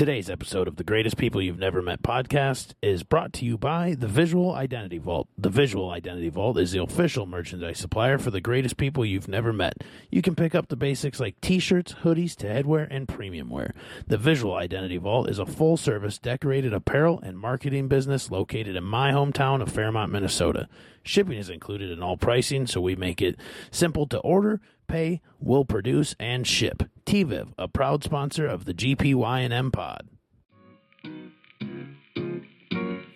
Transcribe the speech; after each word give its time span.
Today's 0.00 0.30
episode 0.30 0.66
of 0.66 0.76
the 0.76 0.82
Greatest 0.82 1.18
People 1.18 1.42
You've 1.42 1.58
Never 1.58 1.82
Met 1.82 2.00
podcast 2.00 2.72
is 2.80 3.02
brought 3.02 3.34
to 3.34 3.44
you 3.44 3.58
by 3.58 3.94
the 3.94 4.08
Visual 4.08 4.54
Identity 4.54 4.96
Vault. 4.96 5.28
The 5.36 5.50
Visual 5.50 5.90
Identity 5.90 6.30
Vault 6.30 6.56
is 6.56 6.72
the 6.72 6.82
official 6.82 7.26
merchandise 7.26 7.76
supplier 7.76 8.16
for 8.16 8.30
the 8.30 8.40
greatest 8.40 8.78
people 8.78 9.04
you've 9.04 9.28
never 9.28 9.52
met. 9.52 9.84
You 10.10 10.22
can 10.22 10.34
pick 10.34 10.54
up 10.54 10.68
the 10.68 10.76
basics 10.76 11.20
like 11.20 11.38
t 11.42 11.58
shirts, 11.58 11.96
hoodies, 12.02 12.34
to 12.36 12.46
headwear, 12.46 12.88
and 12.90 13.08
premium 13.08 13.50
wear. 13.50 13.74
The 14.06 14.16
Visual 14.16 14.54
Identity 14.54 14.96
Vault 14.96 15.28
is 15.28 15.38
a 15.38 15.44
full 15.44 15.76
service 15.76 16.16
decorated 16.16 16.72
apparel 16.72 17.20
and 17.22 17.38
marketing 17.38 17.88
business 17.88 18.30
located 18.30 18.76
in 18.76 18.84
my 18.84 19.12
hometown 19.12 19.60
of 19.60 19.70
Fairmont, 19.70 20.10
Minnesota. 20.10 20.66
Shipping 21.02 21.36
is 21.36 21.50
included 21.50 21.90
in 21.90 22.02
all 22.02 22.16
pricing, 22.16 22.66
so 22.66 22.80
we 22.80 22.96
make 22.96 23.20
it 23.20 23.36
simple 23.70 24.06
to 24.06 24.18
order, 24.20 24.62
pay, 24.90 25.20
will 25.38 25.64
produce, 25.64 26.14
and 26.18 26.46
ship. 26.46 26.82
TVIV, 27.06 27.52
a 27.58 27.68
proud 27.68 28.04
sponsor 28.04 28.46
of 28.46 28.64
the 28.64 28.74
GPYNM 28.74 29.72
pod. 29.72 30.08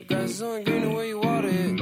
Grass 0.06 0.30
is 0.30 0.42
only 0.42 0.64
green 0.64 0.82
the 0.82 0.94
way 0.94 1.08
you 1.08 1.20
water 1.20 1.48
it. 1.48 1.76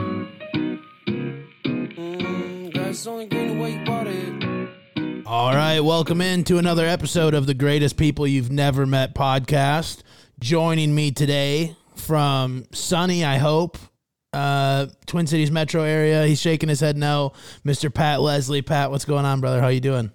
Mm, 1.97 2.73
grass 2.73 2.99
is 2.99 3.05
green 3.05 3.29
the 3.31 3.63
way 3.63 3.73
you 3.75 3.85
water 3.91 4.11
it. 4.11 5.27
All 5.27 5.55
right, 5.55 5.81
welcome 5.81 6.21
in 6.21 6.45
to 6.45 6.59
another 6.59 6.87
episode 6.87 7.35
of 7.35 7.47
the 7.47 7.55
Greatest 7.55 7.97
People 7.97 8.27
You've 8.27 8.51
Never 8.51 8.87
Met 8.87 9.15
podcast. 9.15 10.03
Joining 10.41 10.95
me 10.95 11.11
today 11.13 11.77
from 11.95 12.65
sunny, 12.73 13.25
I 13.25 13.39
hope, 13.39 13.79
uh, 14.33 14.87
Twin 15.07 15.27
Cities 15.27 15.51
metro 15.51 15.83
area. 15.83 16.27
He's 16.27 16.41
shaking 16.41 16.69
his 16.69 16.81
head 16.81 16.97
no. 16.97 17.33
Mr. 17.65 17.93
Pat 17.93 18.21
Leslie. 18.21 18.63
Pat, 18.63 18.91
what's 18.91 19.05
going 19.05 19.25
on, 19.25 19.41
brother? 19.41 19.61
How 19.61 19.69
you 19.69 19.81
doing? 19.81 20.11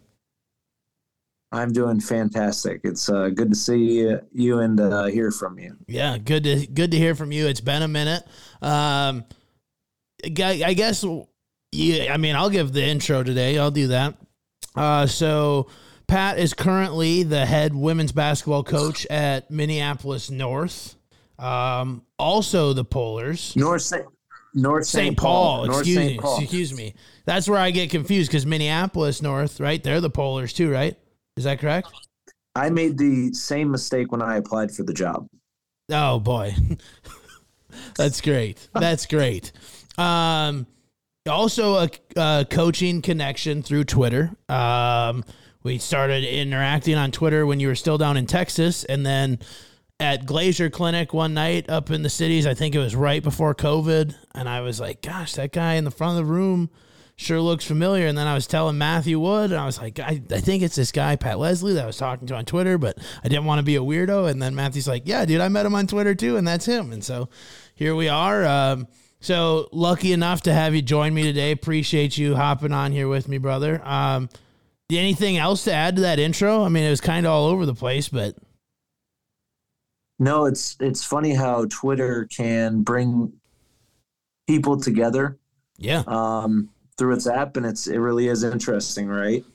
I'm 1.51 1.71
doing 1.71 2.01
fantastic. 2.01 2.81
It's 2.83 3.09
uh, 3.09 3.29
good 3.29 3.49
to 3.49 3.55
see 3.55 4.13
you 4.33 4.59
and 4.59 4.79
uh, 4.79 5.05
hear 5.05 5.31
from 5.31 5.57
you. 5.59 5.77
Yeah, 5.87 6.17
good 6.17 6.43
to 6.43 6.67
good 6.67 6.91
to 6.91 6.97
hear 6.97 7.15
from 7.15 7.31
you. 7.31 7.47
It's 7.47 7.61
been 7.61 7.83
a 7.83 7.87
minute. 7.87 8.23
Um, 8.61 9.23
I 10.23 10.29
guess 10.73 11.05
yeah. 11.71 12.13
I 12.13 12.17
mean, 12.17 12.35
I'll 12.35 12.49
give 12.49 12.73
the 12.73 12.83
intro 12.83 13.23
today. 13.23 13.57
I'll 13.57 13.71
do 13.71 13.87
that. 13.87 14.15
Uh, 14.75 15.05
so 15.07 15.69
Pat 16.07 16.37
is 16.37 16.53
currently 16.53 17.23
the 17.23 17.45
head 17.45 17.73
women's 17.73 18.11
basketball 18.11 18.63
coach 18.63 19.05
at 19.07 19.49
Minneapolis 19.49 20.29
North. 20.29 20.95
Um, 21.39 22.03
also 22.19 22.73
the 22.73 22.85
Polars. 22.85 23.55
North 23.55 23.81
St. 23.81 24.05
North 24.53 24.85
St. 24.85 25.15
Paul. 25.15 25.67
Paul. 25.67 25.79
Excuse 25.79 25.97
me. 25.97 26.17
Paul. 26.17 26.41
Excuse 26.41 26.73
me. 26.73 26.95
That's 27.25 27.47
where 27.47 27.59
I 27.59 27.71
get 27.71 27.89
confused 27.89 28.31
because 28.31 28.45
Minneapolis 28.45 29.21
North, 29.21 29.59
right? 29.59 29.83
They're 29.83 30.01
the 30.01 30.09
Polars 30.09 30.53
too, 30.53 30.71
right? 30.71 30.97
Is 31.35 31.43
that 31.43 31.59
correct? 31.59 31.89
I 32.55 32.69
made 32.69 32.97
the 32.97 33.33
same 33.33 33.69
mistake 33.69 34.11
when 34.11 34.21
I 34.21 34.37
applied 34.37 34.71
for 34.71 34.83
the 34.83 34.93
job. 34.93 35.27
Oh 35.91 36.19
boy. 36.19 36.55
That's 37.95 38.21
great. 38.21 38.67
That's 38.73 39.05
great. 39.05 39.51
Um, 39.97 40.65
also 41.29 41.75
a, 41.75 41.89
a, 42.15 42.47
coaching 42.49 43.01
connection 43.01 43.61
through 43.61 43.83
Twitter. 43.83 44.31
Um, 44.49 45.23
we 45.63 45.77
started 45.77 46.23
interacting 46.23 46.95
on 46.95 47.11
Twitter 47.11 47.45
when 47.45 47.59
you 47.59 47.67
were 47.67 47.75
still 47.75 47.97
down 47.97 48.17
in 48.17 48.25
Texas, 48.25 48.83
and 48.85 49.05
then 49.05 49.39
at 49.99 50.25
Glazier 50.25 50.69
Clinic 50.69 51.13
one 51.13 51.33
night 51.33 51.69
up 51.69 51.89
in 51.89 52.03
the 52.03 52.09
cities. 52.09 52.45
I 52.45 52.53
think 52.53 52.75
it 52.75 52.79
was 52.79 52.95
right 52.95 53.23
before 53.23 53.55
COVID, 53.55 54.15
and 54.35 54.49
I 54.49 54.61
was 54.61 54.79
like, 54.79 55.01
"Gosh, 55.01 55.33
that 55.33 55.51
guy 55.51 55.73
in 55.75 55.83
the 55.83 55.91
front 55.91 56.19
of 56.19 56.25
the 56.25 56.31
room." 56.31 56.69
sure 57.17 57.41
looks 57.41 57.65
familiar. 57.65 58.07
And 58.07 58.17
then 58.17 58.27
I 58.27 58.35
was 58.35 58.47
telling 58.47 58.77
Matthew 58.77 59.19
Wood, 59.19 59.51
and 59.51 59.59
I 59.59 59.65
was 59.65 59.79
like, 59.79 59.99
I, 59.99 60.21
I 60.31 60.39
think 60.39 60.63
it's 60.63 60.75
this 60.75 60.91
guy, 60.91 61.15
Pat 61.15 61.39
Leslie, 61.39 61.73
that 61.73 61.83
I 61.83 61.87
was 61.87 61.97
talking 61.97 62.27
to 62.27 62.35
on 62.35 62.45
Twitter, 62.45 62.77
but 62.77 62.97
I 63.23 63.27
didn't 63.27 63.45
want 63.45 63.59
to 63.59 63.63
be 63.63 63.75
a 63.75 63.81
weirdo. 63.81 64.29
And 64.29 64.41
then 64.41 64.55
Matthew's 64.55 64.87
like, 64.87 65.03
Yeah, 65.05 65.25
dude, 65.25 65.41
I 65.41 65.49
met 65.49 65.65
him 65.65 65.75
on 65.75 65.87
Twitter 65.87 66.15
too, 66.15 66.37
and 66.37 66.47
that's 66.47 66.65
him. 66.65 66.93
And 66.93 67.03
so 67.03 67.29
here 67.75 67.95
we 67.95 68.07
are. 68.07 68.45
Um, 68.45 68.87
so 69.19 69.67
lucky 69.71 70.13
enough 70.13 70.41
to 70.43 70.53
have 70.53 70.75
you 70.75 70.81
join 70.83 71.13
me 71.13 71.23
today. 71.23 71.51
Appreciate 71.51 72.17
you 72.17 72.35
hopping 72.35 72.71
on 72.71 72.91
here 72.91 73.07
with 73.07 73.27
me, 73.27 73.39
brother. 73.39 73.81
Um, 73.83 74.29
anything 74.91 75.37
else 75.37 75.63
to 75.63 75.73
add 75.73 75.95
to 75.95 76.03
that 76.03 76.19
intro? 76.19 76.63
I 76.63 76.69
mean, 76.69 76.83
it 76.83 76.89
was 76.91 77.01
kind 77.01 77.25
of 77.25 77.31
all 77.31 77.47
over 77.47 77.65
the 77.65 77.73
place, 77.73 78.09
but 78.09 78.35
no, 80.19 80.45
it's 80.45 80.75
it's 80.79 81.03
funny 81.03 81.33
how 81.33 81.65
Twitter 81.65 82.25
can 82.25 82.81
bring 82.81 83.33
people 84.47 84.79
together. 84.79 85.37
Yeah. 85.77 86.03
Um, 86.07 86.69
through 86.97 87.13
its 87.13 87.27
app, 87.27 87.57
and 87.57 87.65
it's 87.65 87.87
it 87.87 87.97
really 87.97 88.27
is 88.27 88.43
interesting, 88.43 89.07
right? 89.07 89.45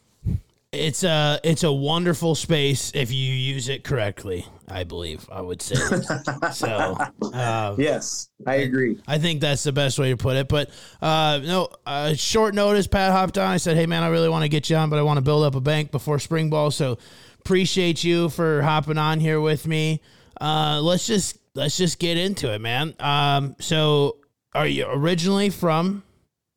It's 0.71 1.05
a 1.05 1.39
it's 1.45 1.65
a 1.65 1.73
wonderful 1.73 2.35
space 2.35 2.93
if 2.95 3.13
you 3.13 3.33
use 3.33 3.69
it 3.69 3.85
correctly. 3.85 4.47
I 4.69 4.85
believe 4.85 5.29
I 5.31 5.43
would 5.43 5.61
say. 5.61 5.75
so 6.53 6.97
uh, 7.35 7.75
yes, 7.77 8.31
I 8.47 8.55
agree. 8.57 8.99
I, 9.07 9.17
I, 9.17 9.19
think 9.19 9.43
that's 9.43 9.65
the 9.65 9.73
best 9.73 9.99
way 9.99 10.11
to 10.11 10.17
put 10.17 10.37
it. 10.37 10.49
But 10.49 10.71
uh, 11.03 11.41
no, 11.45 11.69
uh, 11.85 12.15
short 12.15 12.55
notice. 12.55 12.87
Pat 12.87 13.13
hopped 13.13 13.37
on. 13.37 13.49
I 13.49 13.59
said, 13.59 13.77
"Hey 13.77 13.85
man, 13.85 14.03
I 14.03 14.09
really 14.09 14.31
want 14.31 14.45
to 14.45 14.49
get 14.49 14.71
you 14.71 14.77
on, 14.77 14.89
but 14.89 14.99
I 14.99 15.03
want 15.03 15.19
to 15.19 15.23
build 15.23 15.45
up 15.45 15.57
a 15.57 15.61
bank 15.61 15.91
before 15.91 16.19
spring 16.19 16.49
ball." 16.49 16.71
So 16.71 16.97
appreciate 17.41 18.03
you 18.03 18.31
for 18.31 18.63
hopping 18.63 18.97
on 18.97 19.21
here 19.21 19.41
with 19.41 19.67
me. 19.67 20.01
Uh, 20.43 20.81
let's 20.83 21.07
just 21.07 21.39
let's 21.55 21.77
just 21.77 22.01
get 22.01 22.17
into 22.17 22.53
it, 22.53 22.61
man. 22.61 22.95
Um, 22.99 23.55
so 23.61 24.17
are 24.55 24.67
you 24.67 24.87
originally 24.89 25.51
from 25.51 26.03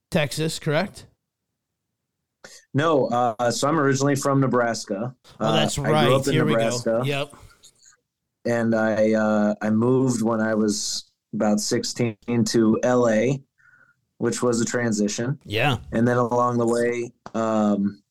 Texas, 0.09 0.57
correct? 0.57 1.05
No, 2.73 3.05
uh, 3.07 3.51
so 3.51 3.67
I'm 3.67 3.79
originally 3.79 4.15
from 4.15 4.39
Nebraska. 4.41 5.15
Oh, 5.39 5.53
that's 5.53 5.77
uh, 5.77 5.83
right. 5.83 5.93
I 5.93 6.05
grew 6.05 6.15
up 6.15 6.27
in 6.27 6.33
Here 6.33 6.45
Nebraska. 6.45 7.01
we 7.03 7.09
go. 7.09 7.19
Yep. 7.19 7.35
And 8.45 8.73
I 8.73 9.13
uh, 9.13 9.53
I 9.61 9.69
moved 9.69 10.23
when 10.23 10.41
I 10.41 10.55
was 10.55 11.11
about 11.35 11.59
16 11.59 12.17
to 12.45 12.79
LA, 12.83 13.37
which 14.17 14.41
was 14.41 14.61
a 14.61 14.65
transition. 14.65 15.39
Yeah. 15.45 15.77
And 15.91 16.07
then 16.07 16.17
along 16.17 16.57
the 16.57 16.67
way, 16.67 17.11
um, 17.35 18.01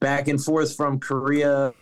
back 0.00 0.26
and 0.26 0.42
forth 0.42 0.74
from 0.74 0.98
Korea 0.98 1.72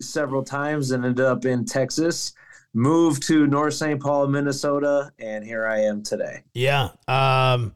several 0.00 0.42
times 0.42 0.90
and 0.90 1.04
ended 1.04 1.24
up 1.24 1.44
in 1.44 1.64
Texas. 1.64 2.32
Moved 2.72 3.24
to 3.24 3.46
North 3.46 3.74
St. 3.74 4.00
Paul, 4.00 4.28
Minnesota, 4.28 5.10
and 5.18 5.44
here 5.44 5.66
I 5.66 5.80
am 5.80 6.02
today. 6.02 6.44
Yeah. 6.54 6.90
Um, 7.08 7.74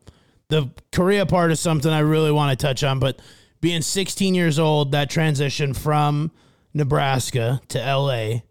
the 0.48 0.70
Korea 0.92 1.26
part 1.26 1.50
is 1.50 1.58
something 1.58 1.90
I 1.90 2.00
really 2.00 2.30
want 2.30 2.56
to 2.58 2.66
touch 2.66 2.84
on, 2.84 3.00
but 3.00 3.20
being 3.60 3.82
16 3.82 4.34
years 4.34 4.58
old, 4.58 4.92
that 4.92 5.10
transition 5.10 5.74
from 5.74 6.30
Nebraska 6.74 7.60
to 7.68 7.78
LA 7.78 8.42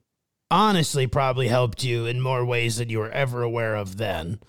honestly 0.51 1.07
probably 1.07 1.47
helped 1.47 1.83
you 1.83 2.05
in 2.05 2.19
more 2.19 2.45
ways 2.45 2.77
than 2.77 2.89
you 2.89 2.99
were 2.99 3.11
ever 3.11 3.41
aware 3.41 3.75
of 3.75 3.97
then. 3.97 4.39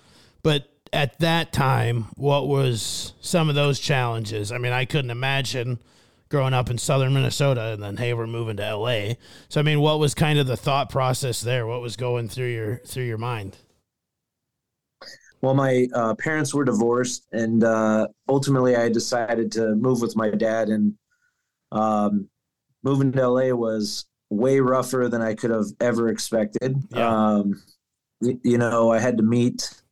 But 0.42 0.68
at 0.92 1.18
that 1.20 1.52
time, 1.52 2.06
what 2.16 2.46
was 2.46 3.14
some 3.20 3.48
of 3.48 3.54
those 3.54 3.80
challenges? 3.80 4.52
I 4.52 4.58
mean, 4.58 4.72
I 4.72 4.84
couldn't 4.84 5.10
imagine 5.10 5.80
growing 6.28 6.54
up 6.54 6.70
in 6.70 6.78
southern 6.78 7.14
Minnesota 7.14 7.72
and 7.72 7.82
then 7.82 7.96
hey, 7.96 8.14
we're 8.14 8.26
moving 8.26 8.56
to 8.56 8.76
LA. 8.76 9.14
So 9.48 9.60
I 9.60 9.62
mean, 9.62 9.80
what 9.80 9.98
was 9.98 10.14
kind 10.14 10.38
of 10.38 10.46
the 10.46 10.56
thought 10.56 10.90
process 10.90 11.40
there? 11.40 11.66
What 11.66 11.80
was 11.80 11.96
going 11.96 12.28
through 12.28 12.52
your 12.52 12.76
through 12.78 13.04
your 13.04 13.18
mind? 13.18 13.56
well, 15.44 15.54
my 15.54 15.86
uh, 15.92 16.14
parents 16.14 16.54
were 16.54 16.64
divorced, 16.64 17.26
and 17.32 17.62
uh, 17.64 18.08
ultimately 18.30 18.76
I 18.76 18.88
decided 18.88 19.52
to 19.52 19.74
move 19.74 20.00
with 20.00 20.16
my 20.16 20.30
dad. 20.30 20.70
And 20.70 20.94
um, 21.70 22.30
moving 22.82 23.12
to 23.12 23.28
LA 23.28 23.54
was 23.54 24.06
way 24.30 24.60
rougher 24.60 25.06
than 25.10 25.20
I 25.20 25.34
could 25.34 25.50
have 25.50 25.66
ever 25.80 26.08
expected. 26.08 26.76
Yeah. 26.90 27.08
Um, 27.08 27.62
you, 28.22 28.40
you 28.42 28.58
know, 28.58 28.90
I 28.90 28.98
had 28.98 29.18
to 29.18 29.22
meet 29.22 29.82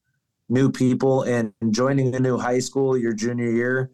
new 0.49 0.71
people, 0.71 1.23
and 1.25 1.53
joining 1.71 2.15
a 2.15 2.21
new 2.21 2.39
high 2.39 2.61
school 2.61 2.97
your 2.97 3.13
junior 3.13 3.51
year, 3.51 3.91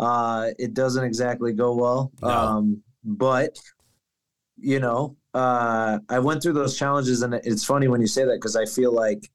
uh, 0.00 0.48
it 0.58 0.74
doesn't 0.74 1.04
exactly 1.04 1.52
go 1.52 1.74
well. 1.74 2.10
No. 2.22 2.28
Um, 2.28 2.82
but 3.04 3.60
you 4.56 4.80
know, 4.80 5.16
uh, 5.34 5.98
I 6.08 6.18
went 6.18 6.42
through 6.42 6.54
those 6.54 6.76
challenges, 6.76 7.22
and 7.22 7.34
it's 7.34 7.64
funny 7.64 7.86
when 7.86 8.00
you 8.00 8.06
say 8.06 8.24
that 8.24 8.34
because 8.34 8.56
I 8.56 8.64
feel 8.64 8.92
like 8.92 9.30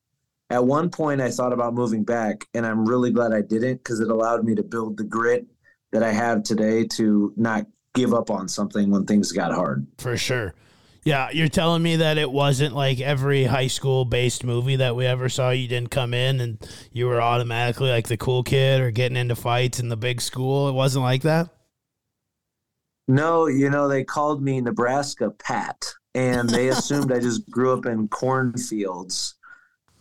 at 0.50 0.65
one 0.65 0.89
point 0.89 1.21
I 1.21 1.29
thought 1.29 1.53
about 1.53 1.73
moving 1.73 2.03
back, 2.03 2.47
and 2.53 2.65
I'm 2.65 2.85
really 2.85 3.12
glad 3.12 3.31
I 3.31 3.41
didn't 3.41 3.77
because 3.77 4.00
it 4.00 4.09
allowed 4.09 4.44
me 4.44 4.56
to 4.56 4.63
build 4.63 4.97
the 4.97 5.03
grit 5.03 5.45
that 5.91 6.03
I 6.03 6.12
have 6.12 6.44
today 6.44 6.85
to 6.95 7.31
not 7.38 7.68
give 7.94 8.13
up 8.13 8.29
on 8.29 8.47
something 8.47 8.89
when 8.89 9.06
things 9.06 9.31
got 9.31 9.53
hard. 9.53 9.88
For 10.00 10.18
sure. 10.18 10.53
Yeah, 11.06 11.30
you're 11.31 11.50
telling 11.50 11.84
me 11.84 11.98
that 11.98 12.18
it 12.18 12.31
wasn't 12.31 12.74
like 12.74 13.00
every 13.00 13.44
high 13.44 13.68
school 13.68 14.06
based 14.06 14.44
movie 14.44 14.78
that 14.78 14.96
we 14.96 15.06
ever 15.06 15.30
saw. 15.30 15.52
You 15.52 15.68
didn't 15.68 15.92
come 15.92 16.16
in 16.16 16.42
and 16.42 16.57
you 16.92 17.06
were 17.06 17.22
automatically 17.22 17.90
like 17.90 18.07
the 18.07 18.18
cool 18.18 18.42
kid 18.42 18.81
or 18.81 18.90
getting 18.90 19.16
into 19.16 19.36
fights 19.36 19.80
in 19.80 19.90
the 19.90 19.98
big 19.98 20.19
school. 20.19 20.68
It 20.68 20.74
wasn't 20.74 21.04
like 21.04 21.22
that? 21.22 21.50
No, 23.07 23.46
you 23.46 23.69
know, 23.69 23.88
they 23.88 24.04
called 24.04 24.42
me 24.42 24.60
Nebraska 24.62 25.30
Pat 25.30 25.86
and 26.16 26.50
they 26.50 26.69
assumed 26.69 27.12
I 27.12 27.19
just 27.19 27.48
grew 27.52 27.78
up 27.78 27.86
in 27.86 28.07
cornfields 28.07 29.36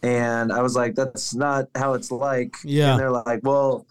and 0.03 0.51
I 0.51 0.63
was 0.63 0.75
like, 0.75 0.95
"That's 0.95 1.35
not 1.35 1.69
how 1.75 1.95
it's 1.95 2.11
like." 2.11 2.57
Yeah. 2.65 2.93
And 2.93 3.01
they're 3.01 3.11
like, 3.11 3.41
"Well, 3.43 3.87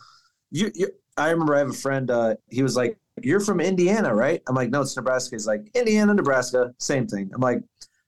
you." 0.51 0.71
you 0.73 0.89
I 1.15 1.29
remember 1.29 1.55
I 1.55 1.59
have 1.59 1.69
a 1.69 1.73
friend. 1.73 2.09
Uh, 2.09 2.35
he 2.49 2.63
was 2.63 2.75
like, 2.75 2.97
"You're 3.23 3.39
from 3.39 3.59
Indiana, 3.59 4.13
right?" 4.13 4.41
I'm 4.47 4.55
like, 4.55 4.69
"No, 4.69 4.81
it's 4.81 4.95
Nebraska." 4.95 5.35
He's 5.35 5.47
like, 5.47 5.69
"Indiana, 5.73 6.13
Nebraska, 6.13 6.73
same 6.77 7.07
thing." 7.07 7.31
I'm 7.33 7.41
like, 7.41 7.61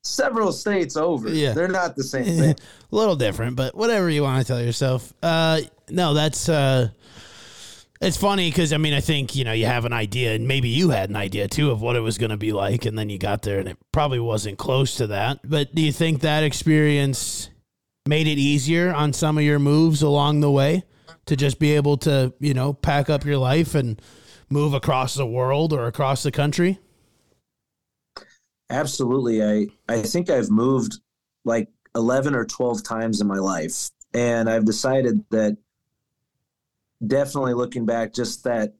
several 0.05 0.51
states 0.51 0.95
over. 0.95 1.29
Yeah. 1.29 1.53
They're 1.53 1.67
not 1.67 1.95
the 1.95 2.03
same 2.03 2.23
thing. 2.39 2.51
a 2.51 2.95
little 2.95 3.15
different, 3.15 3.55
but 3.55 3.75
whatever 3.75 4.09
you 4.09 4.23
want 4.23 4.45
to 4.45 4.47
tell 4.47 4.61
yourself. 4.61 5.13
Uh, 5.21 5.61
no, 5.89 6.13
that's 6.13 6.47
uh, 6.47 6.89
it's 8.01 8.17
funny 8.17 8.49
because 8.49 8.73
I 8.73 8.77
mean 8.77 8.93
I 8.93 9.01
think 9.01 9.35
you 9.35 9.43
know 9.43 9.53
you 9.53 9.65
have 9.65 9.85
an 9.85 9.93
idea, 9.93 10.33
and 10.35 10.47
maybe 10.47 10.69
you 10.69 10.89
had 10.89 11.09
an 11.09 11.15
idea 11.15 11.47
too 11.47 11.71
of 11.71 11.81
what 11.81 11.95
it 11.95 12.01
was 12.01 12.17
going 12.17 12.31
to 12.31 12.37
be 12.37 12.53
like, 12.53 12.85
and 12.85 12.97
then 12.97 13.09
you 13.09 13.17
got 13.17 13.41
there, 13.41 13.59
and 13.59 13.69
it 13.69 13.77
probably 13.91 14.19
wasn't 14.19 14.57
close 14.57 14.95
to 14.97 15.07
that. 15.07 15.39
But 15.43 15.73
do 15.73 15.81
you 15.81 15.91
think 15.91 16.21
that 16.21 16.43
experience 16.43 17.49
made 18.07 18.27
it 18.27 18.37
easier 18.37 18.93
on 18.93 19.13
some 19.13 19.37
of 19.37 19.43
your 19.43 19.57
moves 19.57 20.03
along 20.03 20.41
the 20.41 20.51
way 20.51 20.83
to 21.25 21.35
just 21.35 21.57
be 21.57 21.75
able 21.75 21.97
to 21.97 22.33
you 22.39 22.53
know 22.53 22.73
pack 22.73 23.09
up 23.09 23.25
your 23.25 23.37
life 23.37 23.73
and 23.73 23.99
move 24.49 24.73
across 24.73 25.15
the 25.15 25.25
world 25.25 25.73
or 25.73 25.87
across 25.87 26.23
the 26.23 26.31
country? 26.31 26.79
Absolutely. 28.69 29.43
I, 29.43 29.67
I 29.87 30.01
think 30.01 30.29
I've 30.29 30.49
moved 30.49 30.99
like 31.43 31.69
11 31.95 32.35
or 32.35 32.45
12 32.45 32.83
times 32.83 33.21
in 33.21 33.27
my 33.27 33.37
life. 33.37 33.89
And 34.13 34.49
I've 34.49 34.65
decided 34.65 35.23
that 35.31 35.57
definitely 37.05 37.53
looking 37.53 37.85
back, 37.85 38.13
just 38.13 38.43
that 38.45 38.73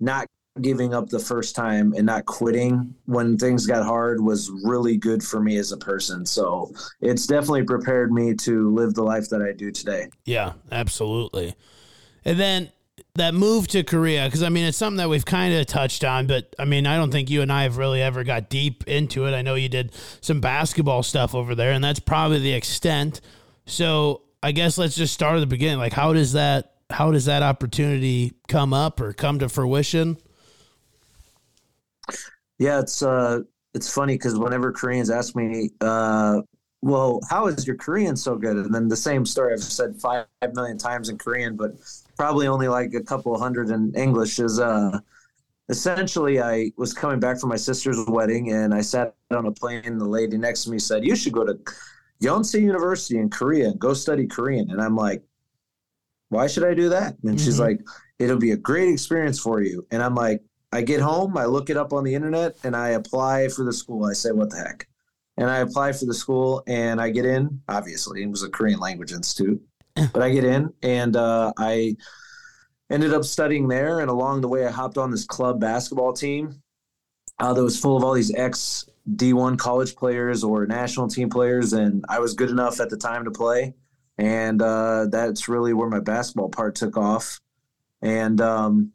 not 0.00 0.26
giving 0.60 0.92
up 0.92 1.08
the 1.08 1.18
first 1.18 1.54
time 1.54 1.94
and 1.96 2.04
not 2.04 2.26
quitting 2.26 2.94
when 3.06 3.38
things 3.38 3.66
got 3.66 3.84
hard 3.84 4.20
was 4.20 4.50
really 4.64 4.96
good 4.96 5.22
for 5.22 5.40
me 5.40 5.56
as 5.56 5.72
a 5.72 5.76
person. 5.76 6.26
So 6.26 6.72
it's 7.00 7.26
definitely 7.26 7.62
prepared 7.62 8.12
me 8.12 8.34
to 8.34 8.74
live 8.74 8.94
the 8.94 9.04
life 9.04 9.28
that 9.30 9.40
I 9.40 9.52
do 9.52 9.70
today. 9.70 10.08
Yeah, 10.24 10.54
absolutely. 10.72 11.54
And 12.24 12.38
then 12.38 12.72
that 13.14 13.34
move 13.34 13.66
to 13.68 13.82
Korea, 13.82 14.26
because 14.26 14.42
I 14.42 14.48
mean, 14.48 14.64
it's 14.64 14.78
something 14.78 14.98
that 14.98 15.08
we've 15.08 15.24
kind 15.24 15.54
of 15.54 15.66
touched 15.66 16.04
on, 16.04 16.26
but 16.26 16.54
I 16.58 16.64
mean, 16.64 16.86
I 16.86 16.96
don't 16.96 17.10
think 17.10 17.30
you 17.30 17.42
and 17.42 17.52
I 17.52 17.64
have 17.64 17.76
really 17.76 18.02
ever 18.02 18.24
got 18.24 18.48
deep 18.48 18.86
into 18.86 19.26
it. 19.26 19.32
I 19.34 19.42
know 19.42 19.54
you 19.54 19.68
did 19.68 19.92
some 20.20 20.40
basketball 20.40 21.02
stuff 21.02 21.34
over 21.34 21.54
there, 21.54 21.72
and 21.72 21.82
that's 21.82 22.00
probably 22.00 22.38
the 22.38 22.52
extent. 22.52 23.20
So 23.66 24.22
I 24.42 24.52
guess 24.52 24.78
let's 24.78 24.94
just 24.94 25.12
start 25.12 25.36
at 25.36 25.40
the 25.40 25.46
beginning. 25.46 25.78
Like, 25.78 25.92
how 25.92 26.12
does 26.12 26.32
that 26.32 26.74
how 26.90 27.10
does 27.12 27.26
that 27.26 27.42
opportunity 27.42 28.32
come 28.48 28.74
up 28.74 29.00
or 29.00 29.12
come 29.12 29.38
to 29.38 29.48
fruition? 29.48 30.16
Yeah, 32.58 32.80
it's 32.80 33.02
uh, 33.02 33.40
it's 33.74 33.92
funny 33.92 34.14
because 34.14 34.38
whenever 34.38 34.72
Koreans 34.72 35.10
ask 35.10 35.36
me, 35.36 35.70
uh, 35.80 36.42
well, 36.82 37.20
how 37.28 37.46
is 37.46 37.66
your 37.66 37.76
Korean 37.76 38.16
so 38.16 38.36
good? 38.36 38.56
And 38.56 38.74
then 38.74 38.88
the 38.88 38.96
same 38.96 39.26
story 39.26 39.52
I've 39.52 39.62
said 39.62 40.00
five 40.00 40.26
million 40.54 40.78
times 40.78 41.08
in 41.08 41.18
Korean, 41.18 41.56
but 41.56 41.72
probably 42.20 42.46
only 42.46 42.68
like 42.68 42.92
a 42.92 43.00
couple 43.02 43.38
hundred 43.38 43.70
in 43.70 43.94
English 43.94 44.40
is 44.40 44.60
uh, 44.60 44.98
essentially 45.70 46.38
I 46.38 46.70
was 46.76 46.92
coming 46.92 47.18
back 47.18 47.40
from 47.40 47.48
my 47.48 47.56
sister's 47.56 48.04
wedding 48.08 48.52
and 48.52 48.74
I 48.74 48.82
sat 48.82 49.14
on 49.30 49.46
a 49.46 49.52
plane 49.52 49.80
and 49.86 49.98
the 49.98 50.04
lady 50.04 50.36
next 50.36 50.64
to 50.64 50.70
me 50.70 50.78
said, 50.78 51.02
You 51.02 51.16
should 51.16 51.32
go 51.32 51.46
to 51.46 51.58
Yonsei 52.22 52.60
University 52.60 53.16
in 53.18 53.30
Korea 53.30 53.68
and 53.70 53.78
go 53.80 53.94
study 53.94 54.26
Korean. 54.26 54.70
And 54.70 54.82
I'm 54.82 54.96
like, 54.96 55.22
Why 56.28 56.46
should 56.46 56.64
I 56.64 56.74
do 56.74 56.90
that? 56.90 57.16
And 57.24 57.40
she's 57.40 57.56
Mhm. 57.56 57.60
like, 57.60 57.80
It'll 58.18 58.36
be 58.36 58.50
a 58.50 58.56
great 58.58 58.90
experience 58.92 59.38
for 59.40 59.62
you. 59.62 59.86
And 59.90 60.02
I'm 60.02 60.14
like, 60.14 60.42
I 60.72 60.82
get 60.82 61.00
home, 61.00 61.38
I 61.38 61.46
look 61.46 61.70
it 61.70 61.78
up 61.78 61.94
on 61.94 62.04
the 62.04 62.14
internet, 62.14 62.54
and 62.64 62.76
I 62.76 62.90
apply 62.90 63.48
for 63.48 63.64
the 63.64 63.72
school. 63.72 64.04
I 64.04 64.12
say, 64.12 64.30
What 64.30 64.50
the 64.50 64.58
heck? 64.58 64.86
And 65.38 65.48
I 65.48 65.60
apply 65.60 65.92
for 65.92 66.04
the 66.04 66.12
school 66.12 66.62
and 66.66 67.00
I 67.00 67.08
get 67.08 67.24
in. 67.24 67.62
Obviously, 67.66 68.22
it 68.22 68.30
was 68.30 68.42
a 68.42 68.50
Korean 68.50 68.78
language 68.78 69.12
institute, 69.14 69.58
but 69.94 70.22
I 70.22 70.30
get 70.30 70.44
in 70.44 70.72
and 70.82 71.16
uh, 71.16 71.52
I 71.58 71.96
ended 72.90 73.14
up 73.14 73.24
studying 73.24 73.68
there. 73.68 74.00
And 74.00 74.10
along 74.10 74.40
the 74.40 74.48
way, 74.48 74.66
I 74.66 74.70
hopped 74.70 74.98
on 74.98 75.10
this 75.10 75.24
club 75.24 75.60
basketball 75.60 76.12
team 76.12 76.62
uh, 77.38 77.52
that 77.52 77.62
was 77.62 77.78
full 77.78 77.96
of 77.96 78.04
all 78.04 78.14
these 78.14 78.34
ex 78.34 78.88
D1 79.14 79.58
college 79.58 79.96
players 79.96 80.44
or 80.44 80.66
national 80.66 81.08
team 81.08 81.30
players. 81.30 81.72
And 81.72 82.04
I 82.08 82.18
was 82.18 82.34
good 82.34 82.50
enough 82.50 82.80
at 82.80 82.90
the 82.90 82.96
time 82.96 83.24
to 83.24 83.30
play. 83.30 83.74
And 84.18 84.60
uh, 84.60 85.06
that's 85.10 85.48
really 85.48 85.72
where 85.72 85.88
my 85.88 86.00
basketball 86.00 86.50
part 86.50 86.74
took 86.74 86.96
off. 86.96 87.40
And 88.02 88.40
um, 88.40 88.92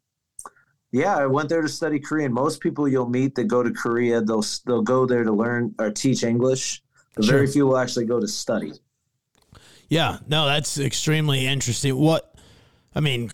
yeah, 0.92 1.18
I 1.18 1.26
went 1.26 1.50
there 1.50 1.62
to 1.62 1.68
study 1.68 2.00
Korean. 2.00 2.32
Most 2.32 2.62
people 2.62 2.88
you'll 2.88 3.10
meet 3.10 3.36
that 3.36 3.46
go 3.46 3.64
to 3.64 3.72
Korea, 3.72 4.22
they'll 4.22 4.46
they'll 4.66 4.82
go 4.82 5.06
there 5.06 5.24
to 5.24 5.32
learn 5.32 5.74
or 5.80 5.92
teach 5.92 6.24
English. 6.24 6.82
But 7.16 7.26
very 7.26 7.48
few 7.48 7.66
will 7.68 7.78
actually 7.78 8.06
go 8.06 8.20
to 8.20 8.28
study. 8.28 8.74
Yeah, 9.90 10.18
no, 10.28 10.46
that's 10.46 10.78
extremely 10.80 11.46
interesting. 11.46 11.96
What 11.96 12.36
I 12.96 13.02
mean, 13.02 13.32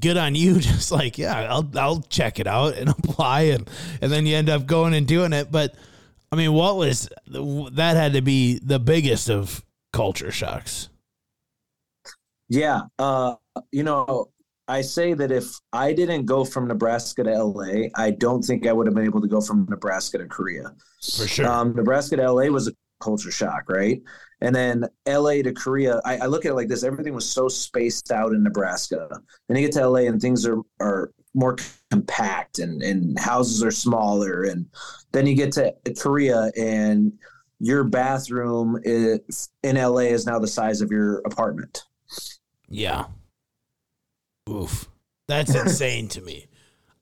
good 0.00 0.16
on 0.16 0.34
you. 0.34 0.54
Just 0.60 0.92
like, 0.92 1.18
yeah, 1.18 1.52
I'll 1.52 1.68
I'll 1.76 2.02
check 2.02 2.38
it 2.38 2.46
out 2.46 2.76
and 2.76 2.88
apply, 3.04 3.42
and 3.42 3.68
and 4.00 4.10
then 4.10 4.26
you 4.26 4.36
end 4.36 4.48
up 4.48 4.66
going 4.66 4.94
and 4.94 5.06
doing 5.06 5.32
it. 5.32 5.50
But 5.50 5.74
I 6.32 6.36
mean, 6.36 6.52
what 6.52 6.76
was 6.76 7.08
that? 7.26 7.96
Had 7.96 8.14
to 8.14 8.22
be 8.22 8.58
the 8.58 8.78
biggest 8.78 9.28
of 9.28 9.64
culture 9.92 10.30
shocks. 10.30 10.88
Yeah, 12.48 12.82
uh, 12.98 13.36
you 13.70 13.84
know, 13.84 14.30
I 14.66 14.82
say 14.82 15.14
that 15.14 15.32
if 15.32 15.58
I 15.72 15.92
didn't 15.92 16.26
go 16.26 16.44
from 16.44 16.68
Nebraska 16.68 17.24
to 17.24 17.44
LA, 17.44 17.88
I 17.96 18.12
don't 18.12 18.42
think 18.42 18.66
I 18.66 18.72
would 18.72 18.86
have 18.86 18.94
been 18.94 19.04
able 19.04 19.20
to 19.20 19.28
go 19.28 19.40
from 19.40 19.66
Nebraska 19.68 20.18
to 20.18 20.26
Korea. 20.26 20.72
For 21.02 21.26
sure. 21.26 21.46
Um, 21.46 21.74
Nebraska 21.74 22.16
to 22.16 22.32
LA 22.32 22.46
was 22.46 22.68
a 22.68 22.72
culture 23.00 23.30
shock, 23.30 23.68
right? 23.68 24.00
And 24.42 24.54
then 24.54 24.86
LA 25.06 25.42
to 25.42 25.52
Korea, 25.52 26.00
I, 26.04 26.18
I 26.18 26.26
look 26.26 26.44
at 26.44 26.52
it 26.52 26.54
like 26.54 26.68
this: 26.68 26.84
everything 26.84 27.14
was 27.14 27.30
so 27.30 27.48
spaced 27.48 28.10
out 28.10 28.32
in 28.32 28.42
Nebraska. 28.42 29.08
Then 29.48 29.56
you 29.56 29.66
get 29.66 29.72
to 29.72 29.88
LA, 29.88 30.00
and 30.00 30.20
things 30.20 30.46
are 30.46 30.60
are 30.80 31.12
more 31.34 31.56
compact, 31.90 32.58
and 32.58 32.82
and 32.82 33.18
houses 33.18 33.62
are 33.62 33.70
smaller. 33.70 34.44
And 34.44 34.66
then 35.12 35.26
you 35.26 35.34
get 35.34 35.52
to 35.52 35.74
Korea, 35.98 36.50
and 36.56 37.12
your 37.60 37.84
bathroom 37.84 38.80
is, 38.82 39.50
in 39.62 39.76
LA 39.76 40.08
is 40.08 40.26
now 40.26 40.38
the 40.38 40.48
size 40.48 40.80
of 40.80 40.90
your 40.90 41.18
apartment. 41.18 41.84
Yeah. 42.68 43.04
Oof. 44.48 44.88
That's 45.28 45.54
insane 45.54 46.08
to 46.08 46.22
me. 46.22 46.46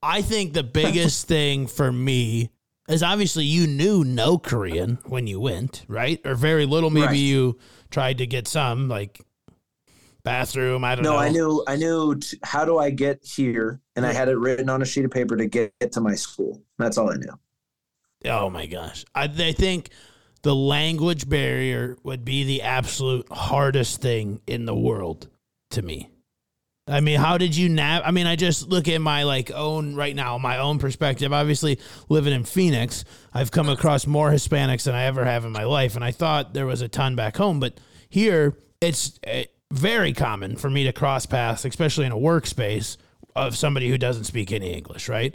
I 0.03 0.21
think 0.21 0.53
the 0.53 0.65
biggest 0.65 1.27
thing 1.27 1.67
for 1.67 1.91
me 1.91 2.51
is 2.89 3.03
obviously 3.03 3.45
you 3.45 3.67
knew 3.67 4.05
no 4.05 4.39
Korean 4.39 4.99
when 5.07 5.27
you 5.27 5.41
went, 5.41 5.85
right? 5.89 6.21
Or 6.25 6.35
very 6.35 6.67
little. 6.67 6.91
Maybe 6.91 7.07
Right. 7.07 7.17
you 7.17 7.59
tried 7.91 8.19
to 8.19 8.27
get 8.27 8.49
some, 8.49 8.89
like 8.89 9.21
bathroom. 10.25 10.85
I 10.85 10.95
don't 10.95 11.05
No, 11.05 11.13
know. 11.13 11.17
No, 11.19 11.23
I 11.23 11.29
knew 11.31 11.65
I 11.69 11.77
knew 11.77 12.15
t- 12.17 12.39
how 12.43 12.65
do 12.65 12.79
I 12.79 12.91
get 12.91 13.25
here, 13.25 13.81
and 13.97 14.05
I 14.07 14.13
had 14.13 14.29
it 14.29 14.37
written 14.39 14.69
on 14.69 14.83
a 14.83 14.85
sheet 14.85 15.05
of 15.05 15.11
paper 15.11 15.37
to 15.37 15.47
get, 15.47 15.73
get 15.81 15.93
to 15.93 16.01
my 16.01 16.15
school. 16.15 16.63
That's 16.79 16.99
all 16.99 17.11
I 17.11 17.17
knew. 17.17 17.39
Oh 18.31 18.51
my 18.51 18.67
gosh. 18.67 19.05
I, 19.15 19.25
I 19.25 19.53
think 19.53 19.91
the 20.43 20.55
language 20.55 21.29
barrier 21.29 21.97
would 22.03 22.25
be 22.25 22.45
the 22.45 22.63
absolute 22.63 23.27
hardest 23.31 24.01
thing 24.03 24.41
in 24.47 24.65
the 24.67 24.75
world 24.75 25.29
to 25.71 25.83
me. 25.83 26.11
I 26.89 27.01
mean, 27.01 27.21
how 27.21 27.39
did 27.39 27.55
you 27.57 27.69
nav? 27.69 28.03
I 28.05 28.11
mean, 28.11 28.27
I 28.27 28.37
just 28.37 28.69
look 28.69 28.89
at 28.89 29.01
my 29.01 29.25
like 29.25 29.51
own 29.51 29.95
right 29.95 30.15
now, 30.17 30.39
my 30.39 30.59
own 30.59 30.79
perspective. 30.79 31.33
Obviously, 31.33 31.79
living 32.09 32.33
in 32.33 32.45
Phoenix, 32.45 33.05
I've 33.33 33.51
come 33.51 33.69
across 33.69 34.07
more 34.07 34.31
Hispanics 34.31 34.85
than 34.85 34.95
I 34.95 35.05
ever 35.05 35.25
have 35.25 35.45
in 35.45 35.53
my 35.53 35.65
life, 35.65 35.97
and 35.97 36.05
I 36.05 36.11
thought 36.13 36.55
there 36.55 36.67
was 36.67 36.81
a 36.81 36.89
ton 36.89 37.15
back 37.17 37.37
home. 37.37 37.61
But 37.61 37.79
here, 38.09 38.57
it's 38.81 39.19
uh, 39.27 39.43
very 39.71 40.13
common 40.13 40.57
for 40.57 40.71
me 40.71 40.85
to 40.85 40.93
cross 40.93 41.27
paths, 41.27 41.65
especially 41.65 42.07
in 42.07 42.13
a 42.13 42.17
workspace, 42.17 42.97
of 43.37 43.57
somebody 43.57 43.89
who 43.89 43.99
doesn't 43.99 44.25
speak 44.25 44.51
any 44.51 44.73
English. 44.73 45.09
Right? 45.09 45.35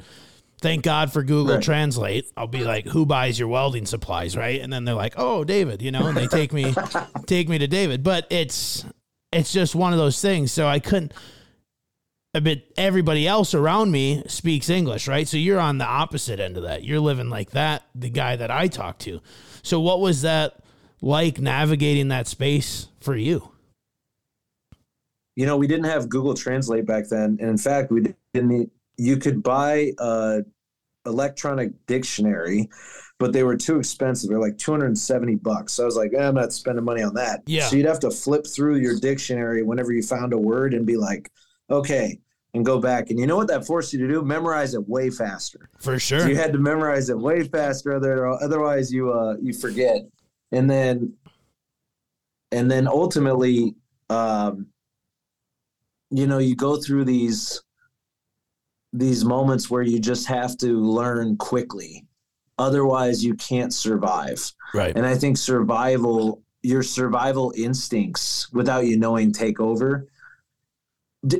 Thank 0.62 0.84
God 0.84 1.12
for 1.12 1.24
Google 1.24 1.56
Right. 1.56 1.64
Translate. 1.64 2.32
I'll 2.38 2.48
be 2.48 2.64
like, 2.64 2.88
"Who 2.88 3.06
buys 3.06 3.38
your 3.38 3.50
welding 3.50 3.86
supplies?" 3.86 4.38
Right? 4.38 4.62
And 4.62 4.72
then 4.72 4.86
they're 4.86 4.96
like, 4.96 5.16
"Oh, 5.18 5.44
David," 5.44 5.82
you 5.82 5.92
know, 5.92 6.08
and 6.08 6.18
they 6.18 6.28
take 6.28 6.54
me 6.54 6.74
take 7.28 7.50
me 7.50 7.58
to 7.60 7.68
David. 7.68 8.02
But 8.02 8.28
it's 8.30 8.86
it's 9.32 9.52
just 9.52 9.76
one 9.76 9.94
of 9.94 10.00
those 10.00 10.22
things. 10.22 10.52
So 10.52 10.68
I 10.68 10.80
couldn't 10.80 11.14
but 12.34 12.64
everybody 12.78 13.28
else 13.28 13.54
around 13.54 13.92
me 13.92 14.24
speaks 14.28 14.70
English, 14.70 15.08
right? 15.08 15.28
So 15.28 15.38
you're 15.38 15.60
on 15.60 15.78
the 15.78 15.86
opposite 15.86 16.40
end 16.40 16.58
of 16.58 16.64
that. 16.64 16.84
You're 16.84 17.00
living 17.00 17.30
like 17.30 17.52
that, 17.52 17.84
the 17.94 18.10
guy 18.10 18.36
that 18.36 18.50
I 18.50 18.68
talk 18.68 18.98
to. 19.00 19.22
So 19.62 19.80
what 19.80 20.00
was 20.02 20.24
that 20.24 20.60
like 21.02 21.40
navigating 21.40 22.08
that 22.08 22.28
space 22.28 22.88
for 23.02 23.16
you? 23.16 23.52
You 25.36 25.46
know, 25.46 25.58
we 25.58 25.68
didn't 25.68 25.86
have 25.86 26.10
Google 26.10 26.34
Translate 26.34 26.86
back 26.86 27.08
then, 27.08 27.38
and 27.40 27.50
in 27.50 27.58
fact, 27.58 27.92
we 27.92 28.14
didn't. 28.34 28.72
You 28.98 29.18
could 29.18 29.42
buy 29.42 29.92
a 29.98 30.44
electronic 31.06 31.72
dictionary, 31.88 32.70
but 33.20 33.34
they 33.34 33.44
were 33.44 33.58
too 33.58 33.80
expensive. 33.80 34.30
They're 34.30 34.40
like 34.40 34.58
270 34.58 35.36
bucks. 35.36 35.74
So 35.74 35.84
I 35.84 35.86
was 35.86 35.96
like, 35.96 36.14
eh, 36.14 36.28
I'm 36.28 36.36
not 36.36 36.54
spending 36.54 36.86
money 36.86 37.02
on 37.02 37.16
that. 37.16 37.42
Yeah. 37.46 37.66
So 37.68 37.76
you'd 37.76 37.88
have 37.88 38.00
to 38.02 38.12
flip 38.12 38.46
through 38.46 38.78
your 38.78 39.00
dictionary 39.00 39.64
whenever 39.64 39.92
you 39.92 40.04
found 40.04 40.34
a 40.34 40.38
word 40.38 40.74
and 40.74 40.86
be 40.86 40.98
like, 40.98 41.32
okay, 41.70 42.20
and 42.54 42.66
go 42.66 42.80
back. 42.80 43.10
And 43.10 43.20
you 43.20 43.26
know 43.28 43.36
what 43.36 43.48
that 43.48 43.66
forced 43.66 43.94
you 43.94 44.00
to 44.00 44.08
do? 44.08 44.22
Memorize 44.22 44.74
it 44.74 44.88
way 44.88 45.10
faster. 45.10 45.70
For 45.80 46.00
So 46.00 46.20
sure. 46.20 46.30
you 46.30 46.36
had 46.36 46.54
to 46.54 46.60
memorize 46.60 47.10
it 47.10 47.18
way 47.18 47.44
faster, 47.48 47.96
other 47.96 48.28
otherwise 48.28 48.92
you 48.92 49.12
uh 49.12 49.36
you 49.42 49.54
forget. 49.54 50.02
And 50.52 50.70
then 50.70 51.14
and 52.52 52.70
then 52.70 52.88
ultimately, 52.88 53.76
um, 54.10 54.68
you 56.12 56.28
know, 56.28 56.38
you 56.38 56.56
go 56.56 56.78
through 56.78 57.06
these 57.06 57.62
these 58.96 59.26
moments 59.26 59.72
where 59.72 59.82
you 59.82 60.00
just 60.00 60.28
have 60.28 60.56
to 60.58 60.80
learn 60.80 61.36
quickly. 61.38 62.06
Otherwise, 62.60 63.26
you 63.26 63.34
can't 63.34 63.74
survive. 63.74 64.40
Right. 64.76 64.96
And 64.96 65.04
I 65.04 65.16
think 65.16 65.38
survival, 65.38 66.44
your 66.62 66.84
survival 66.84 67.52
instincts, 67.58 68.54
without 68.54 68.86
you 68.86 68.96
knowing, 68.96 69.32
take 69.32 69.60
over. 69.60 70.08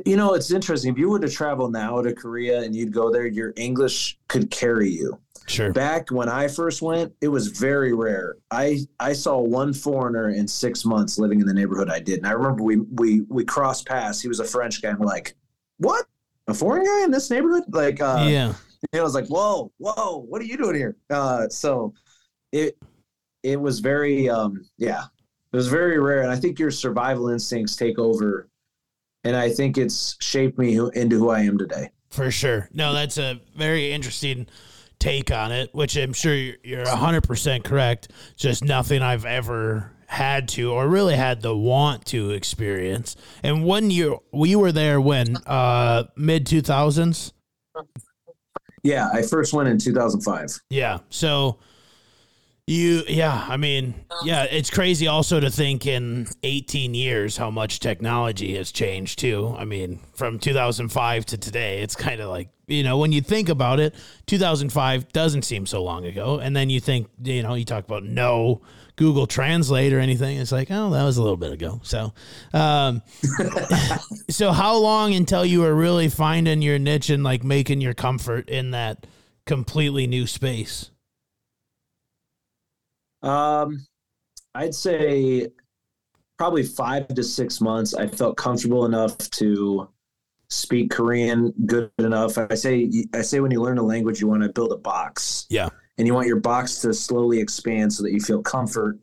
You 0.06 0.16
know, 0.16 0.32
it's 0.32 0.50
interesting. 0.50 0.92
If 0.92 0.98
you 0.98 1.10
were 1.10 1.20
to 1.20 1.28
travel 1.28 1.70
now 1.70 2.00
to 2.00 2.14
Korea 2.14 2.62
and 2.62 2.74
you'd 2.74 2.92
go 2.92 3.10
there, 3.10 3.26
your 3.26 3.52
English 3.56 4.18
could 4.28 4.50
carry 4.50 4.88
you. 4.88 5.18
Sure. 5.46 5.72
Back 5.72 6.10
when 6.10 6.28
I 6.28 6.48
first 6.48 6.80
went, 6.80 7.12
it 7.20 7.28
was 7.28 7.48
very 7.48 7.92
rare. 7.92 8.36
I 8.50 8.78
I 8.98 9.12
saw 9.12 9.38
one 9.38 9.74
foreigner 9.74 10.30
in 10.30 10.48
six 10.48 10.86
months 10.86 11.18
living 11.18 11.40
in 11.40 11.46
the 11.46 11.52
neighborhood 11.52 11.90
I 11.90 12.00
did, 12.00 12.18
and 12.18 12.26
I 12.26 12.30
remember 12.30 12.62
we 12.62 12.78
we 12.78 13.20
we 13.28 13.44
crossed 13.44 13.86
paths. 13.86 14.22
He 14.22 14.28
was 14.28 14.40
a 14.40 14.44
French 14.44 14.80
guy. 14.80 14.88
I'm 14.88 14.98
like, 15.00 15.34
what? 15.76 16.06
A 16.48 16.54
foreign 16.54 16.84
guy 16.84 17.04
in 17.04 17.10
this 17.10 17.30
neighborhood? 17.30 17.64
Like, 17.68 18.00
uh, 18.00 18.26
yeah. 18.26 18.54
I 18.94 19.02
was 19.02 19.14
like, 19.14 19.26
whoa, 19.28 19.72
whoa, 19.78 20.24
what 20.28 20.40
are 20.40 20.44
you 20.44 20.56
doing 20.56 20.76
here? 20.76 20.96
Uh, 21.10 21.48
so 21.48 21.92
it 22.52 22.78
it 23.42 23.60
was 23.60 23.80
very 23.80 24.30
um, 24.30 24.64
yeah, 24.78 25.04
it 25.52 25.56
was 25.56 25.68
very 25.68 25.98
rare, 25.98 26.22
and 26.22 26.30
I 26.30 26.36
think 26.36 26.58
your 26.58 26.70
survival 26.70 27.28
instincts 27.28 27.76
take 27.76 27.98
over, 27.98 28.48
and 29.24 29.36
I 29.36 29.50
think 29.50 29.78
it's 29.78 30.16
shaped 30.20 30.58
me 30.58 30.74
who, 30.74 30.90
into 30.90 31.18
who 31.18 31.30
I 31.30 31.40
am 31.40 31.58
today. 31.58 31.90
For 32.10 32.30
sure. 32.30 32.68
No, 32.72 32.92
that's 32.92 33.18
a 33.18 33.40
very 33.56 33.92
interesting 33.92 34.46
take 34.98 35.30
on 35.32 35.50
it, 35.50 35.70
which 35.74 35.96
I'm 35.96 36.12
sure 36.12 36.34
you're- 36.34 36.58
you're 36.62 36.84
100% 36.86 37.64
correct. 37.64 38.08
Just 38.36 38.62
nothing 38.62 39.02
I've 39.02 39.24
ever 39.24 39.90
had 40.06 40.48
to 40.50 40.70
or 40.70 40.86
really 40.86 41.16
had 41.16 41.42
the 41.42 41.56
want 41.56 42.04
to 42.06 42.30
experience. 42.30 43.16
And 43.42 43.64
when 43.64 43.90
you 43.90 44.20
we 44.32 44.54
were 44.54 44.70
there 44.70 45.00
when 45.00 45.36
uh 45.46 46.04
mid 46.16 46.46
2000s? 46.46 47.32
Yeah, 48.84 49.08
I 49.12 49.22
first 49.22 49.52
went 49.54 49.68
in 49.68 49.78
2005. 49.78 50.60
Yeah. 50.68 50.98
So 51.08 51.58
you 52.66 53.02
yeah, 53.08 53.44
I 53.46 53.58
mean, 53.58 53.94
yeah, 54.24 54.44
it's 54.44 54.70
crazy 54.70 55.06
also 55.06 55.38
to 55.38 55.50
think 55.50 55.86
in 55.86 56.26
18 56.42 56.94
years 56.94 57.36
how 57.36 57.50
much 57.50 57.78
technology 57.78 58.56
has 58.56 58.72
changed 58.72 59.18
too. 59.18 59.54
I 59.58 59.66
mean, 59.66 60.00
from 60.14 60.38
2005 60.38 61.26
to 61.26 61.36
today, 61.36 61.82
it's 61.82 61.94
kind 61.94 62.22
of 62.22 62.30
like, 62.30 62.48
you 62.66 62.82
know, 62.82 62.96
when 62.96 63.12
you 63.12 63.20
think 63.20 63.50
about 63.50 63.80
it, 63.80 63.94
2005 64.26 65.12
doesn't 65.12 65.42
seem 65.42 65.66
so 65.66 65.82
long 65.82 66.06
ago. 66.06 66.38
And 66.38 66.56
then 66.56 66.70
you 66.70 66.80
think, 66.80 67.08
you 67.22 67.42
know, 67.42 67.52
you 67.52 67.66
talk 67.66 67.84
about 67.84 68.02
no 68.02 68.62
Google 68.96 69.26
Translate 69.26 69.92
or 69.92 70.00
anything. 70.00 70.38
It's 70.38 70.52
like, 70.52 70.68
oh, 70.70 70.88
that 70.88 71.04
was 71.04 71.18
a 71.18 71.22
little 71.22 71.36
bit 71.36 71.52
ago. 71.52 71.80
So, 71.82 72.14
um, 72.54 73.02
so 74.30 74.52
how 74.52 74.78
long 74.78 75.14
until 75.14 75.44
you 75.44 75.60
were 75.60 75.74
really 75.74 76.08
finding 76.08 76.62
your 76.62 76.78
niche 76.78 77.10
and 77.10 77.22
like 77.22 77.44
making 77.44 77.82
your 77.82 77.92
comfort 77.92 78.48
in 78.48 78.70
that 78.70 79.06
completely 79.44 80.06
new 80.06 80.26
space? 80.26 80.90
Um, 83.24 83.86
I'd 84.54 84.74
say 84.74 85.48
probably 86.38 86.62
five 86.62 87.08
to 87.08 87.22
six 87.22 87.60
months. 87.60 87.94
I 87.94 88.06
felt 88.06 88.36
comfortable 88.36 88.84
enough 88.84 89.16
to 89.30 89.88
speak 90.48 90.90
Korean 90.90 91.52
good 91.66 91.90
enough. 91.98 92.36
I 92.38 92.54
say 92.54 92.90
I 93.14 93.22
say 93.22 93.40
when 93.40 93.50
you 93.50 93.62
learn 93.62 93.78
a 93.78 93.82
language, 93.82 94.20
you 94.20 94.28
want 94.28 94.42
to 94.42 94.48
build 94.50 94.72
a 94.72 94.76
box, 94.76 95.46
Yeah. 95.48 95.68
and 95.98 96.06
you 96.06 96.14
want 96.14 96.26
your 96.28 96.40
box 96.40 96.80
to 96.82 96.92
slowly 96.92 97.40
expand 97.40 97.92
so 97.92 98.02
that 98.02 98.12
you 98.12 98.20
feel 98.20 98.42
comfort 98.42 98.98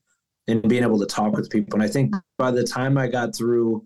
in 0.48 0.62
being 0.68 0.84
able 0.84 1.00
to 1.00 1.06
talk 1.06 1.34
with 1.34 1.50
people. 1.50 1.74
And 1.74 1.84
I 1.84 1.88
think 1.88 2.14
by 2.38 2.52
the 2.52 2.64
time 2.64 2.98
I 2.98 3.08
got 3.08 3.36
through 3.36 3.86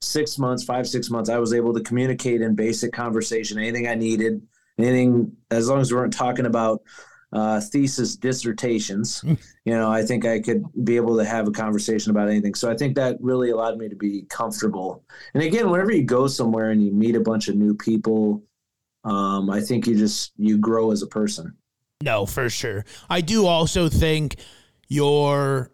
six 0.00 0.38
months, 0.38 0.64
five 0.64 0.88
six 0.88 1.10
months, 1.10 1.28
I 1.28 1.38
was 1.38 1.52
able 1.52 1.74
to 1.74 1.80
communicate 1.80 2.40
in 2.40 2.54
basic 2.54 2.92
conversation, 2.92 3.58
anything 3.58 3.86
I 3.88 3.94
needed, 3.94 4.40
anything 4.78 5.32
as 5.50 5.68
long 5.68 5.80
as 5.80 5.90
we 5.92 5.98
weren't 5.98 6.12
talking 6.12 6.46
about 6.46 6.82
uh, 7.32 7.60
thesis 7.60 8.16
dissertations. 8.16 9.24
you 9.64 9.72
know, 9.72 9.90
I 9.90 10.02
think 10.02 10.26
I 10.26 10.40
could 10.40 10.64
be 10.84 10.96
able 10.96 11.16
to 11.16 11.24
have 11.24 11.48
a 11.48 11.52
conversation 11.52 12.10
about 12.10 12.28
anything. 12.28 12.54
So 12.54 12.70
I 12.70 12.76
think 12.76 12.94
that 12.96 13.16
really 13.20 13.50
allowed 13.50 13.78
me 13.78 13.88
to 13.88 13.96
be 13.96 14.22
comfortable. 14.28 15.04
And 15.34 15.42
again, 15.42 15.70
whenever 15.70 15.92
you 15.92 16.04
go 16.04 16.26
somewhere 16.26 16.70
and 16.70 16.84
you 16.84 16.92
meet 16.92 17.16
a 17.16 17.20
bunch 17.20 17.48
of 17.48 17.56
new 17.56 17.74
people, 17.74 18.42
um, 19.04 19.50
I 19.50 19.60
think 19.60 19.86
you 19.86 19.96
just 19.96 20.32
you 20.36 20.58
grow 20.58 20.90
as 20.90 21.02
a 21.02 21.06
person. 21.06 21.56
No, 22.02 22.26
for 22.26 22.50
sure. 22.50 22.84
I 23.08 23.20
do 23.20 23.46
also 23.46 23.88
think 23.88 24.36
you're 24.88 25.70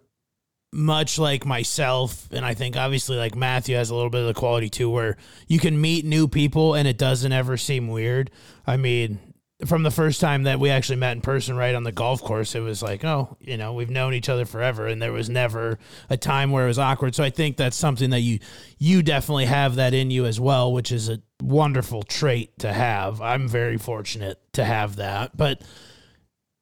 much 0.70 1.18
like 1.18 1.46
myself, 1.46 2.28
and 2.30 2.44
I 2.44 2.54
think 2.54 2.76
obviously 2.76 3.16
like 3.16 3.34
Matthew 3.34 3.76
has 3.76 3.90
a 3.90 3.94
little 3.94 4.10
bit 4.10 4.20
of 4.20 4.26
the 4.26 4.34
quality 4.34 4.68
too, 4.68 4.90
where 4.90 5.16
you 5.46 5.58
can 5.58 5.80
meet 5.80 6.04
new 6.04 6.28
people 6.28 6.74
and 6.74 6.86
it 6.86 6.98
doesn't 6.98 7.32
ever 7.32 7.56
seem 7.56 7.88
weird. 7.88 8.30
I 8.66 8.76
mean, 8.76 9.18
from 9.66 9.82
the 9.82 9.90
first 9.90 10.20
time 10.20 10.44
that 10.44 10.60
we 10.60 10.70
actually 10.70 10.96
met 10.96 11.12
in 11.12 11.20
person, 11.20 11.56
right 11.56 11.74
on 11.74 11.82
the 11.82 11.92
golf 11.92 12.22
course, 12.22 12.54
it 12.54 12.60
was 12.60 12.82
like, 12.82 13.04
oh, 13.04 13.36
you 13.40 13.56
know, 13.56 13.72
we've 13.72 13.90
known 13.90 14.14
each 14.14 14.28
other 14.28 14.44
forever, 14.44 14.86
and 14.86 15.02
there 15.02 15.12
was 15.12 15.28
never 15.28 15.78
a 16.08 16.16
time 16.16 16.52
where 16.52 16.64
it 16.64 16.68
was 16.68 16.78
awkward. 16.78 17.14
So 17.14 17.24
I 17.24 17.30
think 17.30 17.56
that's 17.56 17.76
something 17.76 18.10
that 18.10 18.20
you 18.20 18.38
you 18.78 19.02
definitely 19.02 19.46
have 19.46 19.74
that 19.76 19.94
in 19.94 20.10
you 20.10 20.26
as 20.26 20.38
well, 20.38 20.72
which 20.72 20.92
is 20.92 21.08
a 21.08 21.20
wonderful 21.42 22.04
trait 22.04 22.58
to 22.60 22.72
have. 22.72 23.20
I'm 23.20 23.48
very 23.48 23.78
fortunate 23.78 24.40
to 24.54 24.64
have 24.64 24.96
that, 24.96 25.36
but. 25.36 25.62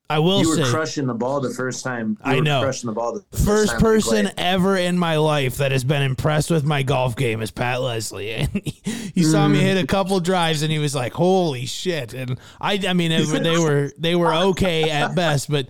I 0.09 0.21
will 0.21 0.41
You 0.41 0.51
were 0.51 0.65
crushing 0.65 1.07
the 1.07 1.15
ball 1.15 1.41
the 1.41 1.51
first 1.51 1.83
time. 1.83 2.17
You 2.25 2.33
I 2.33 2.41
know. 2.41 2.63
crushing 2.63 2.87
the 2.87 2.95
ball. 2.95 3.21
The 3.31 3.39
first 3.39 3.73
time 3.73 3.81
person 3.81 4.31
ever 4.37 4.77
in 4.77 4.99
my 4.99 5.17
life 5.17 5.57
that 5.57 5.73
has 5.73 5.83
been 5.83 6.03
impressed 6.03 6.51
with 6.51 6.65
my 6.65 6.85
golf 6.85 7.17
game 7.17 7.43
is 7.43 7.51
Pat 7.51 7.81
Leslie. 7.83 8.31
And 8.37 8.51
he, 8.51 8.81
he 9.15 9.23
saw 9.23 9.49
me 9.49 9.59
mm. 9.59 9.63
hit 9.63 9.83
a 9.83 9.87
couple 9.87 10.21
drives 10.21 10.63
and 10.63 10.71
he 10.71 10.79
was 10.79 10.95
like, 10.95 11.13
"Holy 11.13 11.67
shit!" 11.67 12.13
And 12.15 12.39
I, 12.61 12.81
I 12.87 12.93
mean, 12.93 13.11
it, 13.13 13.25
they 13.43 13.59
were 13.59 13.91
they 13.99 14.15
were 14.15 14.33
okay 14.35 14.91
at 14.91 15.15
best, 15.15 15.51
but 15.51 15.69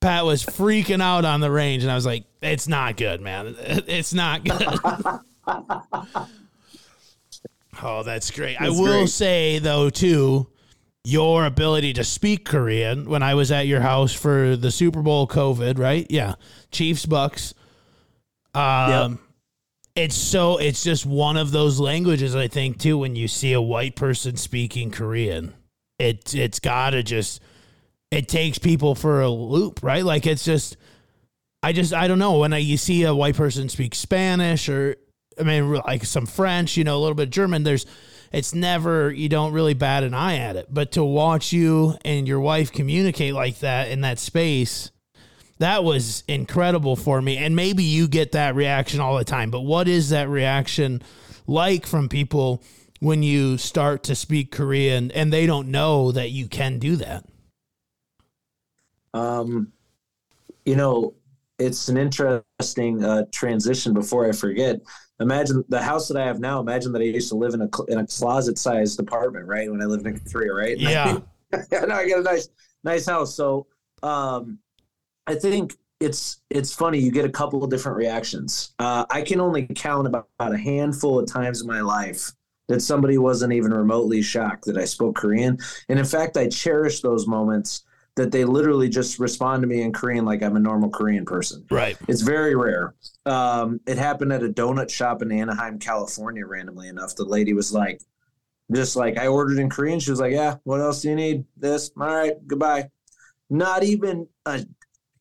Pat 0.00 0.24
was 0.24 0.44
freaking 0.44 1.02
out 1.02 1.24
on 1.24 1.40
the 1.40 1.50
range, 1.50 1.82
and 1.82 1.90
I 1.90 1.94
was 1.94 2.06
like, 2.06 2.24
"It's 2.40 2.68
not 2.68 2.96
good, 2.96 3.20
man. 3.20 3.56
It's 3.86 4.12
not 4.14 4.44
good." 4.44 4.78
oh, 7.82 8.02
that's 8.04 8.30
great. 8.30 8.60
I 8.60 8.68
will 8.68 9.00
great. 9.00 9.08
say 9.08 9.58
though, 9.58 9.90
too 9.90 10.48
your 11.04 11.44
ability 11.46 11.92
to 11.94 12.04
speak 12.04 12.44
Korean 12.44 13.08
when 13.08 13.22
I 13.22 13.34
was 13.34 13.50
at 13.50 13.66
your 13.66 13.80
house 13.80 14.12
for 14.12 14.56
the 14.56 14.70
Super 14.70 15.02
Bowl 15.02 15.26
COVID, 15.26 15.78
right? 15.78 16.06
Yeah. 16.10 16.34
Chiefs 16.70 17.06
Bucks. 17.06 17.54
Um 18.54 19.18
it's 19.94 20.14
so 20.14 20.58
it's 20.58 20.82
just 20.82 21.04
one 21.04 21.36
of 21.36 21.50
those 21.50 21.78
languages 21.78 22.34
I 22.34 22.48
think 22.48 22.78
too 22.78 22.98
when 22.98 23.16
you 23.16 23.28
see 23.28 23.52
a 23.52 23.60
white 23.60 23.96
person 23.96 24.36
speaking 24.36 24.90
Korean. 24.90 25.54
It 25.98 26.34
it's 26.34 26.60
got 26.60 26.90
to 26.90 27.02
just 27.02 27.42
it 28.10 28.28
takes 28.28 28.58
people 28.58 28.94
for 28.94 29.22
a 29.22 29.30
loop, 29.30 29.82
right? 29.82 30.04
Like 30.04 30.26
it's 30.26 30.44
just 30.44 30.76
I 31.62 31.72
just 31.72 31.92
I 31.92 32.08
don't 32.08 32.18
know 32.18 32.38
when 32.38 32.52
I, 32.52 32.58
you 32.58 32.76
see 32.76 33.04
a 33.04 33.14
white 33.14 33.36
person 33.36 33.68
speak 33.68 33.94
Spanish 33.94 34.68
or 34.68 34.96
I 35.38 35.42
mean 35.42 35.72
like 35.72 36.04
some 36.04 36.26
French, 36.26 36.76
you 36.76 36.84
know, 36.84 36.96
a 36.96 37.00
little 37.00 37.14
bit 37.14 37.28
of 37.28 37.30
German, 37.30 37.62
there's 37.62 37.86
it's 38.32 38.54
never 38.54 39.10
you 39.12 39.28
don't 39.28 39.52
really 39.52 39.74
bat 39.74 40.02
an 40.02 40.14
eye 40.14 40.36
at 40.36 40.56
it. 40.56 40.68
But 40.70 40.92
to 40.92 41.04
watch 41.04 41.52
you 41.52 41.96
and 42.04 42.26
your 42.26 42.40
wife 42.40 42.72
communicate 42.72 43.34
like 43.34 43.58
that 43.60 43.90
in 43.90 44.00
that 44.00 44.18
space, 44.18 44.90
that 45.58 45.84
was 45.84 46.24
incredible 46.26 46.96
for 46.96 47.20
me. 47.20 47.36
And 47.36 47.54
maybe 47.54 47.84
you 47.84 48.08
get 48.08 48.32
that 48.32 48.54
reaction 48.54 49.00
all 49.00 49.16
the 49.16 49.24
time. 49.24 49.50
But 49.50 49.60
what 49.60 49.86
is 49.86 50.10
that 50.10 50.28
reaction 50.28 51.02
like 51.46 51.86
from 51.86 52.08
people 52.08 52.62
when 53.00 53.22
you 53.22 53.58
start 53.58 54.02
to 54.04 54.14
speak 54.14 54.50
Korean 54.50 55.10
and 55.10 55.32
they 55.32 55.46
don't 55.46 55.68
know 55.68 56.12
that 56.12 56.30
you 56.30 56.48
can 56.48 56.78
do 56.78 56.96
that? 56.96 57.24
Um, 59.14 59.72
you 60.64 60.76
know, 60.76 61.14
it's 61.58 61.88
an 61.88 61.96
interesting 61.96 63.04
uh, 63.04 63.26
transition. 63.30 63.92
Before 63.92 64.28
I 64.28 64.32
forget, 64.32 64.80
imagine 65.22 65.64
the 65.68 65.82
house 65.82 66.08
that 66.08 66.16
I 66.16 66.24
have 66.24 66.40
now. 66.40 66.60
Imagine 66.60 66.92
that 66.92 67.02
I 67.02 67.06
used 67.06 67.28
to 67.30 67.36
live 67.36 67.54
in 67.54 67.62
a 67.62 67.68
in 67.88 67.98
a 67.98 68.06
closet 68.06 68.58
sized 68.58 69.00
apartment, 69.00 69.46
right? 69.46 69.70
When 69.70 69.82
I 69.82 69.86
lived 69.86 70.06
in 70.06 70.18
Korea, 70.20 70.52
right? 70.52 70.78
Yeah. 70.78 71.18
now 71.70 71.96
I 71.96 72.08
got 72.08 72.20
a 72.20 72.22
nice 72.22 72.48
nice 72.82 73.06
house. 73.06 73.34
So 73.34 73.66
um, 74.02 74.58
I 75.26 75.34
think 75.34 75.76
it's 76.00 76.40
it's 76.50 76.72
funny. 76.74 76.98
You 76.98 77.10
get 77.10 77.24
a 77.24 77.30
couple 77.30 77.62
of 77.62 77.70
different 77.70 77.96
reactions. 77.96 78.74
Uh, 78.78 79.04
I 79.10 79.22
can 79.22 79.40
only 79.40 79.66
count 79.66 80.06
about, 80.06 80.28
about 80.38 80.54
a 80.54 80.58
handful 80.58 81.18
of 81.18 81.26
times 81.26 81.60
in 81.60 81.66
my 81.66 81.80
life 81.80 82.32
that 82.68 82.80
somebody 82.80 83.18
wasn't 83.18 83.52
even 83.52 83.72
remotely 83.72 84.22
shocked 84.22 84.64
that 84.64 84.78
I 84.78 84.84
spoke 84.84 85.16
Korean. 85.16 85.58
And 85.88 85.98
in 85.98 86.04
fact, 86.04 86.36
I 86.36 86.48
cherish 86.48 87.00
those 87.00 87.26
moments 87.26 87.84
that 88.16 88.30
they 88.30 88.44
literally 88.44 88.88
just 88.90 89.18
respond 89.18 89.62
to 89.62 89.66
me 89.66 89.80
in 89.82 89.92
Korean 89.92 90.24
like 90.26 90.42
I'm 90.42 90.56
a 90.56 90.60
normal 90.60 90.90
Korean 90.90 91.24
person. 91.24 91.64
Right. 91.70 91.96
It's 92.08 92.20
very 92.20 92.54
rare. 92.54 92.94
Um, 93.24 93.80
it 93.86 93.96
happened 93.96 94.32
at 94.34 94.42
a 94.42 94.48
donut 94.48 94.90
shop 94.90 95.22
in 95.22 95.32
Anaheim, 95.32 95.78
California, 95.78 96.44
randomly 96.46 96.88
enough. 96.88 97.16
The 97.16 97.24
lady 97.24 97.54
was 97.54 97.72
like, 97.72 98.02
just 98.72 98.96
like, 98.96 99.16
I 99.18 99.28
ordered 99.28 99.58
in 99.58 99.70
Korean. 99.70 99.98
She 99.98 100.10
was 100.10 100.20
like, 100.20 100.32
Yeah, 100.32 100.56
what 100.64 100.80
else 100.80 101.02
do 101.02 101.08
you 101.08 101.16
need? 101.16 101.44
This. 101.56 101.90
All 101.98 102.06
right, 102.06 102.34
goodbye. 102.46 102.90
Not 103.48 103.82
even 103.82 104.26
a 104.46 104.64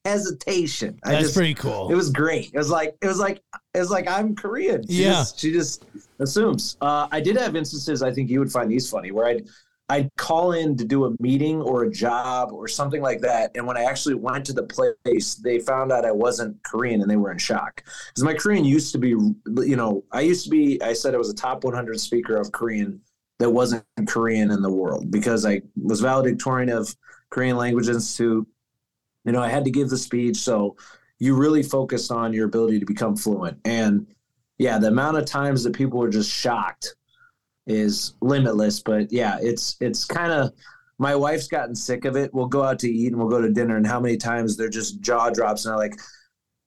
hesitation. 0.06 1.00
I 1.04 1.12
That's 1.12 1.24
just, 1.26 1.36
pretty 1.36 1.54
cool. 1.54 1.92
it 1.92 1.96
was 1.96 2.10
great. 2.10 2.52
It 2.54 2.58
was 2.58 2.70
like 2.70 2.98
it 3.02 3.08
was 3.08 3.20
like 3.20 3.42
it 3.74 3.80
was 3.80 3.90
like 3.90 4.08
I'm 4.08 4.36
Korean. 4.36 4.86
She 4.88 5.04
Yeah. 5.04 5.12
just, 5.14 5.40
she 5.40 5.52
just 5.52 5.86
assumes. 6.20 6.78
Uh, 6.82 7.08
I 7.12 7.22
did 7.22 7.38
have 7.38 7.56
instances. 7.56 8.02
I 8.04 8.12
think 8.12 8.30
you 8.30 8.40
would 8.40 8.52
find 8.52 8.70
these 8.70 8.90
funny, 8.90 9.12
where 9.12 9.28
I'd 9.28 9.48
I'd 9.92 10.10
call 10.16 10.54
in 10.54 10.78
to 10.78 10.86
do 10.86 11.04
a 11.04 11.12
meeting 11.20 11.62
or 11.62 11.84
a 11.84 11.92
job 11.92 12.54
or 12.54 12.70
something 12.70 13.02
like 13.02 13.20
that. 13.20 13.52
And 13.56 13.68
when 13.68 13.76
I 13.76 13.84
actually 13.84 14.16
went 14.16 14.46
to 14.46 14.54
the 14.54 14.64
place, 14.64 15.36
they 15.36 15.60
found 15.60 15.92
out 15.92 16.06
I 16.06 16.14
wasn't 16.14 16.64
Korean 16.64 17.02
and 17.02 17.12
they 17.12 17.18
were 17.18 17.30
in 17.30 17.38
shock. 17.38 17.84
Because 18.08 18.24
my 18.24 18.34
Korean 18.34 18.64
used 18.64 18.94
to 18.94 18.98
be, 18.98 19.10
you 19.10 19.76
know, 19.76 20.06
I 20.14 20.22
used 20.22 20.46
to 20.46 20.50
be, 20.50 20.82
I 20.82 20.94
said 20.94 21.14
I 21.14 21.18
was 21.18 21.30
a 21.30 21.36
top 21.36 21.66
100 21.66 22.00
speaker 22.00 22.38
of 22.38 22.54
Korean 22.54 23.02
that 23.40 23.50
wasn't 23.50 23.84
Korean 24.08 24.52
in 24.52 24.62
the 24.62 24.72
world 24.72 25.12
because 25.12 25.46
I 25.46 25.62
was 25.76 26.00
valedictorian 26.00 26.70
of 26.70 26.96
Korean 27.30 27.58
Language 27.58 27.90
Institute. 27.90 28.48
You 29.26 29.34
know, 29.34 29.42
I 29.42 29.50
had 29.50 29.66
to 29.66 29.72
give 29.72 29.90
the 29.90 29.98
speech. 29.98 30.38
So 30.38 30.78
you 31.20 31.36
really 31.36 31.64
focus 31.64 32.12
on 32.12 32.32
your 32.32 32.46
ability 32.46 32.80
to 32.80 32.86
become 32.86 33.18
fluent. 33.18 33.58
And 33.66 34.08
yeah, 34.58 34.78
the 34.78 34.88
amount 34.88 35.18
of 35.18 35.26
times 35.26 35.66
that 35.66 35.74
people 35.74 36.00
were 36.00 36.10
just 36.10 36.32
shocked 36.32 36.96
is 37.72 38.16
limitless. 38.22 38.82
But 38.82 39.12
yeah, 39.12 39.38
it's 39.42 39.78
it's 39.80 40.06
kind 40.06 40.32
of 40.32 40.52
my 41.00 41.16
wife's 41.16 41.48
gotten 41.48 41.76
sick 41.76 42.06
of 42.06 42.16
it. 42.16 42.34
We'll 42.34 42.48
go 42.48 42.64
out 42.64 42.80
to 42.80 42.90
eat 42.90 43.08
and 43.08 43.18
we'll 43.18 43.30
go 43.30 43.42
to 43.42 43.50
dinner, 43.50 43.78
and 43.78 43.88
how 43.88 44.00
many 44.00 44.18
times 44.18 44.58
they're 44.58 44.70
just 44.70 45.02
jaw 45.02 45.30
drops 45.30 45.66
and 45.66 45.72
they're 45.72 45.78
like, 45.78 46.00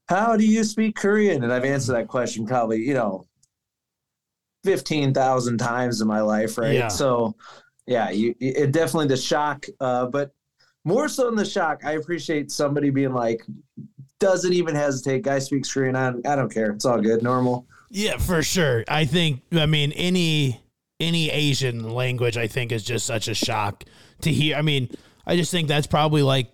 "How 0.08 0.36
do 0.36 0.46
you 0.46 0.64
speak 0.64 0.96
Korean?" 0.96 1.44
And 1.44 1.52
I've 1.52 1.64
answered 1.64 1.94
that 1.94 2.08
question 2.08 2.46
probably 2.46 2.80
you 2.80 2.94
know 2.94 3.26
fifteen 4.64 5.14
thousand 5.14 5.58
times 5.58 6.00
in 6.00 6.08
my 6.08 6.20
life, 6.20 6.58
right? 6.58 6.74
Yeah. 6.74 6.88
So 6.88 7.36
yeah, 7.86 8.10
you 8.10 8.34
it 8.40 8.72
definitely 8.72 9.08
the 9.08 9.16
shock, 9.16 9.66
uh, 9.80 10.06
but 10.06 10.32
more 10.84 11.08
so 11.08 11.26
than 11.26 11.36
the 11.36 11.44
shock, 11.44 11.84
I 11.84 11.92
appreciate 11.92 12.50
somebody 12.50 12.90
being 12.90 13.14
like, 13.14 13.42
doesn't 14.20 14.52
even 14.52 14.74
hesitate. 14.74 15.22
Guy 15.22 15.38
speaks 15.38 15.72
Korean. 15.72 15.96
I 15.96 16.08
I 16.26 16.36
don't 16.36 16.52
care. 16.52 16.70
It's 16.72 16.84
all 16.84 17.00
good. 17.00 17.22
Normal. 17.22 17.66
Yeah, 17.90 18.16
for 18.16 18.42
sure. 18.42 18.84
I 18.88 19.04
think 19.04 19.42
I 19.52 19.66
mean 19.66 19.92
any 19.92 20.63
any 21.00 21.30
Asian 21.30 21.90
language 21.90 22.36
I 22.36 22.46
think 22.46 22.72
is 22.72 22.84
just 22.84 23.06
such 23.06 23.28
a 23.28 23.34
shock 23.34 23.84
to 24.22 24.32
hear. 24.32 24.56
I 24.56 24.62
mean, 24.62 24.90
I 25.26 25.36
just 25.36 25.50
think 25.50 25.68
that's 25.68 25.86
probably 25.86 26.22
like 26.22 26.50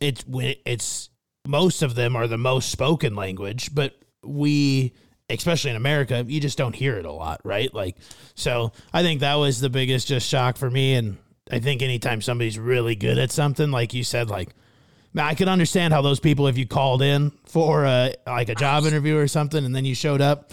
it's 0.00 0.24
it's 0.64 1.10
most 1.46 1.82
of 1.82 1.94
them 1.94 2.16
are 2.16 2.26
the 2.26 2.38
most 2.38 2.70
spoken 2.70 3.14
language, 3.14 3.74
but 3.74 3.94
we 4.22 4.94
especially 5.28 5.70
in 5.70 5.76
America, 5.76 6.24
you 6.26 6.40
just 6.40 6.58
don't 6.58 6.74
hear 6.74 6.98
it 6.98 7.06
a 7.06 7.12
lot, 7.12 7.40
right? 7.44 7.72
Like 7.72 7.96
so 8.34 8.72
I 8.92 9.02
think 9.02 9.20
that 9.20 9.34
was 9.34 9.60
the 9.60 9.70
biggest 9.70 10.08
just 10.08 10.28
shock 10.28 10.56
for 10.56 10.70
me 10.70 10.94
and 10.94 11.18
I 11.50 11.58
think 11.58 11.82
anytime 11.82 12.22
somebody's 12.22 12.58
really 12.58 12.94
good 12.94 13.18
at 13.18 13.30
something 13.30 13.70
like 13.70 13.94
you 13.94 14.04
said 14.04 14.30
like 14.30 14.50
now, 15.14 15.26
I 15.26 15.34
could 15.34 15.48
understand 15.48 15.92
how 15.92 16.00
those 16.00 16.20
people, 16.20 16.46
if 16.46 16.56
you 16.56 16.66
called 16.66 17.02
in 17.02 17.32
for 17.44 17.84
a 17.84 18.14
like 18.26 18.48
a 18.48 18.54
job 18.54 18.84
interview 18.84 19.16
or 19.16 19.28
something, 19.28 19.64
and 19.64 19.74
then 19.74 19.84
you 19.84 19.94
showed 19.94 20.20
up, 20.20 20.52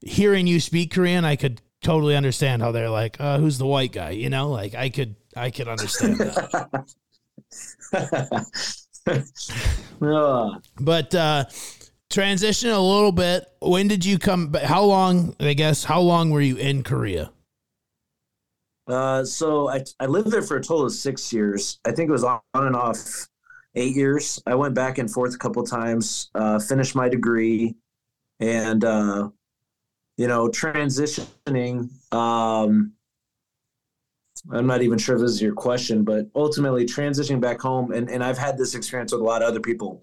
hearing 0.00 0.46
you 0.46 0.60
speak 0.60 0.92
Korean, 0.92 1.24
I 1.24 1.36
could 1.36 1.60
totally 1.86 2.16
understand 2.16 2.62
how 2.62 2.72
they're 2.72 2.90
like, 2.90 3.16
uh, 3.20 3.38
"Who's 3.38 3.58
the 3.58 3.66
white 3.66 3.92
guy?" 3.92 4.10
You 4.10 4.28
know, 4.28 4.50
like 4.50 4.74
I 4.74 4.90
could, 4.90 5.14
I 5.36 5.50
could 5.50 5.68
understand 5.68 6.18
that. 6.18 6.86
But 10.80 11.14
uh, 11.14 11.44
transition 12.10 12.70
a 12.70 12.80
little 12.80 13.12
bit. 13.12 13.46
When 13.60 13.86
did 13.86 14.04
you 14.04 14.18
come? 14.18 14.52
How 14.52 14.82
long? 14.82 15.36
I 15.38 15.54
guess 15.54 15.84
how 15.84 16.00
long 16.00 16.30
were 16.30 16.40
you 16.40 16.56
in 16.56 16.82
Korea? 16.82 17.30
Uh, 18.88 19.24
so 19.24 19.68
I, 19.68 19.84
I 20.00 20.06
lived 20.06 20.30
there 20.30 20.42
for 20.42 20.56
a 20.56 20.62
total 20.62 20.86
of 20.86 20.92
six 20.92 21.32
years. 21.32 21.78
I 21.84 21.92
think 21.92 22.08
it 22.08 22.12
was 22.12 22.24
on 22.24 22.40
and 22.54 22.76
off 22.76 23.28
eight 23.74 23.94
years. 23.94 24.42
I 24.46 24.54
went 24.54 24.74
back 24.74 24.98
and 24.98 25.10
forth 25.10 25.34
a 25.34 25.38
couple 25.38 25.64
times, 25.64 26.30
uh, 26.34 26.58
finished 26.58 26.94
my 26.94 27.08
degree, 27.08 27.74
and 28.40 28.84
uh, 28.84 29.30
you 30.16 30.26
know, 30.26 30.48
transitioning. 30.48 31.90
Um, 32.12 32.92
I'm 34.50 34.66
not 34.66 34.82
even 34.82 34.98
sure 34.98 35.16
if 35.16 35.22
this 35.22 35.32
is 35.32 35.42
your 35.42 35.54
question, 35.54 36.04
but 36.04 36.28
ultimately 36.34 36.86
transitioning 36.86 37.40
back 37.40 37.60
home, 37.60 37.92
and, 37.92 38.08
and 38.08 38.22
I've 38.22 38.38
had 38.38 38.56
this 38.56 38.74
experience 38.74 39.12
with 39.12 39.20
a 39.20 39.24
lot 39.24 39.42
of 39.42 39.48
other 39.48 39.60
people. 39.60 40.02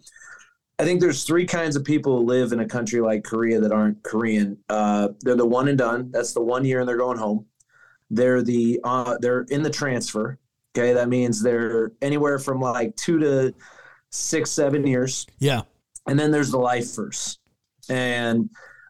I 0.80 0.84
think 0.84 1.02
there's 1.02 1.24
three 1.24 1.46
kinds 1.46 1.76
of 1.76 1.84
people 1.84 2.18
who 2.18 2.26
live 2.26 2.52
in 2.52 2.60
a 2.60 2.68
country 2.68 3.00
like 3.00 3.24
Korea 3.24 3.60
that 3.60 3.72
aren't 3.72 4.02
Korean. 4.04 4.58
Uh, 4.70 5.10
they're 5.22 5.36
the 5.36 5.46
one 5.46 5.68
and 5.68 5.78
done. 5.78 6.10
That's 6.12 6.34
the 6.34 6.42
one 6.42 6.66
year 6.66 6.80
and 6.80 6.90
they're 6.90 6.98
going 6.98 7.18
home. 7.18 7.46
They're 8.10 8.42
the 8.42 8.80
uh, 8.84 9.18
they're 9.22 9.46
in 9.50 9.64
the 9.64 9.70
transfer. 9.70 10.40
Okay, 10.76 10.94
that 10.94 11.10
means 11.10 11.42
they're 11.42 11.92
anywhere 12.02 12.40
from 12.40 12.60
like 12.60 12.96
two 12.96 13.20
to 13.20 13.54
six, 14.10 14.50
seven 14.50 14.86
years. 14.86 15.28
Yeah, 15.40 15.62
And 16.08 16.20
then 16.20 16.32
there's 16.32 16.52
the 16.52 16.58
lifers. 16.58 17.38
And 17.90 18.50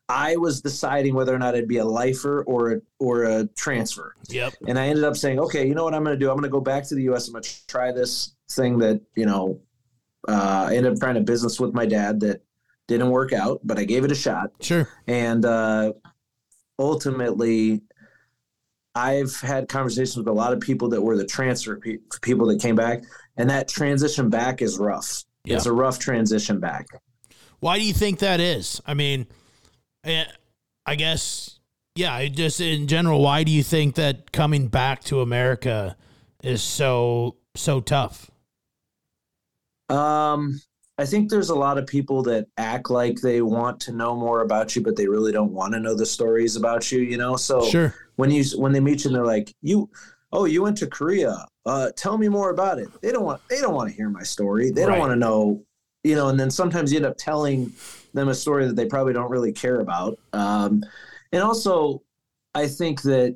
I 0.10 0.36
was 0.36 0.62
deciding 0.62 1.16
whether 1.16 1.34
or 1.34 1.40
not 1.40 1.56
I'd 1.56 1.68
be 1.68 1.78
a 1.78 1.86
lifer 1.86 2.44
or 2.44 2.72
a, 2.74 2.82
or 3.00 3.24
a 3.24 3.48
transfer. 3.56 4.16
yep, 4.30 4.54
And 4.68 4.78
I 4.78 4.88
ended 4.88 5.06
up 5.06 5.16
saying, 5.16 5.40
okay, 5.40 5.68
you 5.68 5.76
know 5.76 5.84
what 5.84 5.94
I'm 5.94 6.04
going 6.04 6.18
to 6.18 6.20
do? 6.20 6.30
I'm 6.30 6.36
going 6.36 6.44
to 6.44 6.50
go 6.50 6.60
back 6.60 6.84
to 6.90 6.96
the 6.96 7.04
U.S. 7.04 7.28
I'm 7.28 7.34
going 7.34 7.44
to 7.44 7.68
try 7.68 7.92
this 7.92 8.36
thing 8.52 8.78
that, 8.80 9.02
you 9.16 9.26
know, 9.26 9.62
uh, 10.28 10.68
I 10.70 10.76
ended 10.76 10.94
up 10.94 11.00
trying 11.00 11.18
a 11.18 11.22
business 11.22 11.60
with 11.60 11.74
my 11.74 11.86
dad 11.86 12.20
that 12.22 12.44
didn't 12.88 13.10
work 13.10 13.34
out, 13.34 13.62
but 13.64 13.80
I 13.80 13.86
gave 13.86 14.04
it 14.04 14.12
a 14.12 14.16
shot. 14.16 14.52
sure, 14.62 14.90
And 15.08 15.46
uh, 15.46 15.94
ultimately, 16.78 17.82
I've 18.96 19.36
had 19.40 19.68
conversations 19.70 20.18
with 20.18 20.28
a 20.28 20.34
lot 20.34 20.54
of 20.54 20.60
people 20.60 20.90
that 20.90 21.02
were 21.02 21.18
the 21.18 21.26
transfer 21.26 21.78
pe- 21.78 21.98
people 22.22 22.48
that 22.48 22.62
came 22.62 22.76
back, 22.76 23.04
and 23.38 23.50
that 23.50 23.68
transition 23.68 24.30
back 24.30 24.62
is 24.62 24.78
rough. 24.78 25.24
Yeah. 25.46 25.56
It's 25.56 25.66
a 25.66 25.74
rough 25.74 25.98
transition 26.00 26.60
back. 26.60 26.88
Why 27.60 27.80
do 27.80 27.86
you 27.86 27.94
think 27.94 28.20
that 28.20 28.40
is? 28.40 28.82
I 28.86 28.94
mean, 28.94 29.28
I 30.06 30.96
guess, 30.96 31.60
yeah, 31.96 32.26
just 32.28 32.60
in 32.60 32.88
general, 32.88 33.22
why 33.22 33.44
do 33.44 33.52
you 33.52 33.64
think 33.64 33.96
that 33.96 34.32
coming 34.32 34.68
back 34.68 35.04
to 35.06 35.22
America 35.22 35.96
is 36.44 36.62
so 36.62 37.36
so 37.56 37.80
tough? 37.80 38.30
Um, 39.90 40.60
I 40.98 41.06
think 41.06 41.30
there's 41.30 41.50
a 41.50 41.56
lot 41.56 41.78
of 41.78 41.88
people 41.88 42.24
that 42.24 42.48
act 42.58 42.90
like 42.90 43.20
they 43.22 43.42
want 43.42 43.80
to 43.82 43.92
know 43.92 44.16
more 44.16 44.42
about 44.42 44.76
you, 44.76 44.82
but 44.82 44.96
they 44.96 45.08
really 45.08 45.32
don't 45.32 45.52
want 45.52 45.74
to 45.74 45.80
know 45.80 45.96
the 45.96 46.06
stories 46.06 46.56
about 46.56 46.92
you. 46.92 47.00
You 47.02 47.18
know, 47.18 47.36
so 47.36 47.64
Sure. 47.66 47.94
when 48.16 48.32
you 48.32 48.44
when 48.58 48.72
they 48.72 48.80
meet 48.80 49.04
you, 49.04 49.10
and 49.10 49.16
they're 49.16 49.26
like, 49.26 49.54
"You, 49.62 49.90
oh, 50.32 50.46
you 50.46 50.62
went 50.64 50.78
to 50.80 50.88
Korea. 50.88 51.46
Uh, 51.66 51.92
tell 51.96 52.18
me 52.18 52.28
more 52.28 52.50
about 52.50 52.80
it." 52.80 52.90
They 53.02 53.12
don't 53.12 53.24
want 53.24 53.42
they 53.50 53.62
don't 53.62 53.74
want 53.76 53.90
to 53.90 53.96
hear 53.96 54.10
my 54.10 54.24
story. 54.24 54.72
They 54.72 54.84
Right. 54.84 54.92
don't 54.92 55.00
want 55.00 55.12
to 55.12 55.16
know, 55.16 55.64
you 56.04 56.16
know. 56.16 56.30
And 56.30 56.40
then 56.40 56.52
sometimes 56.52 56.92
you 56.92 56.98
end 56.98 57.06
up 57.06 57.18
telling 57.18 57.72
them 58.14 58.30
a 58.30 58.34
story 58.36 58.66
that 58.68 58.76
they 58.76 58.86
probably 58.86 59.14
don't 59.14 59.30
really 59.32 59.52
care 59.52 59.80
about. 59.80 60.20
Um, 60.34 60.84
and 61.32 61.42
also, 61.42 62.02
I 62.56 62.68
think 62.68 63.02
that 63.04 63.36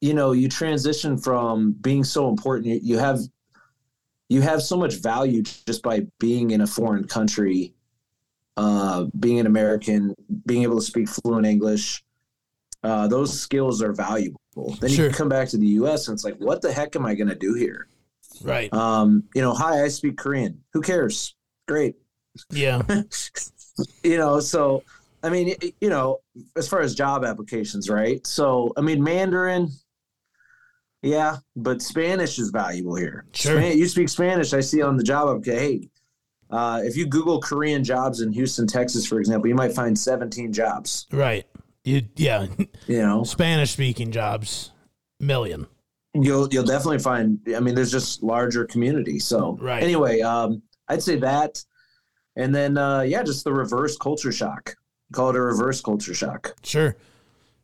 you 0.00 0.14
know 0.14 0.32
you 0.32 0.48
transition 0.48 1.16
from 1.18 1.72
being 1.80 2.04
so 2.04 2.28
important. 2.28 2.66
You, 2.66 2.80
you 2.82 2.98
have 2.98 3.20
you 4.28 4.40
have 4.40 4.62
so 4.62 4.76
much 4.76 4.94
value 4.94 5.42
just 5.42 5.82
by 5.82 6.06
being 6.18 6.52
in 6.52 6.62
a 6.62 6.66
foreign 6.66 7.04
country, 7.04 7.74
uh, 8.56 9.06
being 9.20 9.38
an 9.40 9.46
American, 9.46 10.14
being 10.46 10.62
able 10.62 10.76
to 10.76 10.82
speak 10.82 11.08
fluent 11.08 11.46
English. 11.46 12.02
Uh, 12.82 13.06
those 13.06 13.38
skills 13.38 13.80
are 13.82 13.92
valuable. 13.92 14.40
Then 14.80 14.90
Sure. 14.90 15.06
you 15.06 15.12
come 15.12 15.28
back 15.28 15.48
to 15.50 15.56
the 15.56 15.66
U.S. 15.66 16.08
and 16.08 16.16
it's 16.16 16.24
like, 16.24 16.36
what 16.38 16.62
the 16.62 16.72
heck 16.72 16.96
am 16.96 17.06
I 17.06 17.14
going 17.14 17.28
to 17.28 17.34
do 17.34 17.54
here? 17.54 17.86
Right. 18.42 18.72
Um, 18.72 19.22
you 19.34 19.40
know, 19.42 19.54
hi, 19.54 19.84
I 19.84 19.88
speak 19.88 20.16
Korean. 20.16 20.60
Who 20.72 20.80
cares? 20.80 21.34
Great. 21.68 21.94
Yeah. 22.50 22.82
You 24.02 24.18
know, 24.18 24.40
so 24.40 24.82
I 25.22 25.30
mean, 25.30 25.54
you 25.80 25.88
know, 25.88 26.18
as 26.56 26.68
far 26.68 26.80
as 26.80 26.94
job 26.94 27.24
applications, 27.24 27.88
right? 27.88 28.26
So 28.26 28.72
I 28.76 28.80
mean, 28.80 29.02
Mandarin. 29.02 29.68
Yeah, 31.04 31.38
but 31.56 31.82
Spanish 31.82 32.38
is 32.38 32.50
valuable 32.50 32.94
here. 32.94 33.24
Sure. 33.32 33.58
Span- 33.60 33.76
you 33.78 33.88
speak 33.88 34.08
Spanish. 34.08 34.52
I 34.54 34.60
see 34.60 34.82
on 34.82 34.96
the 34.96 35.02
job. 35.02 35.28
Okay, 35.38 35.58
hey, 35.58 35.90
uh, 36.50 36.80
if 36.84 36.96
you 36.96 37.06
Google 37.06 37.40
Korean 37.40 37.82
jobs 37.82 38.20
in 38.20 38.30
Houston, 38.32 38.68
Texas, 38.68 39.04
for 39.04 39.18
example, 39.18 39.48
you 39.48 39.54
might 39.56 39.72
find 39.72 39.98
17 39.98 40.52
jobs. 40.52 41.06
Right. 41.10 41.44
You 41.84 42.02
yeah. 42.14 42.46
You 42.86 43.02
know, 43.02 43.24
Spanish 43.24 43.72
speaking 43.72 44.12
jobs, 44.12 44.70
million. 45.18 45.66
you'll 46.14 46.48
you'll 46.52 46.62
definitely 46.64 47.00
find. 47.00 47.40
I 47.56 47.58
mean, 47.58 47.74
there's 47.74 47.90
just 47.90 48.22
larger 48.22 48.64
community. 48.64 49.18
So 49.18 49.56
Right. 49.60 49.82
anyway, 49.82 50.20
um, 50.20 50.62
I'd 50.86 51.02
say 51.02 51.16
that, 51.16 51.64
and 52.36 52.54
then 52.54 52.78
uh, 52.78 53.00
yeah, 53.02 53.22
just 53.22 53.44
the 53.44 53.52
reverse 53.52 53.96
culture 53.96 54.32
shock. 54.32 54.76
Call 55.12 55.28
it 55.28 55.36
a 55.36 55.40
reverse 55.42 55.82
culture 55.82 56.14
shock. 56.14 56.54
Sure. 56.64 56.96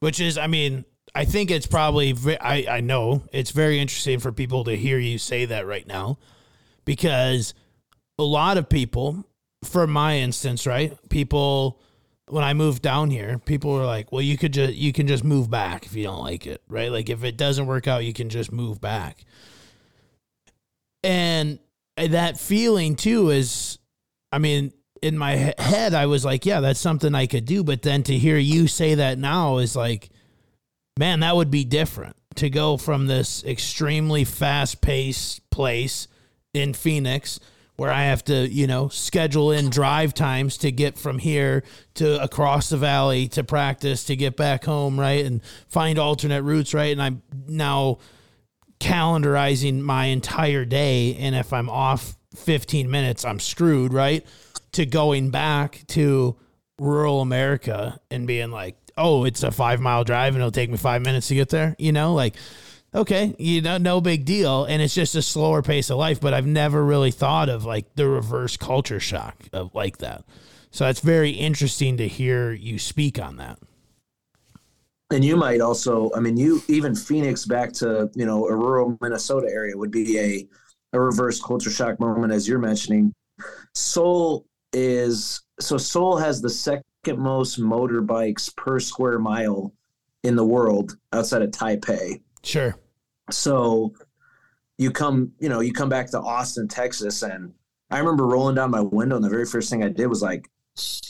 Which 0.01 0.21
is, 0.21 0.37
I 0.37 0.47
mean, 0.49 0.85
I 1.15 1.25
think 1.25 1.51
it's 1.51 1.67
probably, 1.67 2.15
I, 2.39 2.67
I 2.69 2.81
know 2.81 3.23
it's 3.33 3.53
very 3.53 3.79
interesting 3.81 4.19
for 4.21 4.33
people 4.33 4.65
to 4.65 4.77
hear 4.77 4.99
you 4.99 5.17
say 5.17 5.47
that 5.47 5.67
right 5.67 5.87
now 5.87 6.19
because 6.85 7.55
a 8.19 8.23
lot 8.23 8.59
of 8.59 8.69
people, 8.69 9.25
for 9.65 9.87
my 9.87 10.19
instance, 10.19 10.67
right? 10.67 10.97
People, 11.09 11.81
when 12.29 12.45
I 12.45 12.53
moved 12.53 12.83
down 12.83 13.11
here, 13.11 13.39
people 13.39 13.73
were 13.73 13.87
like, 13.87 14.13
well, 14.13 14.21
you 14.21 14.37
could 14.37 14.53
just, 14.53 14.75
you 14.75 14.93
can 14.93 15.07
just 15.07 15.25
move 15.25 15.51
back 15.51 15.87
if 15.87 15.97
you 15.97 16.05
don't 16.05 16.23
like 16.23 16.47
it, 16.47 16.63
right? 16.69 16.93
Like 16.93 17.09
if 17.09 17.25
it 17.25 17.39
doesn't 17.39 17.67
work 17.67 17.89
out, 17.89 18.05
you 18.05 18.13
can 18.13 18.29
just 18.29 18.53
move 18.53 18.79
back. 18.79 19.25
And 21.03 21.59
that 21.97 22.39
feeling 22.39 22.95
too 22.95 23.31
is, 23.31 23.79
I 24.33 24.38
mean, 24.38 24.73
in 25.03 25.17
my 25.17 25.37
he- 25.37 25.53
head, 25.59 25.95
I 25.95 26.07
was 26.07 26.25
like, 26.25 26.45
yeah, 26.47 26.61
that's 26.61 26.81
something 26.81 27.14
I 27.14 27.27
could 27.27 27.45
do. 27.45 27.62
But 27.62 27.83
then 27.83 28.03
to 28.05 28.19
hear 28.19 28.37
you 28.37 28.69
say 28.69 28.97
that 28.97 29.19
now 29.19 29.59
is 29.59 29.77
like, 29.77 30.11
man, 30.99 31.21
that 31.21 31.37
would 31.37 31.51
be 31.51 31.64
different 31.64 32.17
to 32.37 32.51
go 32.51 32.77
from 32.77 33.07
this 33.07 33.45
extremely 33.45 34.25
fast 34.25 34.81
paced 34.81 35.49
place 35.51 36.09
in 36.55 36.75
Phoenix 36.75 37.41
where 37.79 37.93
I 37.93 38.05
have 38.05 38.25
to, 38.25 38.49
you 38.49 38.67
know, 38.67 38.88
schedule 38.88 39.53
in 39.53 39.71
drive 39.71 40.12
times 40.12 40.59
to 40.59 40.73
get 40.73 40.99
from 40.99 41.19
here 41.19 41.62
to 41.95 42.21
across 42.21 42.71
the 42.71 42.77
valley 42.77 43.29
to 43.29 43.45
practice 43.45 44.03
to 44.05 44.17
get 44.17 44.37
back 44.37 44.64
home, 44.64 44.99
right? 44.99 45.25
And 45.25 45.41
find 45.69 45.97
alternate 45.97 46.43
routes, 46.43 46.75
right? 46.75 46.91
And 46.91 47.01
I'm 47.01 47.23
now 47.47 47.99
calendarizing 48.81 49.81
my 49.81 50.07
entire 50.07 50.64
day. 50.64 51.14
And 51.21 51.37
if 51.37 51.53
I'm 51.53 51.71
off 51.71 52.18
15 52.35 52.91
minutes, 52.91 53.25
I'm 53.25 53.41
screwed, 53.41 53.93
right? 53.93 54.27
To 54.73 54.87
going 54.87 55.31
back 55.31 55.83
to 55.88 56.37
rural 56.79 57.21
America 57.21 57.99
and 58.11 58.27
being 58.27 58.51
like, 58.51 58.77
oh, 58.97 59.25
it's 59.25 59.43
a 59.43 59.51
five 59.51 59.81
mile 59.81 60.05
drive 60.05 60.35
and 60.35 60.43
it'll 60.43 60.51
take 60.51 60.71
me 60.71 60.77
five 60.77 61.03
minutes 61.03 61.29
to 61.29 61.35
get 61.35 61.49
there, 61.49 61.75
you 61.79 61.93
know, 61.93 62.14
like, 62.14 62.35
okay, 62.95 63.35
you 63.38 63.61
know, 63.61 63.79
no 63.79 64.01
big 64.01 64.25
deal. 64.25 64.64
And 64.64 64.83
it's 64.83 64.95
just 64.95 65.14
a 65.14 65.23
slower 65.23 65.62
pace 65.62 65.91
of 65.91 65.99
life, 65.99 66.21
but 66.21 66.35
I've 66.35 66.47
never 66.47 66.85
really 66.85 67.11
thought 67.11 67.49
of 67.49 67.64
like 67.64 67.95
the 67.95 68.09
reverse 68.09 68.57
culture 68.57 69.01
shock 69.01 69.37
of 69.53 69.75
like 69.75 69.99
that. 69.99 70.25
So 70.71 70.87
it's 70.87 71.01
very 71.01 71.31
interesting 71.31 71.97
to 71.97 72.09
hear 72.09 72.53
you 72.53 72.79
speak 72.79 73.19
on 73.19 73.37
that. 73.37 73.59
And 75.11 75.25
you 75.25 75.37
might 75.37 75.62
also, 75.62 76.11
I 76.14 76.21
mean, 76.21 76.37
you 76.37 76.62
even 76.69 76.95
Phoenix 76.95 77.47
back 77.47 77.73
to 77.75 78.11
you 78.14 78.27
know 78.27 78.47
a 78.47 78.55
rural 78.55 78.99
Minnesota 79.01 79.49
area 79.51 79.77
would 79.77 79.91
be 79.91 80.19
a 80.19 80.47
a 80.92 81.01
reverse 81.01 81.40
culture 81.40 81.70
shock 81.70 82.01
moment, 82.01 82.33
as 82.33 82.48
you're 82.48 82.59
mentioning. 82.59 83.14
Seoul 83.74 84.46
is 84.72 85.42
so 85.61 85.77
Seoul 85.79 86.16
has 86.16 86.40
the 86.40 86.51
second 86.51 86.85
most 87.18 87.61
motorbikes 87.61 88.55
per 88.57 88.79
square 88.81 89.18
mile 89.18 89.72
in 90.24 90.37
the 90.37 90.44
world 90.44 90.96
outside 91.12 91.42
of 91.42 91.51
Taipei. 91.51 92.20
Sure. 92.42 92.77
So 93.31 93.92
you 94.79 94.90
come, 94.90 95.33
you 95.38 95.48
know, 95.48 95.61
you 95.61 95.72
come 95.72 95.88
back 95.88 96.11
to 96.11 96.20
Austin, 96.20 96.68
Texas, 96.68 97.22
and 97.22 97.53
I 97.90 97.98
remember 97.98 98.27
rolling 98.27 98.55
down 98.55 98.70
my 98.70 98.81
window, 98.81 99.16
and 99.16 99.24
the 99.24 99.29
very 99.31 99.46
first 99.46 99.70
thing 99.70 99.83
I 99.83 99.88
did 99.88 100.07
was 100.07 100.22
like, 100.22 100.48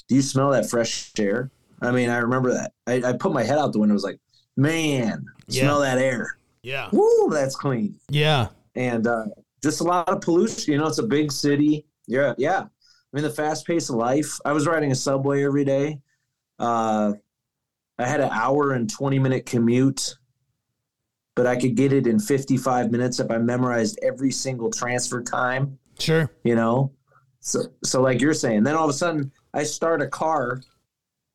"Do 0.08 0.14
you 0.14 0.22
smell 0.22 0.50
that 0.50 0.68
fresh 0.70 1.12
air?" 1.18 1.50
I 1.80 1.90
mean, 1.92 2.10
I 2.10 2.18
remember 2.18 2.52
that. 2.54 2.72
I, 2.86 3.02
I 3.10 3.12
put 3.14 3.32
my 3.32 3.42
head 3.44 3.58
out 3.58 3.72
the 3.72 3.78
window. 3.78 3.94
was 3.94 4.04
like, 4.04 4.18
"Man, 4.56 5.24
Yeah. 5.46 5.62
smell 5.64 5.80
that 5.80 5.98
air! 5.98 6.36
Yeah. 6.62 6.88
Woo, 6.92 7.28
that's 7.30 7.56
clean." 7.56 7.96
Yeah. 8.10 8.48
And 8.74 9.06
uh, 9.06 9.26
just 9.62 9.81
a 9.81 9.85
lot 9.85 10.09
of 10.09 10.21
pollution. 10.21 10.73
You 10.73 10.79
know, 10.79 10.87
it's 10.87 10.99
a 10.99 11.03
big 11.07 11.33
city. 11.33 11.87
Yeah, 12.07 12.35
yeah. 12.38 12.61
I 12.61 12.66
mean, 13.12 13.23
the 13.25 13.31
fast 13.31 13.66
pace 13.66 13.88
of 13.88 13.97
life. 13.97 14.38
I 14.44 14.53
was 14.53 14.66
riding 14.66 14.92
a 14.92 14.94
subway 14.94 15.44
every 15.44 15.64
day. 15.64 16.01
Uh, 16.59 17.12
I 17.99 18.07
had 18.07 18.21
an 18.21 18.31
hour 18.33 18.73
and 18.73 18.88
twenty 18.90 19.18
minute 19.18 19.47
commute 19.47 20.16
but 21.35 21.47
I 21.47 21.55
could 21.55 21.77
get 21.77 21.92
it 21.92 22.09
in 22.09 22.18
55 22.18 22.90
minutes 22.90 23.21
if 23.21 23.31
I 23.31 23.38
memorized 23.38 23.97
every 24.03 24.33
single 24.33 24.73
transfer 24.73 25.23
time, 25.23 25.79
Sure. 25.97 26.29
you 26.42 26.57
know? 26.57 26.90
So, 27.38 27.61
so 27.85 28.03
like 28.03 28.21
you're 28.21 28.35
saying, 28.35 28.64
then 28.64 28.75
all 28.75 28.83
of 28.83 28.90
a 28.90 28.92
sudden 28.92 29.31
I 29.55 29.62
start 29.62 30.03
a 30.03 30.09
car 30.09 30.61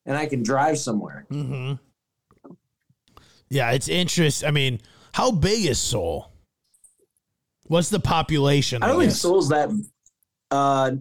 and 0.05 0.17
I 0.17 0.25
can 0.25 0.43
drive 0.43 0.77
somewhere. 0.77 1.25
Mm-hmm. 1.31 2.53
Yeah, 3.49 3.71
it's 3.71 3.87
interesting. 3.87 4.45
I 4.45 4.51
mean, 4.51 4.81
how 5.13 5.31
big 5.31 5.67
is 5.67 5.79
Seoul? 5.79 6.32
What's 7.65 7.89
the 7.89 7.99
population? 7.99 8.83
I 8.83 8.87
don't 8.87 8.99
think? 8.99 9.11
Seoul's 9.11 9.49
that, 9.49 9.69
uh, 10.51 10.91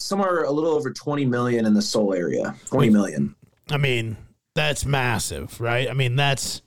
somewhere 0.00 0.42
a 0.42 0.50
little 0.50 0.70
over 0.70 0.92
20 0.92 1.24
million 1.24 1.66
in 1.66 1.74
the 1.74 1.82
Seoul 1.82 2.14
area, 2.14 2.54
20 2.66 2.90
million. 2.90 3.34
I 3.70 3.76
mean, 3.78 4.16
that's 4.54 4.84
massive, 4.84 5.60
right? 5.60 5.88
I 5.88 5.94
mean, 5.94 6.16
that's 6.16 6.62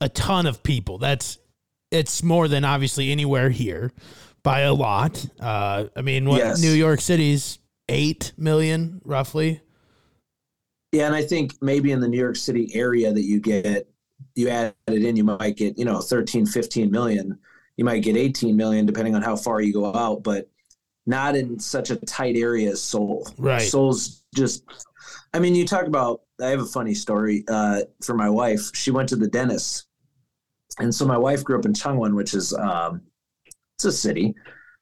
a 0.00 0.08
ton 0.08 0.46
of 0.46 0.62
people. 0.62 0.98
That's 0.98 1.38
it's 1.90 2.22
more 2.22 2.48
than 2.48 2.64
obviously 2.64 3.12
anywhere 3.12 3.50
here 3.50 3.92
by 4.42 4.60
a 4.60 4.74
lot. 4.74 5.24
Uh, 5.40 5.86
I 5.96 6.02
mean, 6.02 6.28
what 6.28 6.38
Yes. 6.38 6.60
New 6.60 6.72
York 6.72 7.00
City's 7.00 7.58
eight 7.88 8.32
million 8.36 9.00
roughly. 9.04 9.60
Yeah. 10.92 11.06
And 11.06 11.14
I 11.14 11.22
think 11.22 11.54
maybe 11.62 11.92
in 11.92 12.00
the 12.00 12.08
New 12.08 12.18
York 12.18 12.36
City 12.36 12.70
area 12.74 13.12
that 13.12 13.22
you 13.22 13.40
get, 13.40 13.88
you 14.34 14.48
add 14.48 14.74
it 14.88 15.04
in, 15.04 15.16
you 15.16 15.24
might 15.24 15.56
get, 15.56 15.78
you 15.78 15.84
know, 15.84 16.00
13, 16.00 16.46
15 16.46 16.90
million. 16.90 17.38
You 17.76 17.84
might 17.84 18.02
get 18.02 18.16
18 18.16 18.56
million 18.56 18.86
depending 18.86 19.14
on 19.14 19.22
how 19.22 19.36
far 19.36 19.60
you 19.60 19.72
go 19.72 19.94
out, 19.94 20.22
but 20.22 20.48
not 21.06 21.36
in 21.36 21.58
such 21.58 21.90
a 21.90 21.96
tight 21.96 22.36
area 22.36 22.70
as 22.70 22.82
Seoul. 22.82 23.28
Right. 23.38 23.60
Seoul's 23.60 24.24
just, 24.34 24.64
I 25.32 25.38
mean, 25.38 25.54
you 25.54 25.66
talk 25.66 25.86
about, 25.86 26.22
I 26.40 26.46
have 26.46 26.60
a 26.60 26.66
funny 26.66 26.94
story 26.94 27.44
uh, 27.48 27.82
for 28.02 28.14
my 28.14 28.28
wife. 28.28 28.70
She 28.74 28.90
went 28.90 29.08
to 29.10 29.16
the 29.16 29.28
dentist. 29.28 29.86
And 30.78 30.94
so 30.94 31.04
my 31.04 31.18
wife 31.18 31.44
grew 31.44 31.58
up 31.58 31.66
in 31.66 31.72
Changwon, 31.72 32.14
which 32.14 32.34
is, 32.34 32.52
um, 32.54 33.02
it's 33.76 33.84
a 33.84 33.92
city. 33.92 34.34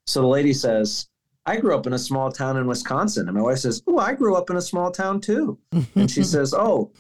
So 0.07 0.21
the 0.21 0.27
lady 0.27 0.53
says, 0.53 1.09
I 1.45 1.57
grew 1.57 1.75
up 1.75 1.87
in 1.87 1.93
a 1.93 1.99
small 1.99 2.31
town 2.31 2.57
in 2.57 2.67
Wisconsin. 2.67 3.29
And 3.29 3.37
my 3.37 3.43
wife 3.43 3.59
says, 3.59 3.83
Oh, 3.87 3.99
I 3.99 4.15
grew 4.15 4.37
up 4.37 4.51
in 4.51 4.57
a 4.57 4.63
small 4.63 4.91
town 4.91 5.21
too. 5.21 5.59
And 5.95 6.11
she 6.11 6.23
says, 6.23 6.55
Oh, 6.55 6.93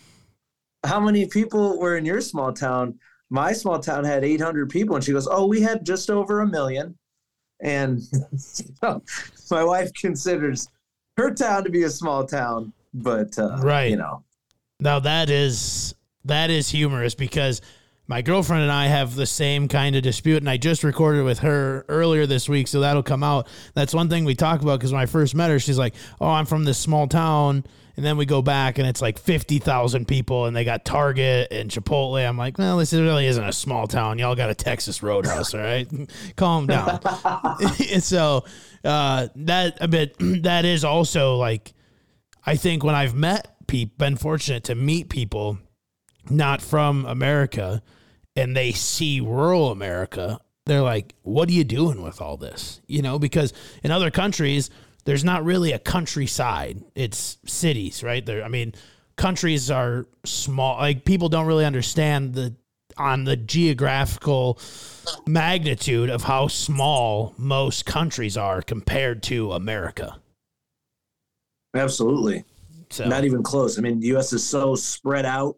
how 0.85 0.99
many 0.99 1.27
people 1.27 1.79
were 1.79 1.97
in 1.97 2.05
your 2.05 2.21
small 2.21 2.53
town? 2.53 2.99
My 3.33 3.55
small 3.55 3.79
town 3.79 4.05
had 4.05 4.25
800 4.25 4.69
people. 4.69 4.95
And 4.95 5.03
she 5.03 5.11
goes, 5.13 5.27
Oh, 5.27 5.47
we 5.47 5.63
had 5.63 5.87
just 5.87 6.11
over 6.11 6.41
a 6.41 6.47
million. 6.47 6.95
And 7.61 8.03
so 8.37 9.03
my 9.51 9.65
wife 9.65 9.91
considers 9.95 10.69
her 11.17 11.31
town 11.33 11.65
to 11.65 11.71
be 11.71 11.85
a 11.85 11.91
small 11.91 12.27
town, 12.27 12.75
but, 12.93 13.39
uh, 13.39 13.57
Right. 13.63 13.91
you 13.91 13.97
know, 13.97 14.23
Now 14.81 14.99
that 15.01 15.31
is 15.31 15.95
that 16.25 16.51
is 16.51 16.69
humorous 16.69 17.15
because 17.15 17.63
my 18.07 18.21
girlfriend 18.21 18.65
and 18.65 18.73
I 18.73 18.87
have 18.89 19.15
the 19.15 19.27
same 19.27 19.67
kind 19.67 19.97
of 19.97 20.03
dispute, 20.03 20.39
and 20.43 20.51
I 20.51 20.57
just 20.59 20.85
recorded 20.85 21.25
with 21.25 21.39
her 21.39 21.85
earlier 21.89 22.27
this 22.27 22.49
week, 22.49 22.69
so 22.69 22.81
that'll 22.81 23.03
come 23.03 23.23
out. 23.23 23.47
That's 23.75 23.95
one 23.95 24.09
thing 24.11 24.25
we 24.25 24.35
talk 24.35 24.61
about 24.61 24.79
because 24.79 24.93
when 24.93 25.01
I 25.01 25.07
first 25.07 25.35
met 25.35 25.51
her, 25.51 25.59
she's 25.59 25.79
like, 25.79 25.95
"Oh, 26.21 26.29
I'm 26.29 26.45
from 26.47 26.65
this 26.65 26.79
small 26.79 27.07
town," 27.07 27.65
and 27.97 28.05
then 28.05 28.17
we 28.17 28.25
go 28.25 28.43
back 28.43 28.79
and 28.79 28.87
it's 28.87 29.03
like 29.03 29.19
fifty 29.19 29.59
thousand 29.59 30.09
people, 30.09 30.47
and 30.47 30.57
they 30.57 30.65
got 30.65 30.85
Target 30.85 31.49
and 31.51 31.71
Chipotle. 31.71 32.27
I'm 32.27 32.39
like, 32.39 32.59
"Well, 32.59 32.79
this 32.79 32.93
really 32.93 33.27
isn't 33.27 33.45
a 33.45 33.53
small 33.53 33.87
town. 33.87 34.19
Y'all 34.19 34.35
got 34.35 34.51
a 34.51 34.55
Texas 34.55 35.03
Roadhouse, 35.03 35.55
all 35.55 35.61
right? 35.61 35.89
Calm 36.37 36.67
down." 36.67 37.01
and 37.93 38.03
so 38.03 38.45
uh, 38.85 39.29
that 39.37 39.79
a 39.81 39.89
bit 39.89 40.17
that 40.43 40.65
is 40.65 40.85
also 40.85 41.37
like 41.37 41.73
I 42.45 42.57
think 42.57 42.83
when 42.85 42.95
I've 42.95 43.15
met 43.15 43.55
people, 43.67 43.95
been 43.99 44.17
fortunate 44.17 44.65
to 44.65 44.75
meet 44.75 45.09
people 45.09 45.59
not 46.31 46.63
from 46.63 47.05
America 47.07 47.83
and 48.37 48.57
they 48.57 48.73
see 48.73 49.21
rural 49.21 49.71
America, 49.71 50.41
they're 50.67 50.83
like, 50.83 51.15
what 51.23 51.49
are 51.49 51.53
you 51.53 51.65
doing 51.65 52.03
with 52.03 52.21
all 52.21 52.37
this? 52.37 52.81
You 52.87 53.03
know, 53.03 53.19
because 53.19 53.53
in 53.83 53.91
other 53.91 54.11
countries, 54.11 54.71
there's 55.05 55.25
not 55.25 55.45
really 55.45 55.73
a 55.73 55.79
countryside, 55.79 56.83
it's 56.95 57.39
cities, 57.47 58.03
right? 58.03 58.25
There, 58.25 58.45
I 58.45 58.49
mean, 58.49 58.75
countries 59.17 59.71
are 59.71 60.07
small, 60.25 60.79
like 60.79 61.05
people 61.05 61.29
don't 61.29 61.47
really 61.47 61.65
understand 61.65 62.35
the 62.35 62.55
on 62.99 63.25
the 63.25 63.37
geographical 63.37 64.59
magnitude 65.27 66.11
of 66.11 66.25
how 66.25 66.47
small 66.47 67.35
most 67.39 67.87
countries 67.87 68.37
are 68.37 68.61
compared 68.61 69.23
to 69.23 69.53
America. 69.53 70.19
absolutely. 71.75 72.45
So, 72.91 73.09
Not 73.09 73.25
even 73.25 73.43
close. 73.43 73.79
I 73.79 73.83
mean, 73.83 74.01
the 74.01 74.09
U.S. 74.09 74.33
is 74.33 74.47
so 74.47 74.75
spread 74.75 75.25
out, 75.25 75.57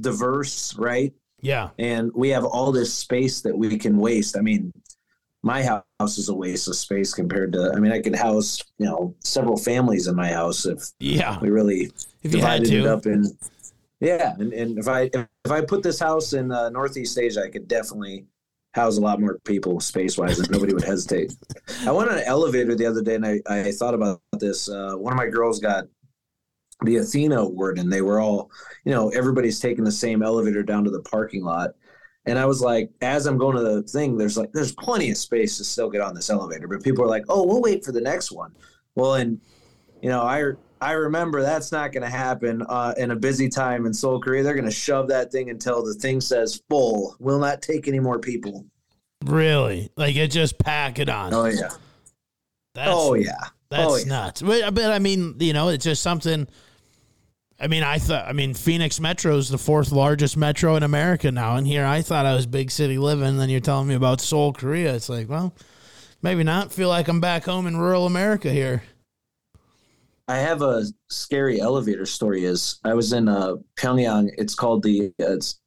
diverse, 0.00 0.74
right? 0.76 1.12
yeah, 1.42 1.70
and 1.78 2.10
we 2.14 2.30
have 2.30 2.44
all 2.44 2.72
this 2.72 2.92
space 2.92 3.40
that 3.42 3.56
we 3.56 3.78
can 3.78 3.98
waste. 3.98 4.36
I 4.36 4.40
mean, 4.40 4.72
my 5.42 5.62
house 5.62 6.18
is 6.18 6.28
a 6.28 6.34
waste 6.34 6.68
of 6.68 6.76
space 6.76 7.14
compared 7.14 7.52
to. 7.54 7.72
I 7.74 7.80
mean, 7.80 7.92
I 7.92 8.00
could 8.00 8.14
house 8.14 8.62
you 8.78 8.86
know 8.86 9.14
several 9.20 9.56
families 9.56 10.06
in 10.06 10.16
my 10.16 10.32
house 10.32 10.66
if 10.66 10.82
yeah. 10.98 11.38
we 11.40 11.50
really 11.50 11.90
If 12.22 12.32
divided 12.32 12.72
it 12.72 12.86
up 12.86 13.06
in. 13.06 13.26
Yeah, 14.00 14.34
and, 14.38 14.52
and 14.52 14.78
if 14.78 14.88
I 14.88 15.10
if 15.12 15.50
I 15.50 15.60
put 15.60 15.82
this 15.82 15.98
house 15.98 16.32
in 16.32 16.50
uh, 16.50 16.70
Northeast 16.70 17.18
Asia, 17.18 17.42
I 17.42 17.50
could 17.50 17.68
definitely 17.68 18.26
house 18.72 18.98
a 18.98 19.00
lot 19.00 19.20
more 19.20 19.38
people 19.44 19.80
space 19.80 20.16
wise, 20.16 20.38
and 20.38 20.50
nobody 20.50 20.72
would 20.72 20.84
hesitate. 20.84 21.34
I 21.86 21.92
went 21.92 22.10
on 22.10 22.18
an 22.18 22.24
elevator 22.24 22.74
the 22.74 22.86
other 22.86 23.02
day, 23.02 23.16
and 23.16 23.26
I, 23.26 23.40
I 23.48 23.72
thought 23.72 23.94
about 23.94 24.20
this. 24.38 24.68
Uh, 24.68 24.94
one 24.94 25.12
of 25.12 25.16
my 25.16 25.26
girls 25.26 25.60
got 25.60 25.86
the 26.82 26.96
Athena 26.96 27.40
Award, 27.40 27.78
and 27.78 27.92
they 27.92 28.02
were 28.02 28.20
all, 28.20 28.50
you 28.84 28.92
know, 28.92 29.10
everybody's 29.10 29.60
taking 29.60 29.84
the 29.84 29.92
same 29.92 30.22
elevator 30.22 30.62
down 30.62 30.84
to 30.84 30.90
the 30.90 31.02
parking 31.02 31.44
lot. 31.44 31.70
And 32.30 32.38
I 32.38 32.46
was 32.46 32.60
like, 32.60 32.92
as 33.00 33.26
I'm 33.26 33.36
going 33.38 33.56
to 33.56 33.62
the 33.62 33.82
thing, 33.82 34.16
there's 34.16 34.38
like, 34.38 34.52
there's 34.52 34.72
plenty 34.72 35.10
of 35.10 35.16
space 35.16 35.56
to 35.56 35.64
still 35.64 35.90
get 35.90 36.00
on 36.00 36.14
this 36.14 36.30
elevator, 36.30 36.68
but 36.68 36.80
people 36.84 37.04
are 37.04 37.08
like, 37.08 37.24
oh, 37.28 37.44
we'll 37.44 37.60
wait 37.60 37.84
for 37.84 37.90
the 37.90 38.00
next 38.00 38.30
one. 38.30 38.54
Well, 38.94 39.14
and 39.14 39.40
you 40.00 40.08
know, 40.10 40.22
I 40.22 40.52
I 40.80 40.92
remember 40.92 41.42
that's 41.42 41.72
not 41.72 41.90
going 41.90 42.04
to 42.04 42.08
happen 42.08 42.62
uh, 42.68 42.94
in 42.96 43.10
a 43.10 43.16
busy 43.16 43.48
time 43.48 43.84
in 43.84 43.92
Seoul, 43.92 44.20
Korea. 44.20 44.44
They're 44.44 44.54
going 44.54 44.64
to 44.64 44.70
shove 44.70 45.08
that 45.08 45.32
thing 45.32 45.50
until 45.50 45.84
the 45.84 45.94
thing 45.94 46.20
says 46.20 46.62
full. 46.70 47.16
Will 47.18 47.40
not 47.40 47.62
take 47.62 47.88
any 47.88 47.98
more 47.98 48.20
people. 48.20 48.64
Really? 49.24 49.90
Like 49.96 50.14
it 50.14 50.28
just 50.28 50.56
pack 50.56 51.00
it 51.00 51.08
on. 51.08 51.34
Oh 51.34 51.46
yeah. 51.46 51.70
That's, 52.76 52.90
oh 52.92 53.14
yeah. 53.14 53.32
That's 53.70 53.92
oh, 53.92 53.96
yeah. 53.96 54.04
nuts. 54.04 54.40
But, 54.40 54.72
but 54.72 54.92
I 54.92 55.00
mean, 55.00 55.34
you 55.40 55.52
know, 55.52 55.68
it's 55.70 55.84
just 55.84 56.00
something. 56.00 56.46
I 57.60 57.66
mean, 57.66 57.82
I 57.82 57.98
thought, 57.98 58.26
I 58.26 58.32
mean, 58.32 58.54
Phoenix 58.54 58.98
Metro 59.00 59.36
is 59.36 59.50
the 59.50 59.58
fourth 59.58 59.92
largest 59.92 60.36
metro 60.36 60.76
in 60.76 60.82
America 60.82 61.30
now. 61.30 61.56
And 61.56 61.66
here 61.66 61.84
I 61.84 62.00
thought 62.00 62.24
I 62.24 62.34
was 62.34 62.46
big 62.46 62.70
city 62.70 62.96
living. 62.96 63.26
And 63.26 63.38
then 63.38 63.50
you're 63.50 63.60
telling 63.60 63.86
me 63.86 63.94
about 63.94 64.22
Seoul, 64.22 64.54
Korea. 64.54 64.94
It's 64.94 65.10
like, 65.10 65.28
well, 65.28 65.54
maybe 66.22 66.42
not. 66.42 66.72
Feel 66.72 66.88
like 66.88 67.08
I'm 67.08 67.20
back 67.20 67.44
home 67.44 67.66
in 67.66 67.76
rural 67.76 68.06
America 68.06 68.50
here. 68.50 68.82
I 70.26 70.36
have 70.36 70.62
a 70.62 70.84
scary 71.10 71.60
elevator 71.60 72.06
story. 72.06 72.44
Is 72.44 72.78
I 72.84 72.94
was 72.94 73.12
in 73.12 73.28
uh, 73.28 73.56
Pyongyang. 73.76 74.30
It's 74.38 74.54
called 74.54 74.82
the 74.82 75.12
uh, 75.20 75.32
it's 75.34 75.60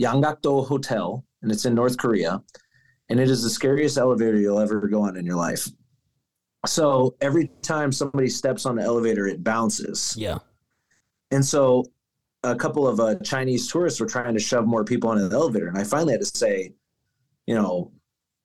Yanggakdo 0.00 0.66
Hotel, 0.66 1.24
and 1.42 1.50
it's 1.50 1.64
in 1.64 1.74
North 1.74 1.96
Korea, 1.96 2.42
and 3.08 3.18
it 3.18 3.30
is 3.30 3.42
the 3.42 3.48
scariest 3.48 3.96
elevator 3.96 4.36
you'll 4.36 4.60
ever 4.60 4.86
go 4.86 5.00
on 5.00 5.16
in 5.16 5.24
your 5.24 5.36
life. 5.36 5.66
So 6.66 7.16
every 7.22 7.50
time 7.62 7.90
somebody 7.90 8.28
steps 8.28 8.66
on 8.66 8.76
the 8.76 8.82
elevator, 8.82 9.26
it 9.26 9.42
bounces. 9.42 10.14
Yeah. 10.14 10.38
And 11.30 11.44
so 11.44 11.84
a 12.42 12.54
couple 12.54 12.86
of 12.86 13.00
uh, 13.00 13.16
Chinese 13.16 13.70
tourists 13.70 14.00
were 14.00 14.06
trying 14.06 14.34
to 14.34 14.40
shove 14.40 14.66
more 14.66 14.84
people 14.84 15.12
into 15.12 15.28
the 15.28 15.36
elevator. 15.36 15.68
And 15.68 15.78
I 15.78 15.84
finally 15.84 16.12
had 16.12 16.20
to 16.20 16.26
say, 16.26 16.72
you 17.46 17.54
know, 17.54 17.92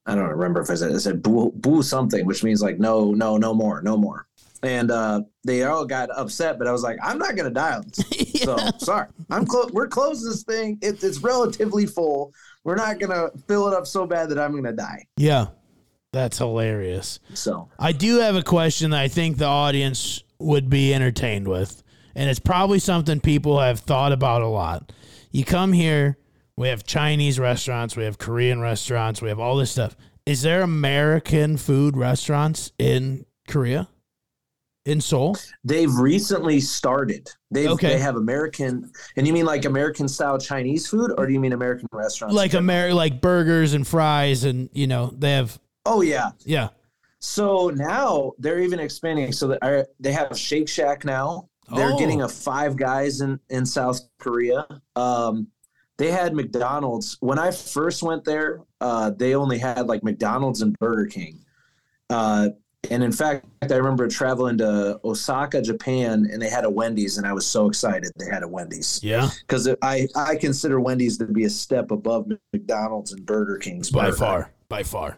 I 0.05 0.15
don't 0.15 0.29
remember 0.29 0.61
if 0.61 0.69
I 0.69 0.75
said, 0.75 0.93
I 0.93 0.97
said 0.97 1.23
boo, 1.23 1.51
boo 1.55 1.81
something, 1.81 2.25
which 2.25 2.43
means 2.43 2.61
like, 2.61 2.79
no, 2.79 3.11
no, 3.11 3.37
no 3.37 3.53
more, 3.53 3.81
no 3.81 3.97
more. 3.97 4.27
And 4.61 4.91
uh, 4.91 5.21
they 5.43 5.63
all 5.63 5.85
got 5.85 6.09
upset, 6.11 6.57
but 6.57 6.67
I 6.67 6.71
was 6.71 6.83
like, 6.83 6.97
I'm 7.03 7.17
not 7.17 7.35
going 7.35 7.47
to 7.47 7.53
die 7.53 7.75
on 7.75 7.83
this. 7.83 8.25
So 8.45 8.57
sorry, 8.77 9.07
I'm 9.31 9.45
close. 9.47 9.71
We're 9.71 9.87
closing 9.87 10.29
this 10.29 10.43
thing. 10.43 10.77
It, 10.81 11.03
it's 11.03 11.19
relatively 11.19 11.87
full. 11.87 12.31
We're 12.63 12.75
not 12.75 12.99
going 12.99 13.09
to 13.09 13.35
fill 13.47 13.67
it 13.67 13.73
up 13.73 13.87
so 13.87 14.05
bad 14.05 14.29
that 14.29 14.37
I'm 14.37 14.51
going 14.51 14.65
to 14.65 14.73
die. 14.73 15.07
Yeah. 15.17 15.47
That's 16.11 16.37
hilarious. 16.37 17.19
So 17.33 17.69
I 17.79 17.91
do 17.91 18.19
have 18.19 18.35
a 18.35 18.43
question 18.43 18.91
that 18.91 19.01
I 19.01 19.07
think 19.07 19.37
the 19.37 19.45
audience 19.47 20.23
would 20.39 20.69
be 20.69 20.93
entertained 20.93 21.47
with. 21.47 21.83
And 22.15 22.29
it's 22.29 22.39
probably 22.39 22.79
something 22.79 23.19
people 23.19 23.59
have 23.59 23.79
thought 23.81 24.11
about 24.11 24.41
a 24.41 24.47
lot. 24.47 24.91
You 25.31 25.43
come 25.43 25.73
here, 25.73 26.17
we 26.55 26.69
have 26.69 26.85
Chinese 26.85 27.39
restaurants, 27.39 27.97
we 27.97 28.03
have 28.05 28.17
Korean 28.17 28.61
restaurants, 28.61 29.21
we 29.21 29.29
have 29.29 29.39
all 29.39 29.57
this 29.57 29.71
stuff. 29.71 29.95
Is 30.25 30.41
there 30.41 30.61
American 30.61 31.57
food 31.57 31.97
restaurants 31.97 32.71
in 32.79 33.25
Korea? 33.47 33.89
In 34.85 35.01
Seoul? 35.01 35.35
they've 35.63 35.93
recently 35.95 36.59
started. 36.59 37.27
They 37.49 37.67
Okay. 37.67 37.87
they 37.89 37.97
have 37.99 38.17
American, 38.17 38.91
and 39.17 39.25
you 39.25 39.33
mean 39.33 39.45
like 39.45 39.65
American 39.65 40.07
style 40.07 40.37
Chinese 40.37 40.87
food, 40.87 41.11
or 41.17 41.25
do 41.25 41.33
you 41.33 41.39
mean 41.39 41.53
American 41.53 41.87
restaurants? 41.91 42.35
Like 42.35 42.53
Amer- 42.53 42.93
like 42.93 43.19
burgers 43.19 43.73
and 43.73 43.85
fries 43.87 44.43
and 44.43 44.69
you 44.73 44.85
know, 44.85 45.11
they 45.17 45.31
have 45.31 45.59
Oh 45.87 46.01
yeah. 46.01 46.31
yeah. 46.45 46.69
So 47.19 47.69
now 47.71 48.33
they're 48.37 48.59
even 48.59 48.79
expanding. 48.79 49.31
So 49.31 49.47
that 49.47 49.87
they 49.99 50.11
have 50.11 50.37
Shake 50.37 50.69
Shack 50.69 51.03
now. 51.03 51.49
They're 51.73 51.93
Oh. 51.93 51.97
getting 51.99 52.21
a 52.21 52.29
Five 52.29 52.75
Guys 52.77 53.21
in 53.21 53.39
in 53.49 53.65
South 53.65 54.01
Korea. 54.19 54.67
Um, 54.95 55.47
they 55.97 56.11
had 56.11 56.35
McDonald's 56.35 57.17
when 57.21 57.39
I 57.39 57.51
first 57.51 58.03
went 58.03 58.25
there. 58.25 58.61
Uh, 58.81 59.09
they 59.11 59.33
only 59.35 59.57
had 59.57 59.87
like 59.87 60.03
McDonald's 60.03 60.61
and 60.61 60.77
Burger 60.79 61.05
King. 61.07 61.39
Uh, 62.09 62.49
and 62.91 63.03
in 63.03 63.11
fact, 63.11 63.45
I 63.63 63.73
remember 63.73 64.07
traveling 64.07 64.59
to 64.59 64.99
Osaka, 65.03 65.59
Japan, 65.61 66.27
and 66.31 66.39
they 66.39 66.49
had 66.49 66.65
a 66.65 66.69
Wendy's, 66.69 67.17
and 67.17 67.25
I 67.25 67.33
was 67.33 67.47
so 67.47 67.67
excited 67.67 68.11
they 68.17 68.29
had 68.29 68.43
a 68.43 68.47
Wendy's 68.47 68.99
Yeah. 69.01 69.29
because 69.41 69.67
I 69.81 70.07
I 70.15 70.35
consider 70.35 70.79
Wendy's 70.79 71.17
to 71.17 71.25
be 71.25 71.45
a 71.45 71.49
step 71.49 71.89
above 71.89 72.27
McDonald's 72.53 73.11
and 73.13 73.25
Burger 73.25 73.57
King's 73.57 73.89
By 73.89 74.05
burger. 74.05 74.17
far. 74.17 74.51
By 74.69 74.83
far. 74.83 75.17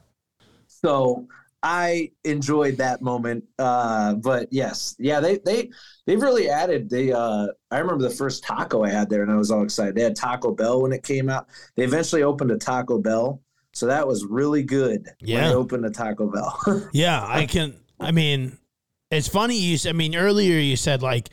So 0.67 1.27
I 1.63 2.11
enjoyed 2.23 2.77
that 2.77 3.01
moment. 3.01 3.43
Uh, 3.59 4.13
but 4.13 4.47
yes, 4.53 4.95
yeah, 4.99 5.19
they 5.19 5.39
they 5.39 5.71
they've 6.07 6.21
really 6.21 6.49
added. 6.49 6.89
They 6.89 7.11
uh, 7.11 7.47
I 7.69 7.77
remember 7.77 8.01
the 8.09 8.15
first 8.15 8.43
taco 8.43 8.83
I 8.83 8.89
had 8.89 9.07
there, 9.11 9.21
and 9.21 9.31
I 9.31 9.35
was 9.35 9.51
all 9.51 9.61
excited. 9.63 9.93
They 9.93 10.01
had 10.01 10.15
Taco 10.15 10.51
Bell 10.51 10.81
when 10.81 10.91
it 10.93 11.03
came 11.03 11.29
out. 11.29 11.47
They 11.75 11.83
eventually 11.83 12.23
opened 12.23 12.49
a 12.49 12.57
Taco 12.57 12.97
Bell, 12.97 13.41
so 13.73 13.85
that 13.85 14.07
was 14.07 14.25
really 14.25 14.63
good. 14.63 15.03
when 15.19 15.29
Yeah. 15.29 15.49
they 15.49 15.53
opened 15.53 15.85
a 15.85 15.91
Taco 15.91 16.31
Bell. 16.31 16.89
Yeah, 16.93 17.23
I 17.23 17.45
can. 17.45 17.75
I 17.99 18.11
mean, 18.11 18.57
it's 19.11 19.27
funny 19.27 19.57
you. 19.59 19.77
I 19.87 19.93
mean, 19.93 20.15
earlier 20.15 20.57
you 20.59 20.75
said 20.77 21.03
like, 21.03 21.29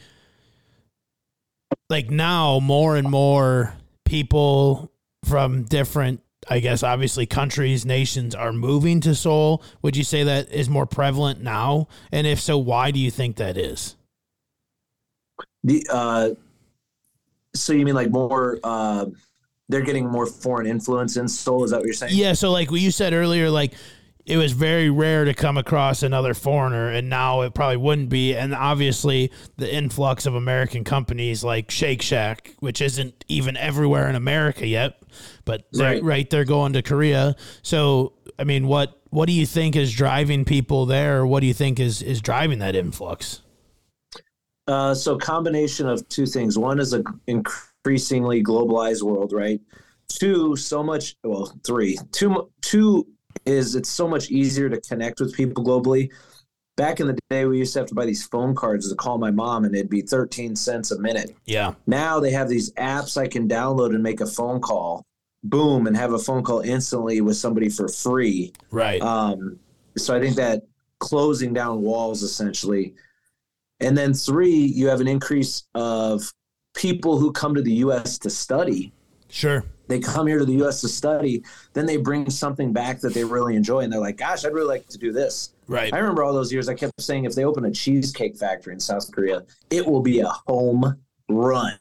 like 1.91 2.11
now 2.11 2.59
more 2.61 2.97
and 2.97 3.09
more 3.11 3.75
people 4.05 4.91
from 5.25 5.65
different, 5.65 6.21
I 6.49 6.61
guess, 6.61 6.83
obviously 6.83 7.27
countries, 7.27 7.85
nations 7.87 8.35
are 8.35 8.53
moving 8.53 9.01
to 9.03 9.15
Seoul. 9.15 9.63
Would 9.83 9.97
you 9.97 10.05
say 10.05 10.25
that 10.25 10.51
is 10.53 10.69
more 10.69 10.87
prevalent 10.87 11.43
now? 11.43 11.89
And 12.13 12.27
if 12.27 12.41
so, 12.41 12.59
why 12.59 12.91
do 12.91 12.99
you 12.99 13.11
think 13.11 13.37
that 13.37 13.57
is? 13.57 13.97
The 15.63 15.87
uh, 15.91 16.31
so 17.55 17.73
you 17.73 17.85
mean 17.85 17.95
like 17.95 18.11
more? 18.11 18.59
Uh, 18.63 19.07
they're 19.69 19.81
getting 19.81 20.09
more 20.09 20.27
foreign 20.27 20.67
influence 20.67 21.17
in 21.17 21.27
Seoul. 21.27 21.65
Is 21.65 21.71
that 21.71 21.79
what 21.79 21.87
you're 21.87 21.95
saying? 21.95 22.13
Yeah. 22.15 22.35
So, 22.35 22.51
like 22.51 22.71
what 22.71 22.81
you 22.81 22.91
said 22.91 23.13
earlier, 23.15 23.49
like 23.49 23.73
it 24.27 24.37
was 24.37 24.53
very 24.53 24.89
rare 24.91 25.25
to 25.27 25.35
come 25.35 25.57
across 25.59 26.03
another 26.03 26.35
foreigner, 26.35 26.91
and 26.91 27.11
now 27.11 27.43
it 27.43 27.55
probably 27.55 27.77
wouldn't 27.77 28.09
be. 28.09 28.35
And 28.35 28.55
obviously, 28.55 29.31
the 29.57 29.73
influx 29.73 30.27
of 30.27 30.35
American 30.35 30.85
companies 30.85 31.45
like 31.45 31.71
Shake 31.71 32.03
Shack, 32.03 32.55
which 32.61 32.81
isn't 32.81 33.25
even 33.29 33.57
everywhere 33.57 34.09
in 34.09 34.17
America 34.17 34.67
yet, 34.67 35.03
but 35.45 35.65
Right. 35.75 36.03
right, 36.03 36.29
they're 36.29 36.45
going 36.45 36.73
to 36.75 36.83
Korea. 36.83 37.37
So, 37.63 38.15
I 38.39 38.45
mean, 38.45 38.67
what 38.67 38.99
what 39.11 39.27
do 39.27 39.33
you 39.33 39.47
think 39.47 39.77
is 39.77 39.95
driving 39.95 40.45
people 40.45 40.87
there? 40.87 41.21
Or 41.21 41.27
what 41.27 41.41
do 41.41 41.47
you 41.47 41.55
think 41.55 41.79
is 41.79 42.03
is 42.03 42.21
driving 42.21 42.59
that 42.61 42.75
influx? 42.75 43.41
Uh, 44.67 44.95
so 44.95 45.19
combination 45.19 45.87
of 45.87 46.09
two 46.09 46.27
things. 46.27 46.59
One 46.59 46.81
is 46.81 46.95
a 46.95 47.03
increasingly 47.27 48.43
globalized 48.43 49.03
world, 49.03 49.33
right? 49.33 49.61
Two, 50.09 50.57
so 50.57 50.83
much. 50.83 51.17
Well, 51.23 51.53
three. 51.67 51.99
Two. 52.13 52.51
Two 52.63 53.07
is 53.45 53.75
it's 53.75 53.91
so 53.91 54.09
much 54.09 54.31
easier 54.31 54.71
to 54.71 54.81
connect 54.81 55.21
with 55.21 55.35
people 55.35 55.63
globally. 55.63 56.11
Back 56.77 56.99
in 57.01 57.07
the 57.07 57.19
day, 57.31 57.45
we 57.45 57.59
used 57.59 57.73
to 57.75 57.81
have 57.81 57.89
to 57.89 57.95
buy 57.95 58.07
these 58.07 58.27
phone 58.27 58.55
cards 58.55 58.89
to 58.89 58.97
call 58.97 59.19
my 59.19 59.31
mom, 59.31 59.65
and 59.65 59.75
it'd 59.75 59.91
be 59.91 60.01
thirteen 60.01 60.57
cents 60.57 60.91
a 60.93 60.99
minute. 60.99 61.37
Yeah. 61.45 61.75
Now 61.87 62.19
they 62.19 62.31
have 62.31 62.49
these 62.49 62.73
apps 62.73 63.17
I 63.17 63.29
can 63.29 63.49
download 63.49 63.95
and 63.95 64.03
make 64.03 64.21
a 64.21 64.27
phone 64.27 64.61
call, 64.61 65.05
boom, 65.43 65.87
and 65.87 65.97
have 65.97 66.15
a 66.15 66.19
phone 66.19 66.43
call 66.43 66.61
instantly 66.61 67.21
with 67.21 67.37
somebody 67.37 67.69
for 67.69 67.89
free. 67.89 68.53
Right. 68.71 69.01
Um, 69.03 69.59
so 69.97 70.17
I 70.17 70.21
think 70.21 70.37
that 70.37 70.63
closing 71.01 71.53
down 71.53 71.83
walls 71.83 72.23
essentially. 72.23 72.95
And 73.81 73.97
then 73.97 74.15
three, 74.15 74.55
you 74.55 74.89
have 74.89 75.01
an 75.01 75.09
increase 75.09 75.65
of 75.75 76.33
people 76.75 77.19
who 77.19 77.33
come 77.33 77.55
to 77.55 77.63
the 77.63 77.73
U.S. 77.75 78.19
to 78.19 78.31
study. 78.31 78.93
sure. 79.29 79.65
They 79.87 79.99
come 79.99 80.27
here 80.27 80.39
to 80.39 80.47
the 80.47 80.55
U.S. 80.55 80.81
to 80.81 80.89
study, 80.89 81.45
then 81.75 81.85
they 81.85 81.99
bring 81.99 82.31
something 82.31 82.73
back 82.73 83.01
that 83.01 83.13
they 83.13 83.23
really 83.23 83.55
enjoy, 83.55 83.81
and 83.81 83.93
they're 83.93 84.01
like, 84.01 84.17
"Gosh, 84.17 84.47
I'd 84.47 84.55
really 84.55 84.67
like 84.69 84.89
to 84.89 84.97
do 84.97 85.13
this." 85.13 85.53
Right. 85.67 85.93
I 85.93 85.99
remember 85.99 86.25
all 86.25 86.33
those 86.33 86.51
years. 86.51 86.71
I 86.71 86.75
kept 86.75 86.99
saying, 86.99 87.25
if 87.27 87.35
they 87.35 87.45
open 87.45 87.67
a 87.67 87.71
cheesecake 87.71 88.39
factory 88.39 88.73
in 88.73 88.81
South 88.81 89.13
Korea, 89.13 89.45
it 89.69 89.87
will 89.87 90.01
be 90.01 90.21
a 90.21 90.29
home 90.47 90.97
run. 91.29 91.79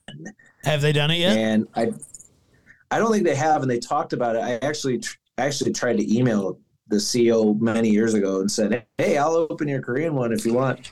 Have 0.66 0.82
they 0.82 0.92
done 0.92 1.12
it 1.12 1.20
yet? 1.20 1.38
And 1.38 1.66
I, 1.76 1.94
I 2.92 3.00
don't 3.00 3.12
think 3.12 3.24
they 3.24 3.36
have. 3.36 3.62
And 3.62 3.72
they 3.72 3.80
talked 3.80 4.12
about 4.12 4.36
it. 4.36 4.40
I 4.40 4.56
actually, 4.66 5.00
tr- 5.00 5.16
actually 5.38 5.72
tried 5.72 5.98
to 5.98 6.14
email 6.18 6.60
the 6.88 6.98
CEO 6.98 7.58
many 7.62 7.90
years 7.90 8.14
ago 8.14 8.42
and 8.42 8.52
said, 8.52 8.86
"Hey, 8.98 9.18
I'll 9.18 9.36
open 9.36 9.70
your 9.70 9.82
Korean 9.82 10.14
one 10.14 10.34
if 10.34 10.46
you 10.46 10.54
want." 10.54 10.92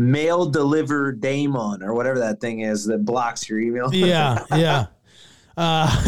Mail 0.00 0.46
deliver 0.46 1.12
daemon 1.12 1.82
or 1.82 1.92
whatever 1.92 2.18
that 2.20 2.40
thing 2.40 2.60
is 2.60 2.86
that 2.86 3.04
blocks 3.04 3.48
your 3.50 3.60
email. 3.60 3.90
yeah, 3.94 4.44
yeah. 4.50 4.86
Uh, 5.58 6.06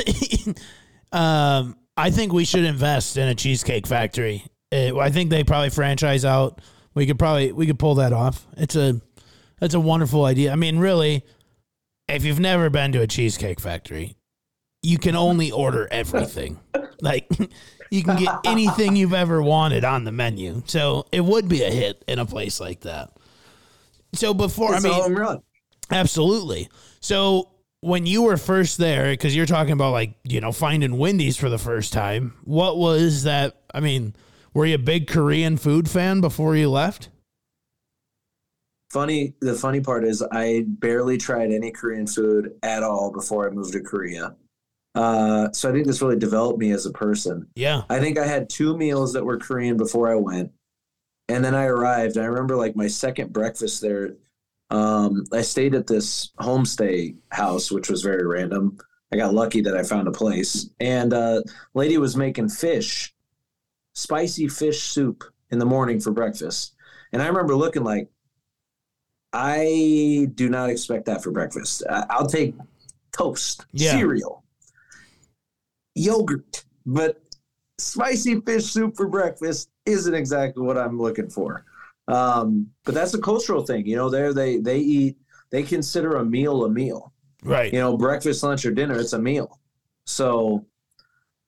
um, 1.12 1.76
I 1.94 2.10
think 2.10 2.32
we 2.32 2.46
should 2.46 2.64
invest 2.64 3.18
in 3.18 3.28
a 3.28 3.34
cheesecake 3.34 3.86
factory. 3.86 4.46
Uh, 4.72 4.98
I 4.98 5.10
think 5.10 5.28
they 5.28 5.44
probably 5.44 5.68
franchise 5.68 6.24
out. 6.24 6.62
We 6.94 7.04
could 7.04 7.18
probably 7.18 7.52
we 7.52 7.66
could 7.66 7.78
pull 7.78 7.96
that 7.96 8.14
off. 8.14 8.46
It's 8.56 8.76
a 8.76 8.98
that's 9.60 9.74
a 9.74 9.80
wonderful 9.80 10.24
idea. 10.24 10.52
I 10.52 10.56
mean, 10.56 10.78
really, 10.78 11.26
if 12.08 12.24
you've 12.24 12.40
never 12.40 12.70
been 12.70 12.92
to 12.92 13.02
a 13.02 13.06
cheesecake 13.06 13.60
factory, 13.60 14.16
you 14.82 14.96
can 14.96 15.16
only 15.16 15.52
order 15.52 15.86
everything. 15.90 16.58
like 17.02 17.28
you 17.90 18.02
can 18.02 18.16
get 18.16 18.34
anything 18.46 18.96
you've 18.96 19.12
ever 19.12 19.42
wanted 19.42 19.84
on 19.84 20.04
the 20.04 20.12
menu. 20.12 20.62
So 20.64 21.04
it 21.12 21.22
would 21.22 21.46
be 21.46 21.62
a 21.62 21.70
hit 21.70 22.02
in 22.08 22.18
a 22.18 22.24
place 22.24 22.58
like 22.58 22.80
that. 22.80 23.10
So 24.14 24.34
before 24.34 24.74
It's 24.74 24.84
I 24.84 24.88
mean, 24.88 25.00
home 25.00 25.14
run. 25.14 25.42
Absolutely. 25.90 26.68
So 27.00 27.50
when 27.80 28.06
you 28.06 28.22
were 28.22 28.36
first 28.36 28.78
there, 28.78 29.10
because 29.10 29.34
you're 29.34 29.46
talking 29.46 29.72
about 29.72 29.92
like 29.92 30.14
you 30.24 30.40
know 30.40 30.52
finding 30.52 30.98
Wendy's 30.98 31.36
for 31.36 31.48
the 31.48 31.58
first 31.58 31.92
time, 31.92 32.34
what 32.44 32.78
was 32.78 33.24
that? 33.24 33.60
I 33.74 33.80
mean, 33.80 34.14
were 34.54 34.66
you 34.66 34.76
a 34.76 34.78
big 34.78 35.08
Korean 35.08 35.56
food 35.56 35.88
fan 35.88 36.20
before 36.20 36.56
you 36.56 36.70
left? 36.70 37.08
Funny. 38.90 39.34
The 39.40 39.54
funny 39.54 39.80
part 39.80 40.04
is, 40.04 40.22
I 40.30 40.64
barely 40.66 41.16
tried 41.16 41.50
any 41.50 41.70
Korean 41.70 42.06
food 42.06 42.52
at 42.62 42.82
all 42.82 43.10
before 43.10 43.48
I 43.48 43.50
moved 43.50 43.72
to 43.72 43.80
Korea. 43.80 44.36
Uh, 44.94 45.50
so 45.52 45.70
I 45.70 45.72
think 45.72 45.86
this 45.86 46.02
really 46.02 46.18
developed 46.18 46.58
me 46.58 46.70
as 46.72 46.84
a 46.84 46.92
person. 46.92 47.48
Yeah, 47.54 47.82
I 47.88 47.98
think 47.98 48.18
I 48.18 48.26
had 48.26 48.50
two 48.50 48.76
meals 48.76 49.14
that 49.14 49.24
were 49.24 49.38
Korean 49.38 49.78
before 49.78 50.10
I 50.10 50.16
went. 50.16 50.52
And 51.32 51.42
then 51.42 51.54
I 51.54 51.64
arrived. 51.64 52.18
I 52.18 52.24
remember 52.26 52.56
like 52.56 52.76
my 52.76 52.86
second 52.88 53.32
breakfast 53.32 53.80
there. 53.80 54.16
Um, 54.68 55.24
I 55.32 55.40
stayed 55.40 55.74
at 55.74 55.86
this 55.86 56.30
homestay 56.38 57.16
house, 57.30 57.70
which 57.72 57.88
was 57.88 58.02
very 58.02 58.26
random. 58.26 58.76
I 59.12 59.16
got 59.16 59.32
lucky 59.32 59.62
that 59.62 59.76
I 59.76 59.82
found 59.82 60.08
a 60.08 60.12
place, 60.12 60.68
and 60.80 61.12
uh, 61.14 61.42
lady 61.74 61.96
was 61.98 62.16
making 62.16 62.48
fish, 62.50 63.14
spicy 63.94 64.48
fish 64.48 64.82
soup 64.82 65.24
in 65.50 65.58
the 65.58 65.66
morning 65.66 66.00
for 66.00 66.10
breakfast. 66.12 66.74
And 67.12 67.22
I 67.22 67.26
remember 67.28 67.54
looking 67.56 67.84
like, 67.84 68.08
I 69.32 70.28
do 70.34 70.48
not 70.50 70.68
expect 70.70 71.06
that 71.06 71.22
for 71.22 71.30
breakfast. 71.30 71.82
I'll 71.88 72.26
take 72.26 72.54
toast, 73.16 73.64
Yeah. 73.72 73.92
cereal, 73.92 74.44
yogurt, 75.94 76.64
but 76.86 77.22
spicy 77.78 78.40
fish 78.42 78.66
soup 78.66 78.96
for 78.96 79.08
breakfast 79.08 79.68
isn't 79.86 80.14
exactly 80.14 80.62
what 80.62 80.78
I'm 80.78 80.98
looking 80.98 81.28
for. 81.28 81.64
Um, 82.08 82.68
but 82.84 82.94
that's 82.94 83.14
a 83.14 83.20
cultural 83.20 83.64
thing, 83.64 83.86
you 83.86 83.96
know. 83.96 84.10
There 84.10 84.34
they 84.34 84.58
they 84.58 84.78
eat 84.78 85.16
they 85.50 85.62
consider 85.62 86.16
a 86.16 86.24
meal 86.24 86.64
a 86.64 86.68
meal. 86.68 87.12
Right. 87.44 87.72
You 87.72 87.80
know, 87.80 87.96
breakfast, 87.96 88.42
lunch, 88.42 88.64
or 88.64 88.70
dinner, 88.70 88.98
it's 88.98 89.12
a 89.12 89.18
meal. 89.18 89.60
So, 90.06 90.64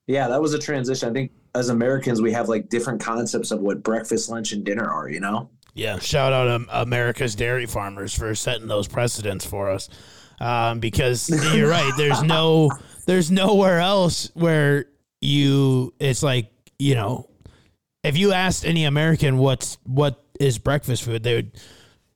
yeah, 0.07 0.29
that 0.29 0.41
was 0.41 0.55
a 0.55 0.59
transition. 0.59 1.09
I 1.09 1.13
think 1.13 1.33
as 1.55 1.69
Americans, 1.69 2.21
we 2.21 2.33
have 2.33 2.49
like 2.49 2.69
different 2.69 3.01
concepts 3.01 3.51
of 3.51 3.61
what 3.61 3.83
breakfast, 3.83 4.29
lunch, 4.29 4.53
and 4.53 4.65
dinner 4.65 4.89
are. 4.89 5.09
You 5.09 5.21
know. 5.21 5.51
Yeah, 5.75 5.99
shout 5.99 6.33
out 6.33 6.49
um, 6.49 6.69
America's 6.71 7.35
dairy 7.35 7.67
farmers 7.67 8.15
for 8.15 8.35
setting 8.37 8.69
those 8.69 8.87
precedents 8.87 9.45
for 9.45 9.71
us. 9.71 9.89
Um, 10.41 10.79
because 10.79 11.29
you're 11.55 11.69
right, 11.69 11.93
there's 11.97 12.23
no, 12.23 12.71
there's 13.07 13.31
nowhere 13.31 13.81
else 13.81 14.31
where 14.35 14.87
you. 15.21 15.95
It's 15.99 16.23
like 16.23 16.53
you 16.79 16.95
know, 16.95 17.29
if 18.05 18.17
you 18.17 18.33
asked 18.33 18.65
any 18.65 18.85
American 18.85 19.39
what's 19.39 19.79
what 19.85 20.23
is 20.39 20.59
breakfast 20.59 21.03
food, 21.03 21.23
they 21.23 21.35
would, 21.37 21.53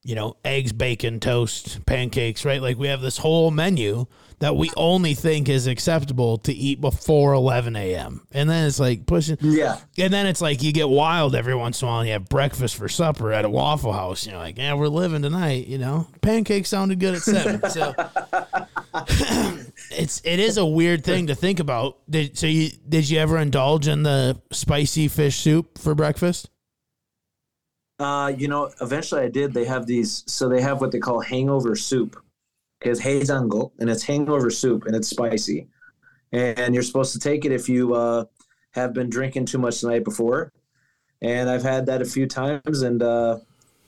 you 0.09 0.15
know, 0.15 0.37
eggs, 0.43 0.73
bacon, 0.73 1.21
toast, 1.21 1.85
pancakes, 1.85 2.45
right? 2.47 2.63
Like 2.63 2.79
we 2.79 2.89
have 2.89 3.03
this 3.03 3.19
whole 3.19 3.51
menu 3.51 4.07
that 4.39 4.57
we 4.57 4.71
only 4.77 5.13
think 5.15 5.49
is 5.51 5.67
acceptable 5.67 6.39
to 6.39 6.53
eat 6.55 6.81
before 6.81 7.35
11 7.35 7.77
a.m. 7.77 8.25
And 8.33 8.49
then 8.49 8.67
it's 8.67 8.81
like 8.81 9.05
pushing, 9.05 9.37
Yeah. 9.41 9.77
and 9.99 10.11
then 10.13 10.27
it's 10.27 10.41
like 10.41 10.63
you 10.63 10.73
get 10.73 10.89
wild 10.89 11.35
every 11.35 11.55
once 11.55 11.83
in 11.83 11.89
a 11.89 11.91
while. 11.91 12.01
And 12.01 12.07
you 12.09 12.13
have 12.15 12.29
breakfast 12.29 12.77
for 12.77 12.89
supper 12.89 13.33
at 13.33 13.45
a 13.45 13.51
Waffle 13.51 13.93
House. 13.93 14.27
You're 14.27 14.39
like, 14.39 14.57
yeah, 14.57 14.75
we're 14.75 14.89
living 14.89 15.21
tonight. 15.23 15.67
You 15.67 15.77
know, 15.79 16.07
pancakes 16.23 16.71
sounded 16.71 17.01
good 17.01 17.17
at 17.17 17.23
seven. 17.23 17.61
So 17.71 17.95
it's 19.91 20.21
it 20.25 20.41
is 20.41 20.57
a 20.57 20.65
weird 20.67 21.05
thing 21.05 21.27
to 21.27 21.35
think 21.35 21.61
about. 21.61 21.99
Did 22.09 22.39
so 22.39 22.47
you 22.47 22.71
did 22.89 23.09
you 23.11 23.19
ever 23.19 23.39
indulge 23.39 23.89
in 23.89 24.03
the 24.03 24.41
spicy 24.53 25.09
fish 25.09 25.37
soup 25.37 25.79
for 25.79 25.95
breakfast? 25.95 26.49
Uh, 27.99 28.33
you 28.37 28.47
know, 28.49 28.71
eventually 28.81 29.23
I 29.23 29.29
did. 29.29 29.53
They 29.53 29.65
have 29.65 29.87
these, 29.87 30.23
so 30.27 30.49
they 30.49 30.61
have 30.61 30.81
what 30.81 30.93
they 30.93 30.99
call 31.01 31.21
hangover 31.21 31.75
soup. 31.75 32.23
It's 32.81 33.01
hazango, 33.01 33.73
and 33.81 33.91
it's 33.91 34.05
hangover 34.05 34.51
soup, 34.51 34.85
and 34.87 34.95
it's 34.95 35.09
spicy. 35.09 35.67
And 36.31 36.75
you're 36.75 36.85
supposed 36.85 37.13
to 37.15 37.19
take 37.19 37.45
it 37.45 37.51
if 37.53 37.69
you 37.69 37.95
uh, 37.95 38.25
have 38.73 38.93
been 38.93 39.11
drinking 39.11 39.47
too 39.47 39.59
much 39.59 39.81
the 39.81 39.89
night 39.89 40.05
before. 40.05 40.53
And 41.23 41.51
I've 41.51 41.63
had 41.65 41.87
that 41.87 42.01
a 42.01 42.05
few 42.05 42.27
times, 42.27 42.83
and 42.83 43.03
uh, 43.03 43.39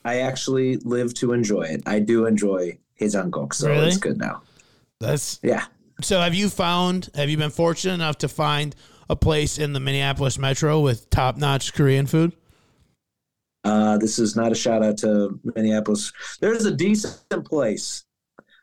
I 0.04 0.20
actually 0.20 0.78
live 0.78 1.14
to 1.14 1.32
enjoy 1.32 1.62
it. 1.62 1.82
I 1.86 2.00
do 2.00 2.26
enjoy 2.26 2.78
hazango, 3.00 3.52
so 3.54 3.68
Really? 3.68 3.88
it's 3.88 3.98
good 3.98 4.18
now. 4.18 4.42
That's 4.98 5.38
Yeah. 5.42 5.64
so. 6.02 6.18
Have 6.20 6.34
you 6.34 6.48
found? 6.48 7.10
Have 7.14 7.30
you 7.30 7.36
been 7.36 7.50
fortunate 7.50 7.94
enough 7.94 8.18
to 8.18 8.28
find 8.28 8.74
a 9.08 9.14
place 9.14 9.56
in 9.58 9.72
the 9.72 9.80
Minneapolis 9.80 10.36
metro 10.36 10.80
with 10.80 11.08
top 11.10 11.36
notch 11.36 11.72
Korean 11.74 12.06
food? 12.06 12.32
Uh, 13.64 13.98
this 13.98 14.18
is 14.18 14.36
not 14.36 14.52
a 14.52 14.54
shout 14.54 14.82
out 14.82 14.96
to 14.98 15.38
Minneapolis. 15.54 16.12
There's 16.40 16.64
a 16.64 16.70
decent 16.74 17.44
place. 17.44 18.04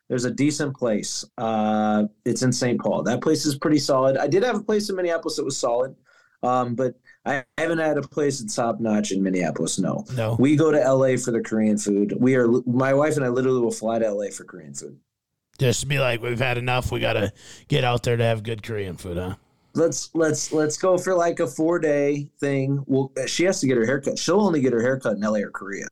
There's 0.10 0.26
a 0.26 0.32
decent 0.32 0.76
place. 0.76 1.26
Uh, 1.38 2.06
it's 2.26 2.42
in 2.42 2.52
St. 2.54 2.80
Paul. 2.80 3.04
That 3.04 3.22
place 3.22 3.46
is 3.46 3.58
pretty 3.58 3.80
solid. 3.80 4.18
I 4.18 4.28
did 4.28 4.44
have 4.44 4.56
a 4.56 4.64
place 4.64 4.90
in 4.90 4.96
Minneapolis 4.96 5.36
that 5.36 5.44
was 5.44 5.58
solid, 5.58 5.96
um, 6.44 6.76
but 6.76 6.96
I 7.26 7.44
haven't 7.58 7.80
had 7.80 7.98
a 7.98 8.02
place 8.02 8.40
that's 8.40 8.56
top 8.56 8.80
notch 8.80 9.12
in 9.12 9.22
Minneapolis. 9.22 9.78
No, 9.80 10.06
No. 10.16 10.36
we 10.40 10.56
go 10.56 10.72
to 10.72 10.80
LA 10.80 11.18
for 11.18 11.32
the 11.32 11.42
Korean 11.42 11.78
food. 11.78 12.16
We 12.20 12.36
are. 12.36 12.48
My 12.66 12.94
wife 12.94 13.18
and 13.18 13.26
I 13.26 13.28
literally 13.28 13.60
will 13.60 13.70
fly 13.72 14.00
to 14.00 14.10
LA 14.12 14.30
for 14.32 14.46
Korean 14.46 14.74
food. 14.74 14.98
Just 15.60 15.88
be 15.88 16.00
like, 16.00 16.22
we've 16.22 16.40
had 16.40 16.58
enough. 16.58 16.92
We 16.92 17.00
got 17.02 17.14
to 17.14 17.34
get 17.68 17.84
out 17.84 18.04
there 18.04 18.16
to 18.16 18.24
have 18.24 18.44
good 18.44 18.64
Korean 18.64 18.96
food, 18.96 19.18
huh? 19.18 19.36
Let's 19.78 20.10
let's 20.14 20.52
let's 20.52 20.78
go 20.78 20.98
for 20.98 21.14
like 21.16 21.40
a 21.40 21.48
four 21.48 21.80
day 21.80 22.30
thing. 22.40 22.84
Well, 22.88 23.12
she 23.28 23.44
has 23.46 23.60
to 23.62 23.68
get 23.68 23.78
her 23.78 23.86
haircut. 23.86 24.18
She'll 24.20 24.42
only 24.42 24.62
get 24.62 24.74
her 24.74 24.82
haircut 24.82 25.14
in 25.14 25.22
LA 25.22 25.40
or 25.40 25.52
Korea 25.52 25.88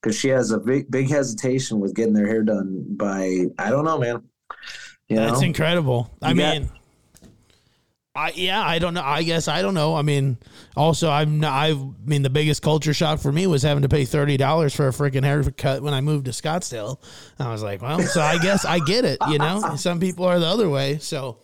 because 0.00 0.18
she 0.18 0.28
has 0.28 0.50
a 0.50 0.58
big 0.58 0.90
big 0.90 1.08
hesitation 1.10 1.80
with 1.80 1.94
getting 1.94 2.14
their 2.14 2.26
hair 2.26 2.42
done 2.42 2.84
by 2.90 3.46
I 3.58 3.70
don't 3.70 3.84
know, 3.84 3.98
man. 3.98 4.22
You 5.08 5.16
That's 5.16 5.40
know? 5.40 5.46
incredible. 5.46 6.10
I 6.22 6.32
got- 6.32 6.58
mean, 6.60 6.70
I 8.16 8.32
yeah, 8.36 8.64
I 8.64 8.78
don't 8.78 8.94
know. 8.94 9.02
I 9.02 9.24
guess 9.24 9.48
I 9.48 9.60
don't 9.60 9.74
know. 9.74 9.96
I 9.96 10.02
mean, 10.02 10.38
also 10.76 11.10
I'm 11.10 11.40
not, 11.40 11.52
I 11.52 11.74
mean 12.04 12.22
the 12.22 12.30
biggest 12.30 12.62
culture 12.62 12.94
shock 12.94 13.18
for 13.18 13.32
me 13.32 13.48
was 13.48 13.62
having 13.64 13.82
to 13.82 13.88
pay 13.88 14.04
thirty 14.04 14.36
dollars 14.36 14.72
for 14.72 14.86
a 14.86 14.92
freaking 14.92 15.24
haircut 15.24 15.82
when 15.82 15.94
I 15.94 16.00
moved 16.00 16.26
to 16.26 16.30
Scottsdale. 16.30 16.98
I 17.40 17.50
was 17.50 17.62
like, 17.64 17.82
well, 17.82 18.00
so 18.02 18.20
I 18.20 18.38
guess 18.38 18.64
I 18.64 18.78
get 18.78 19.04
it. 19.04 19.18
You 19.28 19.38
know, 19.38 19.74
some 19.76 19.98
people 19.98 20.24
are 20.26 20.38
the 20.38 20.46
other 20.46 20.68
way. 20.70 20.98
So 20.98 21.38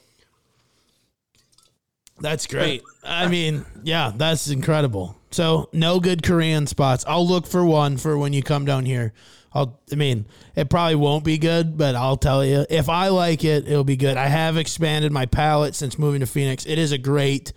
that's 2.20 2.46
great. 2.46 2.82
I 3.02 3.28
mean, 3.28 3.64
yeah, 3.82 4.12
that's 4.14 4.48
incredible. 4.48 5.16
So 5.30 5.68
no 5.72 6.00
good 6.00 6.22
Korean 6.22 6.66
spots. 6.66 7.04
I'll 7.06 7.26
look 7.26 7.46
for 7.46 7.64
one 7.64 7.96
for 7.96 8.18
when 8.18 8.32
you 8.32 8.42
come 8.42 8.64
down 8.64 8.84
here. 8.84 9.12
I'll, 9.52 9.80
I 9.90 9.96
mean, 9.96 10.26
it 10.54 10.70
probably 10.70 10.94
won't 10.94 11.24
be 11.24 11.38
good, 11.38 11.76
but 11.76 11.96
I'll 11.96 12.16
tell 12.16 12.44
you, 12.44 12.66
if 12.70 12.88
I 12.88 13.08
like 13.08 13.44
it, 13.44 13.66
it'll 13.66 13.84
be 13.84 13.96
good. 13.96 14.16
I 14.16 14.26
have 14.26 14.56
expanded 14.56 15.10
my 15.10 15.26
palate 15.26 15.74
since 15.74 15.98
moving 15.98 16.20
to 16.20 16.26
Phoenix. 16.26 16.66
It 16.66 16.78
is 16.78 16.92
a 16.92 16.98
great 16.98 17.52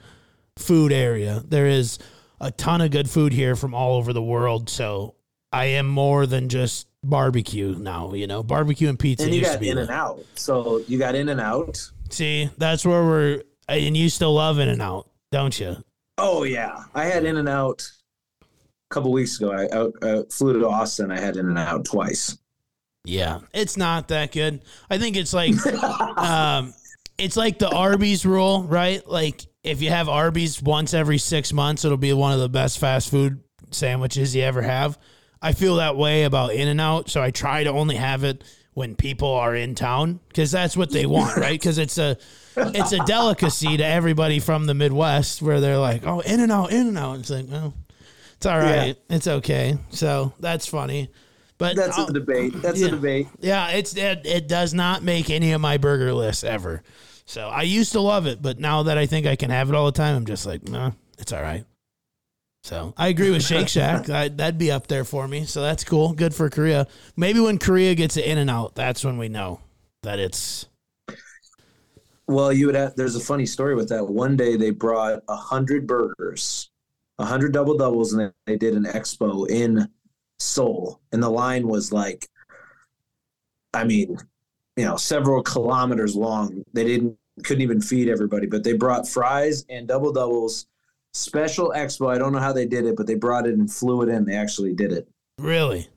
food 0.58 0.91
area. 0.91 1.43
There 1.47 1.67
is 1.67 1.99
a 2.41 2.52
ton 2.52 2.82
of 2.82 2.91
good 2.91 3.10
food 3.10 3.32
here 3.32 3.56
from 3.56 3.76
all 3.76 3.95
over 3.95 4.12
the 4.12 4.23
world. 4.23 4.69
So 4.69 5.15
I 5.52 5.65
am 5.65 5.88
more 5.88 6.26
than 6.26 6.49
just 6.49 6.88
barbecue 7.04 7.76
now. 7.76 8.13
You 8.13 8.26
know, 8.26 8.41
barbecue 8.41 8.89
and 8.89 8.97
pizza 8.97 9.26
and 9.26 9.34
you 9.36 9.41
got 9.41 9.62
in 9.62 9.78
and 9.78 9.91
out. 9.91 10.26
So 10.36 10.84
you 10.88 10.97
got 10.97 11.13
in 11.13 11.30
and 11.30 11.39
out. 11.39 11.91
See, 12.10 12.49
that's 12.58 12.86
where 12.86 13.04
we're, 13.04 13.43
and 13.67 13.95
you 13.95 14.10
still 14.10 14.34
love 14.34 14.60
In 14.60 14.69
and 14.69 14.82
Out, 14.82 15.10
don't 15.32 15.58
you? 15.60 15.78
Oh 16.17 16.43
yeah, 16.43 16.84
I 16.93 17.06
had 17.06 17.26
in 17.26 17.38
and 17.38 17.49
out 17.49 17.89
a 18.41 18.45
couple 18.93 19.12
weeks 19.12 19.39
ago. 19.39 19.52
I 19.52 19.76
out, 19.76 19.93
uh, 20.02 20.23
flew 20.30 20.60
to 20.60 20.67
Austin. 20.67 21.12
I 21.12 21.19
had 21.19 21.38
in 21.38 21.47
and 21.47 21.58
out 21.58 21.86
twice. 21.86 22.38
Yeah, 23.06 23.39
it's 23.54 23.76
not 23.76 24.10
that 24.10 24.32
good. 24.32 24.62
I 24.89 24.97
think 24.97 25.17
it's 25.17 25.34
like, 25.34 25.54
um, 26.17 26.73
it's 27.17 27.36
like 27.36 27.60
the 27.60 27.69
Arby's 27.69 28.26
rule, 28.26 28.63
right? 28.63 29.06
Like 29.08 29.45
if 29.63 29.82
you 29.82 29.89
have 29.89 30.08
Arby's 30.08 30.62
once 30.62 30.93
every 30.93 31.17
six 31.17 31.52
months, 31.52 31.84
it'll 31.84 31.97
be 31.97 32.13
one 32.13 32.34
of 32.34 32.39
the 32.39 32.49
best 32.49 32.80
fast 32.80 33.10
food 33.10 33.41
sandwiches 33.71 34.36
you 34.36 34.43
ever 34.43 34.62
have. 34.62 34.97
I 35.41 35.52
feel 35.52 35.76
that 35.76 35.97
way 35.97 36.23
about 36.23 36.54
In 36.54 36.67
and 36.67 36.80
Out, 36.80 37.10
so 37.10 37.21
I 37.21 37.32
try 37.32 37.63
to 37.63 37.71
only 37.71 37.95
have 37.95 38.23
it 38.23 38.43
when 38.73 38.95
people 38.95 39.29
are 39.31 39.55
in 39.55 39.75
town 39.75 40.19
because 40.29 40.51
that's 40.51 40.75
what 40.75 40.89
they 40.91 41.05
want, 41.05 41.38
right? 41.38 41.59
Because 41.59 41.77
it's 41.77 41.97
a 41.97 42.17
it's 42.55 42.91
a 42.91 42.99
delicacy 43.05 43.77
to 43.77 43.86
everybody 43.86 44.39
from 44.39 44.65
the 44.65 44.73
Midwest 44.73 45.41
where 45.41 45.59
they're 45.59 45.77
like, 45.77 46.05
"Oh, 46.05 46.19
In 46.21 46.39
and 46.39 46.51
Out, 46.51 46.71
In 46.71 46.88
and 46.88 46.97
Out." 46.97 47.19
It's 47.19 47.29
like, 47.29 47.45
oh, 47.51 47.73
it's 48.36 48.45
all 48.45 48.57
right, 48.59 48.95
it's 49.09 49.27
okay. 49.27 49.77
So 49.91 50.33
that's 50.39 50.65
funny, 50.67 51.09
but 51.57 51.75
That's 51.75 51.97
I'll- 51.97 52.07
a 52.07 52.13
debate. 52.13 52.53
That's 52.62 52.79
yeah. 52.81 52.88
a 52.88 52.91
debate. 52.91 53.27
yeah, 53.39 53.69
it's 53.69 53.95
it, 53.95 54.25
it 54.25 54.47
does 54.47 54.73
not 54.73 55.01
make 55.03 55.29
any 55.29 55.51
of 55.53 55.62
my 55.62 55.77
burger 55.77 56.13
lists 56.13 56.43
ever. 56.43 56.83
So 57.25 57.47
I 57.47 57.62
used 57.62 57.93
to 57.93 58.01
love 58.01 58.27
it, 58.27 58.41
but 58.41 58.59
now 58.59 58.83
that 58.83 58.97
I 58.97 59.05
think 59.05 59.25
I 59.25 59.36
can 59.38 59.49
have 59.49 59.69
it 59.69 59.75
all 59.75 59.86
the 59.86 59.91
time, 59.93 60.15
I'm 60.17 60.25
just 60.25 60.45
like, 60.45 60.67
nah, 60.67 60.91
it's 61.17 61.31
all 61.31 61.41
right. 61.41 61.63
So 62.63 62.93
I 62.95 63.10
agree 63.10 63.30
with 63.30 63.43
Shake 63.43 63.67
Shack. 63.67 64.10
I, 64.10 64.30
that'd 64.30 64.58
be 64.58 64.71
up 64.71 64.88
there 64.88 65.04
for 65.04 65.28
me. 65.28 65.45
So 65.45 65.62
that's 65.62 65.84
cool. 65.84 66.13
Good 66.13 66.34
for 66.34 66.49
Korea. 66.49 66.88
Maybe 67.17 67.39
when 67.41 67.58
Korea 67.60 67.93
gets 67.93 68.15
in 68.15 68.38
and 68.38 68.49
out, 68.49 68.73
that's 68.73 69.04
when 69.04 69.17
we 69.17 69.28
know 69.28 69.60
that 70.04 70.17
it's 70.17 70.67
Well, 72.28 72.54
you 72.54 72.67
would 72.67 72.76
have. 72.76 72.95
There's 72.95 73.17
a 73.17 73.19
funny 73.19 73.45
story 73.45 73.76
with 73.76 73.89
that. 73.89 74.08
One 74.08 74.38
day 74.38 74.56
they 74.56 74.69
brought 74.71 75.23
a 75.28 75.36
hundred 75.36 75.86
burgers, 75.86 76.69
a 77.19 77.26
hundred 77.26 77.52
double 77.52 77.78
doubles, 77.78 78.14
and 78.14 78.32
they 78.45 78.55
did 78.55 78.76
an 78.76 78.86
expo 78.86 79.49
in 79.49 79.89
Seoul, 80.39 81.01
and 81.11 81.22
the 81.22 81.30
line 81.30 81.68
was 81.68 81.91
like, 81.91 82.28
I 83.74 83.84
mean, 83.84 84.18
you 84.78 84.86
know, 84.86 84.95
several 84.95 85.43
kilometers 85.43 86.16
long. 86.16 86.64
They 86.72 86.86
didn't 86.86 87.18
couldn't 87.43 87.61
even 87.61 87.82
feed 87.82 88.07
everybody, 88.07 88.47
but 88.47 88.64
they 88.64 88.74
brought 88.74 89.07
fries 89.07 89.66
and 89.70 89.86
double 89.86 90.14
doubles. 90.14 90.68
Special 91.14 91.72
expo. 91.76 92.14
I 92.14 92.18
don't 92.18 92.32
know 92.34 92.39
how 92.39 92.53
they 92.53 92.66
did 92.66 92.86
it, 92.86 92.95
but 92.95 93.05
they 93.07 93.16
brought 93.16 93.45
it 93.47 93.53
and 93.53 93.72
flew 93.72 94.01
it 94.01 94.09
in. 94.09 94.26
They 94.26 94.36
actually 94.36 94.74
did 94.74 94.91
it. 94.91 95.07
really. 95.39 95.88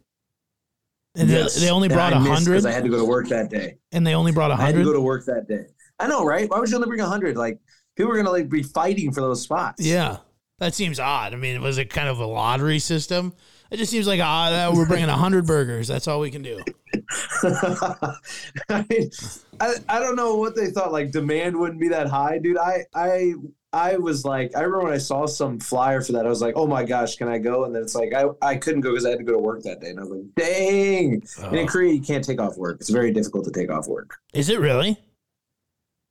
And 1.18 1.30
they- 1.30 1.34
Yes. 1.38 1.58
they, 1.58 1.70
only 1.70 1.88
brought 1.88 2.12
I 2.12 2.16
a 2.18 2.20
hundred, 2.20 2.66
I 2.66 2.70
had 2.72 2.82
to 2.84 2.90
go 2.90 2.98
to 2.98 3.04
work 3.04 3.28
that 3.28 3.48
day. 3.48 3.78
and 3.92 4.06
they 4.06 4.14
only 4.14 4.32
brought 4.32 4.50
a 4.50 4.54
I 4.54 4.58
had 4.58 4.66
to 4.66 4.72
go 4.72 4.78
hundred. 4.80 4.92
to 4.94 5.00
work 5.00 5.24
that 5.26 5.48
day. 5.48 5.64
I 5.98 6.06
know, 6.08 6.24
right? 6.26 6.48
Why 6.50 6.58
would 6.58 6.68
you 6.68 6.76
only 6.76 6.88
bring 6.88 7.00
a 7.00 7.06
hundred? 7.06 7.38
Like 7.38 7.58
people 7.96 8.12
are 8.12 8.16
gonna 8.16 8.30
like 8.30 8.50
be 8.50 8.62
fighting 8.62 9.12
for 9.12 9.22
those 9.22 9.40
spots. 9.40 9.82
Yeah, 9.82 10.18
that 10.58 10.74
seems 10.74 11.00
odd. 11.00 11.32
I 11.32 11.36
mean, 11.36 11.62
was 11.62 11.78
it 11.78 11.88
kind 11.88 12.08
of 12.10 12.18
a 12.18 12.26
lottery 12.26 12.78
system? 12.78 13.32
It 13.70 13.78
just 13.78 13.90
seems 13.90 14.06
like 14.06 14.20
ah, 14.22 14.70
we're 14.74 14.86
bringing 14.86 15.08
a 15.08 15.16
hundred 15.16 15.46
burgers. 15.46 15.88
That's 15.88 16.06
all 16.06 16.20
we 16.20 16.30
can 16.30 16.42
do. 16.42 16.62
I, 17.42 18.84
mean, 18.90 19.10
I 19.58 19.74
I 19.88 19.98
don't 19.98 20.16
know 20.16 20.36
what 20.36 20.54
they 20.54 20.66
thought. 20.70 20.92
Like 20.92 21.12
demand 21.12 21.56
wouldn't 21.58 21.80
be 21.80 21.88
that 21.88 22.08
high, 22.08 22.38
dude. 22.38 22.58
I 22.58 22.84
I 22.94 23.32
I 23.76 23.98
was 23.98 24.24
like, 24.24 24.56
I 24.56 24.60
remember 24.60 24.84
when 24.84 24.94
I 24.94 24.98
saw 24.98 25.26
some 25.26 25.60
flyer 25.60 26.00
for 26.00 26.12
that, 26.12 26.24
I 26.24 26.30
was 26.30 26.40
like, 26.40 26.54
oh 26.56 26.66
my 26.66 26.82
gosh, 26.82 27.16
can 27.16 27.28
I 27.28 27.36
go? 27.36 27.64
And 27.64 27.74
then 27.74 27.82
it's 27.82 27.94
like, 27.94 28.14
I, 28.14 28.24
I 28.40 28.56
couldn't 28.56 28.80
go 28.80 28.92
because 28.92 29.04
I 29.04 29.10
had 29.10 29.18
to 29.18 29.24
go 29.24 29.34
to 29.34 29.38
work 29.38 29.62
that 29.64 29.82
day. 29.82 29.90
And 29.90 30.00
I 30.00 30.02
was 30.02 30.12
like, 30.12 30.34
dang. 30.34 31.22
Oh. 31.40 31.48
And 31.48 31.58
in 31.58 31.66
oh. 31.66 31.68
Korea, 31.68 31.92
you 31.92 32.00
can't 32.00 32.24
take 32.24 32.40
off 32.40 32.56
work. 32.56 32.78
It's 32.80 32.88
very 32.88 33.12
difficult 33.12 33.44
to 33.44 33.50
take 33.50 33.70
off 33.70 33.86
work. 33.86 34.16
Is 34.32 34.48
it 34.48 34.60
really? 34.60 34.98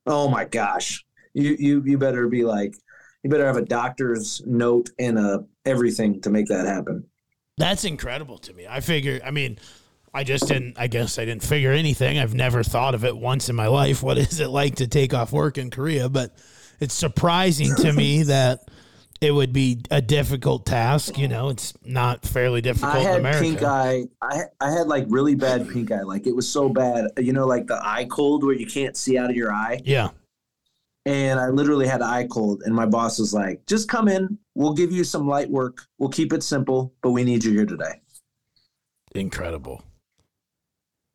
Oh 0.06 0.30
my 0.30 0.46
gosh. 0.46 1.04
You 1.34 1.56
you 1.58 1.82
you 1.84 1.98
better 1.98 2.28
be 2.28 2.44
like, 2.44 2.76
you 3.24 3.32
better 3.32 3.48
have 3.48 3.58
a 3.58 3.66
doctor's 3.66 4.44
note 4.46 4.92
and 5.00 5.18
a 5.18 5.44
everything 5.66 6.22
to 6.22 6.30
make 6.30 6.46
that 6.50 6.68
happen. 6.68 7.04
That's 7.58 7.84
incredible 7.84 8.38
to 8.38 8.54
me. 8.54 8.68
I 8.70 8.80
figure. 8.80 9.20
I 9.26 9.32
mean. 9.32 9.58
I 10.14 10.24
just 10.24 10.48
didn't. 10.48 10.80
I 10.80 10.88
guess 10.88 11.20
I 11.20 11.26
didn't 11.26 11.44
figure 11.44 11.74
anything. 11.74 12.20
I've 12.20 12.34
never 12.34 12.64
thought 12.64 12.96
of 12.96 13.04
it 13.04 13.18
once 13.18 13.50
in 13.50 13.56
my 13.58 13.68
life. 13.68 14.02
What 14.02 14.18
is 14.18 14.40
it 14.40 14.48
like 14.48 14.76
to 14.76 14.88
take 14.88 15.14
off 15.14 15.34
work 15.34 15.58
in 15.58 15.70
Korea? 15.70 16.08
But 16.08 16.38
it's 16.80 16.94
surprising 16.94 17.76
to 17.76 17.94
me 17.94 18.24
that 18.36 18.68
it 19.22 19.32
would 19.32 19.54
be 19.54 19.82
a 19.92 20.02
difficult 20.02 20.66
task. 20.66 21.18
You 21.18 21.28
know, 21.28 21.50
it's 21.50 21.74
not 21.84 22.26
fairly 22.26 22.62
difficult 22.62 22.96
I 22.96 23.00
in 23.00 23.06
had 23.06 23.20
America. 23.20 23.42
pink 23.42 23.64
eye. 23.64 24.04
I 24.22 24.42
I 24.60 24.72
had 24.72 24.88
like 24.88 25.06
really 25.08 25.36
bad 25.36 25.70
pink 25.70 25.92
eye. 25.92 26.02
Like 26.04 26.28
it 26.28 26.36
was 26.36 26.48
so 26.50 26.70
bad. 26.70 27.08
You 27.18 27.34
know, 27.34 27.46
like 27.48 27.68
the 27.68 27.80
eye 27.82 28.06
cold 28.10 28.44
where 28.44 28.56
you 28.56 28.68
can't 28.68 28.96
see 28.98 29.18
out 29.18 29.30
of 29.30 29.36
your 29.36 29.52
eye. 29.54 29.80
yeah, 29.86 30.10
And 31.06 31.40
I 31.40 31.48
literally 31.48 31.88
had 31.88 32.02
eye 32.02 32.28
cold. 32.30 32.64
And 32.66 32.76
my 32.76 32.86
boss 32.86 33.18
was 33.18 33.34
like, 33.34 33.66
"Just 33.68 33.88
come 33.88 34.08
in. 34.08 34.38
We'll 34.54 34.74
give 34.74 34.92
you 34.92 35.04
some 35.04 35.28
light 35.28 35.50
work. 35.50 35.86
We'll 35.98 36.10
keep 36.10 36.34
it 36.34 36.44
simple, 36.44 36.94
but 37.02 37.12
we 37.12 37.24
need 37.24 37.44
you 37.44 37.52
here 37.54 37.66
today." 37.66 38.02
incredible. 39.16 39.82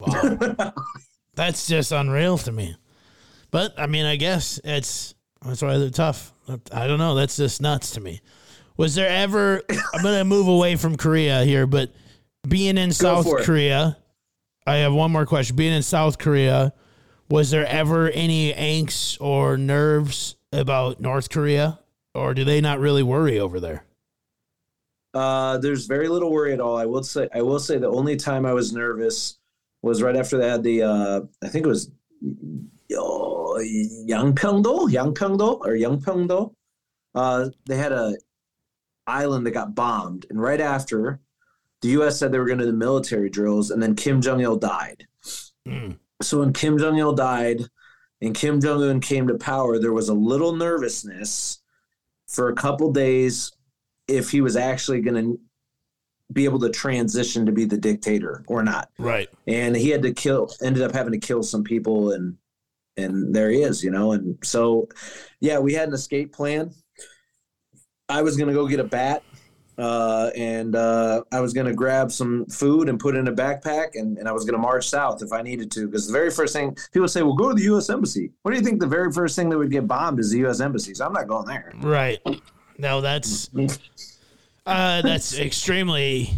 Wow, 0.00 0.72
that's 1.34 1.66
just 1.66 1.92
unreal 1.92 2.38
to 2.38 2.50
me. 2.52 2.76
But 3.50 3.74
I 3.78 3.86
mean, 3.86 4.06
I 4.06 4.16
guess 4.16 4.58
it's 4.64 5.14
that's 5.45 5.62
why 5.62 5.78
they're 5.78 5.91
tough. 5.91 6.32
I 6.72 6.86
don't 6.86 6.99
know. 6.99 7.14
That's 7.14 7.36
just 7.36 7.62
nuts 7.62 7.93
to 7.93 8.01
me. 8.01 8.20
Was 8.76 8.95
there 8.95 9.09
ever? 9.09 9.62
I'm 9.95 10.03
gonna 10.03 10.24
move 10.24 10.49
away 10.49 10.76
from 10.76 10.97
Korea 10.97 11.45
here, 11.45 11.66
but 11.66 11.91
being 12.49 12.78
in 12.78 12.93
South. 12.93 13.26
Korea, 13.45 13.97
I 14.66 14.76
have 14.76 14.93
one 14.93 15.11
more 15.11 15.26
question. 15.26 15.57
Being 15.57 15.74
in 15.74 15.82
South 15.82 16.18
Korea, 16.18 16.72
was 17.28 17.51
there 17.51 17.66
ever 17.66 18.11
any 18.11 18.53
angst 18.53 19.20
or 19.20 19.57
nerves 19.57 20.36
about 20.53 21.01
North 21.01 21.30
Korea, 21.30 21.78
or 22.14 22.34
do 22.34 22.45
they 22.45 22.61
not 22.61 22.80
really 22.80 23.03
worry 23.03 23.38
over 23.38 23.61
there? 23.61 23.84
Uh, 25.12 25.59
there's 25.59 25.86
very 25.86 26.09
little 26.09 26.30
worry 26.30 26.53
at 26.53 26.61
all. 26.61 26.76
I 26.76 26.86
will 26.86 27.03
say. 27.03 27.28
I 27.34 27.43
will 27.43 27.59
say 27.59 27.78
the 27.78 27.91
only 27.91 28.16
time 28.16 28.47
I 28.47 28.53
was 28.53 28.72
nervous 28.72 29.38
was 29.82 30.03
right 30.03 30.16
after 30.16 30.38
they 30.38 30.49
had 30.49 30.62
the. 30.62 30.82
Uh, 30.82 31.20
I 31.43 31.49
think 31.49 31.64
it 31.66 31.68
was 31.68 31.91
Yangpyeongdo, 32.91 34.91
Yangpyeongdo, 34.91 35.61
or 35.61 35.72
Yangpyeongdo. 35.72 36.55
Uh, 37.14 37.49
they 37.66 37.76
had 37.76 37.93
a 37.93 38.16
island 39.07 39.47
that 39.47 39.53
got 39.53 39.74
bombed, 39.74 40.26
and 40.30 40.41
right 40.41 40.61
after, 40.61 41.20
the 41.82 41.88
U.S. 41.88 42.18
said 42.18 42.30
they 42.30 42.38
were 42.38 42.47
going 42.47 42.59
to 42.59 42.64
do 42.64 42.70
the 42.70 42.76
military 42.76 43.30
drills, 43.30 43.70
and 43.70 43.82
then 43.82 43.97
Kim 43.97 44.20
Jong 44.20 44.41
Il 44.41 44.57
died. 44.57 45.07
Mm. 45.66 45.99
So 46.22 46.41
when 46.41 46.53
Kim 46.53 46.78
Jong 46.78 46.99
Il 46.99 47.14
died, 47.14 47.62
and 48.20 48.34
Kim 48.34 48.61
Jong 48.61 48.82
Un 48.82 49.01
came 49.01 49.26
to 49.28 49.38
power, 49.38 49.78
there 49.78 49.93
was 49.93 50.09
a 50.09 50.14
little 50.14 50.55
nervousness 50.55 51.61
for 52.28 52.49
a 52.49 52.55
couple 52.55 52.93
days 52.93 53.51
if 54.07 54.30
he 54.30 54.41
was 54.41 54.57
actually 54.57 55.01
going 55.01 55.24
to 55.24 55.41
be 56.32 56.45
able 56.45 56.61
to 56.61 56.70
transition 56.70 57.45
to 57.47 57.51
be 57.51 57.64
the 57.64 57.76
dictator 57.76 58.45
or 58.47 58.62
not 58.62 58.88
Right. 58.99 59.28
and 59.49 59.74
he 59.74 59.88
had 59.88 60.03
to 60.03 60.12
kill 60.12 60.49
ended 60.62 60.84
up 60.84 60.93
having 60.93 61.12
to 61.12 61.18
kill 61.18 61.43
some 61.43 61.64
people 61.64 62.12
and 62.12 62.36
and 63.01 63.34
there 63.34 63.51
he 63.51 63.62
is 63.62 63.82
you 63.82 63.90
know 63.90 64.12
and 64.12 64.36
so 64.42 64.88
yeah 65.40 65.59
we 65.59 65.74
had 65.74 65.88
an 65.88 65.94
escape 65.94 66.32
plan. 66.32 66.70
I 68.09 68.22
was 68.22 68.36
going 68.36 68.48
to 68.48 68.55
go 68.55 68.66
get 68.66 68.80
a 68.80 68.84
bat 68.84 69.22
uh, 69.80 70.30
and 70.36 70.76
uh, 70.76 71.22
i 71.32 71.40
was 71.40 71.53
going 71.53 71.66
to 71.66 71.72
grab 71.72 72.12
some 72.12 72.44
food 72.46 72.88
and 72.88 73.01
put 73.01 73.16
it 73.16 73.18
in 73.18 73.28
a 73.28 73.32
backpack 73.32 73.88
and, 73.94 74.18
and 74.18 74.28
i 74.28 74.32
was 74.32 74.44
going 74.44 74.53
to 74.53 74.59
march 74.59 74.86
south 74.86 75.22
if 75.22 75.32
i 75.32 75.40
needed 75.40 75.70
to 75.70 75.86
because 75.86 76.07
the 76.07 76.12
very 76.12 76.30
first 76.30 76.53
thing 76.53 76.76
people 76.92 77.09
say 77.09 77.22
well 77.22 77.34
go 77.34 77.48
to 77.48 77.55
the 77.55 77.62
u.s 77.62 77.88
embassy. 77.88 78.30
What 78.42 78.51
do 78.51 78.59
you 78.59 78.64
think 78.64 78.80
the 78.80 78.86
very 78.86 79.11
first 79.11 79.36
thing 79.36 79.48
that 79.48 79.59
would 79.59 79.70
get 79.70 79.86
bombed 79.86 80.20
is 80.20 80.30
the 80.30 80.38
u.s 80.38 80.61
embassy? 80.61 80.92
So 80.94 81.07
i'm 81.07 81.12
not 81.12 81.28
going 81.28 81.46
there. 81.46 81.72
Right. 81.76 82.20
No, 82.78 83.01
that's 83.01 83.51
uh, 84.66 85.03
that's 85.03 85.38
extremely 85.48 86.30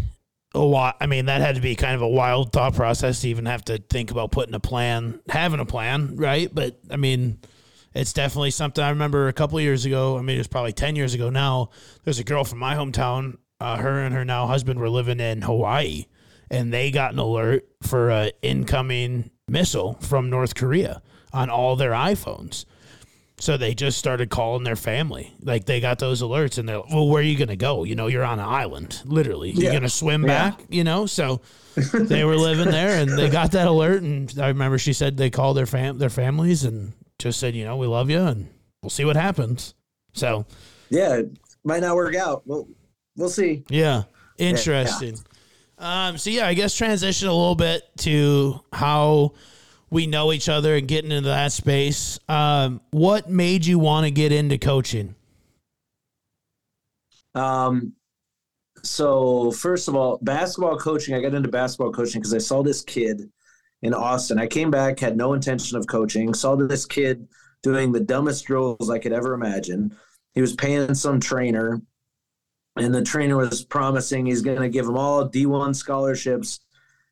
a 0.54 0.60
lot. 0.60 0.96
I 1.00 1.06
mean, 1.06 1.26
that 1.26 1.40
had 1.40 1.54
to 1.54 1.60
be 1.60 1.74
kind 1.74 1.94
of 1.94 2.02
a 2.02 2.08
wild 2.08 2.52
thought 2.52 2.74
process 2.74 3.20
to 3.22 3.28
even 3.28 3.46
have 3.46 3.64
to 3.66 3.78
think 3.78 4.10
about 4.10 4.30
putting 4.30 4.54
a 4.54 4.60
plan, 4.60 5.20
having 5.28 5.60
a 5.60 5.64
plan, 5.64 6.16
right? 6.16 6.52
But 6.52 6.78
I 6.90 6.96
mean, 6.96 7.38
it's 7.94 8.12
definitely 8.12 8.50
something 8.50 8.82
I 8.82 8.90
remember 8.90 9.28
a 9.28 9.32
couple 9.32 9.60
years 9.60 9.84
ago. 9.84 10.18
I 10.18 10.22
mean, 10.22 10.36
it 10.36 10.40
was 10.40 10.48
probably 10.48 10.72
ten 10.72 10.96
years 10.96 11.14
ago 11.14 11.30
now. 11.30 11.70
There's 12.04 12.18
a 12.18 12.24
girl 12.24 12.44
from 12.44 12.58
my 12.58 12.74
hometown. 12.74 13.38
Uh, 13.60 13.76
her 13.76 14.00
and 14.00 14.14
her 14.14 14.24
now 14.24 14.46
husband 14.46 14.80
were 14.80 14.90
living 14.90 15.20
in 15.20 15.42
Hawaii, 15.42 16.06
and 16.50 16.72
they 16.72 16.90
got 16.90 17.12
an 17.12 17.18
alert 17.18 17.66
for 17.82 18.10
an 18.10 18.30
incoming 18.42 19.30
missile 19.48 19.94
from 20.00 20.30
North 20.30 20.54
Korea 20.54 21.00
on 21.32 21.48
all 21.48 21.76
their 21.76 21.92
iPhones. 21.92 22.64
So 23.42 23.56
they 23.56 23.74
just 23.74 23.98
started 23.98 24.30
calling 24.30 24.62
their 24.62 24.76
family. 24.76 25.34
Like 25.42 25.64
they 25.64 25.80
got 25.80 25.98
those 25.98 26.22
alerts 26.22 26.58
and 26.58 26.68
they're 26.68 26.78
like, 26.78 26.90
well, 26.90 27.08
where 27.08 27.20
are 27.20 27.26
you 27.26 27.36
going 27.36 27.48
to 27.48 27.56
go? 27.56 27.82
You 27.82 27.96
know, 27.96 28.06
you're 28.06 28.22
on 28.22 28.38
an 28.38 28.44
island, 28.48 29.02
literally. 29.04 29.50
You're 29.50 29.72
going 29.72 29.82
to 29.82 29.88
swim 29.88 30.22
Yeah. 30.22 30.50
back, 30.50 30.62
you 30.68 30.84
know? 30.84 31.06
So 31.06 31.40
they 31.92 32.22
were 32.22 32.36
living 32.36 32.70
there 32.70 33.00
and 33.02 33.10
they 33.18 33.28
got 33.28 33.50
that 33.50 33.66
alert. 33.66 34.04
And 34.04 34.32
I 34.38 34.46
remember 34.46 34.78
she 34.78 34.92
said 34.92 35.16
they 35.16 35.28
called 35.28 35.56
their 35.56 35.66
fam- 35.66 35.98
their 35.98 36.08
families 36.08 36.62
and 36.62 36.92
just 37.18 37.40
said, 37.40 37.56
you 37.56 37.64
know, 37.64 37.76
we 37.76 37.88
love 37.88 38.10
you 38.10 38.20
and 38.20 38.46
we'll 38.80 38.90
see 38.90 39.04
what 39.04 39.16
happens. 39.16 39.74
So, 40.12 40.46
yeah 40.88 41.14
it 41.16 41.36
might 41.64 41.80
not 41.80 41.96
work 41.96 42.14
out 42.14 42.46
well 42.46 42.68
we'll 43.16 43.28
see 43.28 43.64
yeah, 43.68 44.04
interesting. 44.38 45.18
Um, 45.78 46.16
so 46.16 46.30
yeah, 46.30 46.46
I 46.46 46.54
guess 46.54 46.76
transition 46.76 47.26
a 47.26 47.32
little 47.34 47.56
bit 47.56 47.82
to 47.98 48.60
how 48.72 49.32
we 49.92 50.06
know 50.06 50.32
each 50.32 50.48
other 50.48 50.74
and 50.74 50.88
getting 50.88 51.12
into 51.12 51.28
that 51.28 51.52
space. 51.52 52.18
Um, 52.26 52.80
what 52.92 53.28
made 53.28 53.66
you 53.66 53.78
want 53.78 54.06
to 54.06 54.10
get 54.10 54.32
into 54.32 54.56
coaching? 54.56 55.14
Um, 57.34 57.92
so 58.82 59.50
first 59.50 59.88
of 59.88 59.94
all, 59.94 60.18
basketball 60.22 60.78
coaching. 60.78 61.14
I 61.14 61.20
got 61.20 61.34
into 61.34 61.50
basketball 61.50 61.92
coaching 61.92 62.22
because 62.22 62.32
I 62.32 62.38
saw 62.38 62.62
this 62.62 62.80
kid 62.80 63.30
in 63.82 63.92
Austin. 63.92 64.38
I 64.38 64.46
came 64.46 64.70
back, 64.70 64.98
had 64.98 65.14
no 65.14 65.34
intention 65.34 65.76
of 65.76 65.86
coaching. 65.86 66.32
Saw 66.32 66.56
this 66.56 66.86
kid 66.86 67.28
doing 67.62 67.92
the 67.92 68.00
dumbest 68.00 68.46
drills 68.46 68.88
I 68.88 68.98
could 68.98 69.12
ever 69.12 69.34
imagine. 69.34 69.94
He 70.32 70.40
was 70.40 70.54
paying 70.54 70.94
some 70.94 71.20
trainer, 71.20 71.82
and 72.76 72.94
the 72.94 73.02
trainer 73.02 73.36
was 73.36 73.62
promising 73.62 74.24
he's 74.24 74.40
going 74.40 74.62
to 74.62 74.70
give 74.70 74.86
him 74.86 74.96
all 74.96 75.28
D1 75.28 75.76
scholarships. 75.76 76.60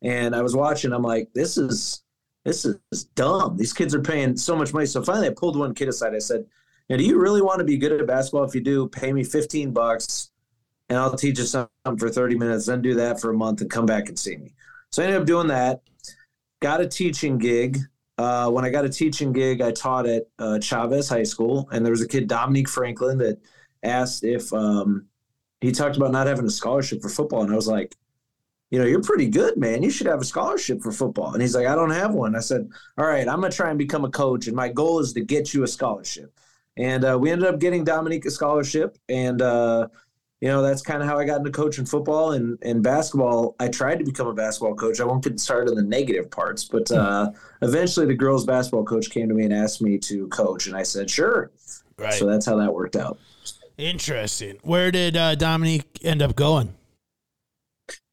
And 0.03 0.35
I 0.35 0.41
was 0.41 0.57
watching. 0.57 0.95
I'm 0.95 1.03
like, 1.03 1.29
this 1.35 1.59
is 1.59 2.03
this 2.45 2.65
is 2.65 3.05
dumb. 3.15 3.57
These 3.57 3.73
kids 3.73 3.95
are 3.95 4.03
paying 4.03 4.37
so 4.37 4.57
much 4.57 4.73
money. 4.73 4.87
So 4.87 5.03
finally, 5.03 5.29
I 5.29 5.35
pulled 5.37 5.59
one 5.59 5.75
kid 5.75 5.89
aside. 5.89 6.15
I 6.15 6.19
said, 6.19 6.47
now, 6.89 6.97
do 6.97 7.05
you 7.05 7.21
really 7.21 7.43
want 7.43 7.59
to 7.61 7.65
be 7.65 7.77
good 7.77 7.93
at 7.93 8.07
basketball? 8.07 8.45
If 8.45 8.55
you 8.55 8.61
do, 8.61 8.89
pay 8.89 9.13
me 9.13 9.23
15 9.23 9.73
bucks 9.73 10.31
and 10.89 10.99
I'll 10.99 11.15
teach 11.15 11.39
you 11.39 11.45
something 11.45 11.97
for 11.99 12.09
30 12.09 12.37
minutes, 12.37 12.67
then 12.67 12.83
do 12.83 12.95
that 12.95 13.21
for 13.21 13.31
a 13.31 13.35
month 13.35 13.61
and 13.61 13.71
come 13.71 13.87
back 13.87 14.09
and 14.09 14.19
see 14.19 14.37
me. 14.37 14.55
So 14.91 15.03
I 15.03 15.07
ended 15.07 15.21
up 15.21 15.27
doing 15.27 15.47
that. 15.47 15.83
Got 16.61 16.81
a 16.81 16.89
teaching 16.89 17.39
gig. 17.39 17.79
Uh, 18.19 18.51
when 18.51 18.65
I 18.65 18.71
got 18.71 18.85
a 18.85 18.89
teaching 18.89 19.33
gig, 19.33 19.63
I 19.63 19.71
taught 19.71 20.07
at 20.07 20.25
uh, 20.39 20.59
Chavez 20.59 21.09
High 21.09 21.23
School, 21.23 21.69
and 21.71 21.87
there 21.87 21.93
was 21.93 22.03
a 22.03 22.09
kid, 22.09 22.27
Dominique 22.27 22.69
Franklin, 22.69 23.19
that 23.19 23.39
asked 23.83 24.25
if 24.25 24.53
um, 24.53 25.07
he 25.61 25.73
talked 25.73 25.97
about 25.97 26.11
not 26.11 26.27
having 26.27 26.45
a 26.45 26.51
scholarship 26.51 27.01
for 27.01 27.09
football. 27.09 27.43
And 27.43 27.53
I 27.53 27.57
was 27.57 27.69
like, 27.69 27.95
you 28.71 28.79
know, 28.79 28.85
you're 28.85 29.03
pretty 29.03 29.29
good, 29.29 29.57
man. 29.57 29.83
You 29.83 29.91
should 29.91 30.07
have 30.07 30.21
a 30.21 30.25
scholarship 30.25 30.81
for 30.81 30.93
football. 30.93 31.33
And 31.33 31.43
he's 31.43 31.55
like, 31.55 31.67
I 31.67 31.75
don't 31.75 31.91
have 31.91 32.15
one. 32.15 32.37
I 32.37 32.41
said, 32.41 32.71
all 32.97 33.07
right, 33.07 33.29
I'm 33.29 33.41
going 33.41 33.51
to 33.51 33.57
try 33.57 33.69
and 33.69 33.79
become 33.79 34.05
a 34.05 34.11
coach, 34.11 34.47
and 34.47 34.57
my 34.57 34.69
goal 34.69 35.01
is 35.01 35.13
to 35.15 35.21
get 35.21 35.53
you 35.53 35.65
a 35.65 35.69
scholarship. 35.69 36.33
And 36.77 37.05
uh, 37.05 37.19
we 37.21 37.31
ended 37.31 37.49
up 37.49 37.59
getting 37.59 37.83
Dominique 37.83 38.25
a 38.27 38.31
scholarship, 38.31 38.97
and 39.09 39.43
uh, 39.43 39.89
you 40.41 40.49
know 40.49 40.63
that's 40.63 40.83
kind 40.83 41.03
of 41.03 41.09
how 41.09 41.19
I 41.19 41.25
got 41.25 41.39
into 41.39 41.51
coaching 41.51 41.85
football 41.85 42.33
and 42.33 42.57
and 42.63 42.81
basketball. 42.83 43.57
I 43.59 43.69
tried 43.69 43.99
to 43.99 44.05
become 44.05 44.29
a 44.29 44.33
basketball 44.33 44.77
coach. 44.77 45.01
I 45.01 45.05
won't 45.05 45.23
get 45.23 45.39
started 45.41 45.71
on 45.71 45.77
the 45.77 45.83
negative 45.83 46.31
parts, 46.31 46.65
but 46.65 46.91
uh, 46.93 47.33
eventually 47.61 48.07
the 48.07 48.15
girls' 48.15 48.47
basketball 48.47 48.85
coach 48.85 49.11
came 49.11 49.29
to 49.29 49.35
me 49.35 49.45
and 49.45 49.53
asked 49.53 49.83
me 49.83 49.99
to 49.99 50.29
coach, 50.29 50.69
and 50.69 50.77
I 50.77 50.85
said 50.85 51.11
sure. 51.11 51.51
Right. 51.99 52.15
So 52.15 52.25
that's 52.25 52.47
how 52.47 52.57
that 52.57 52.73
worked 52.73 52.97
out. 52.97 53.19
Interesting. 53.77 54.59
Where 54.63 54.91
did 54.91 55.17
uh, 55.17 55.35
Dominique 55.35 55.99
end 56.03 56.23
up 56.23 56.37
going? 56.37 56.75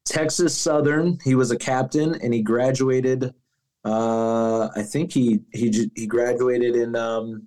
Texas 0.08 0.56
Southern. 0.56 1.18
He 1.24 1.34
was 1.34 1.50
a 1.50 1.56
captain, 1.56 2.14
and 2.22 2.32
he 2.32 2.42
graduated. 2.42 3.34
Uh, 3.84 4.68
I 4.68 4.82
think 4.82 5.12
he 5.12 5.40
he 5.52 5.90
he 5.94 6.06
graduated 6.06 6.76
in 6.76 6.96
um, 6.96 7.46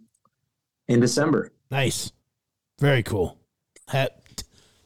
in 0.87 0.99
December. 0.99 1.51
Nice. 1.69 2.11
Very 2.79 3.03
cool. 3.03 3.37
Ha- 3.89 4.07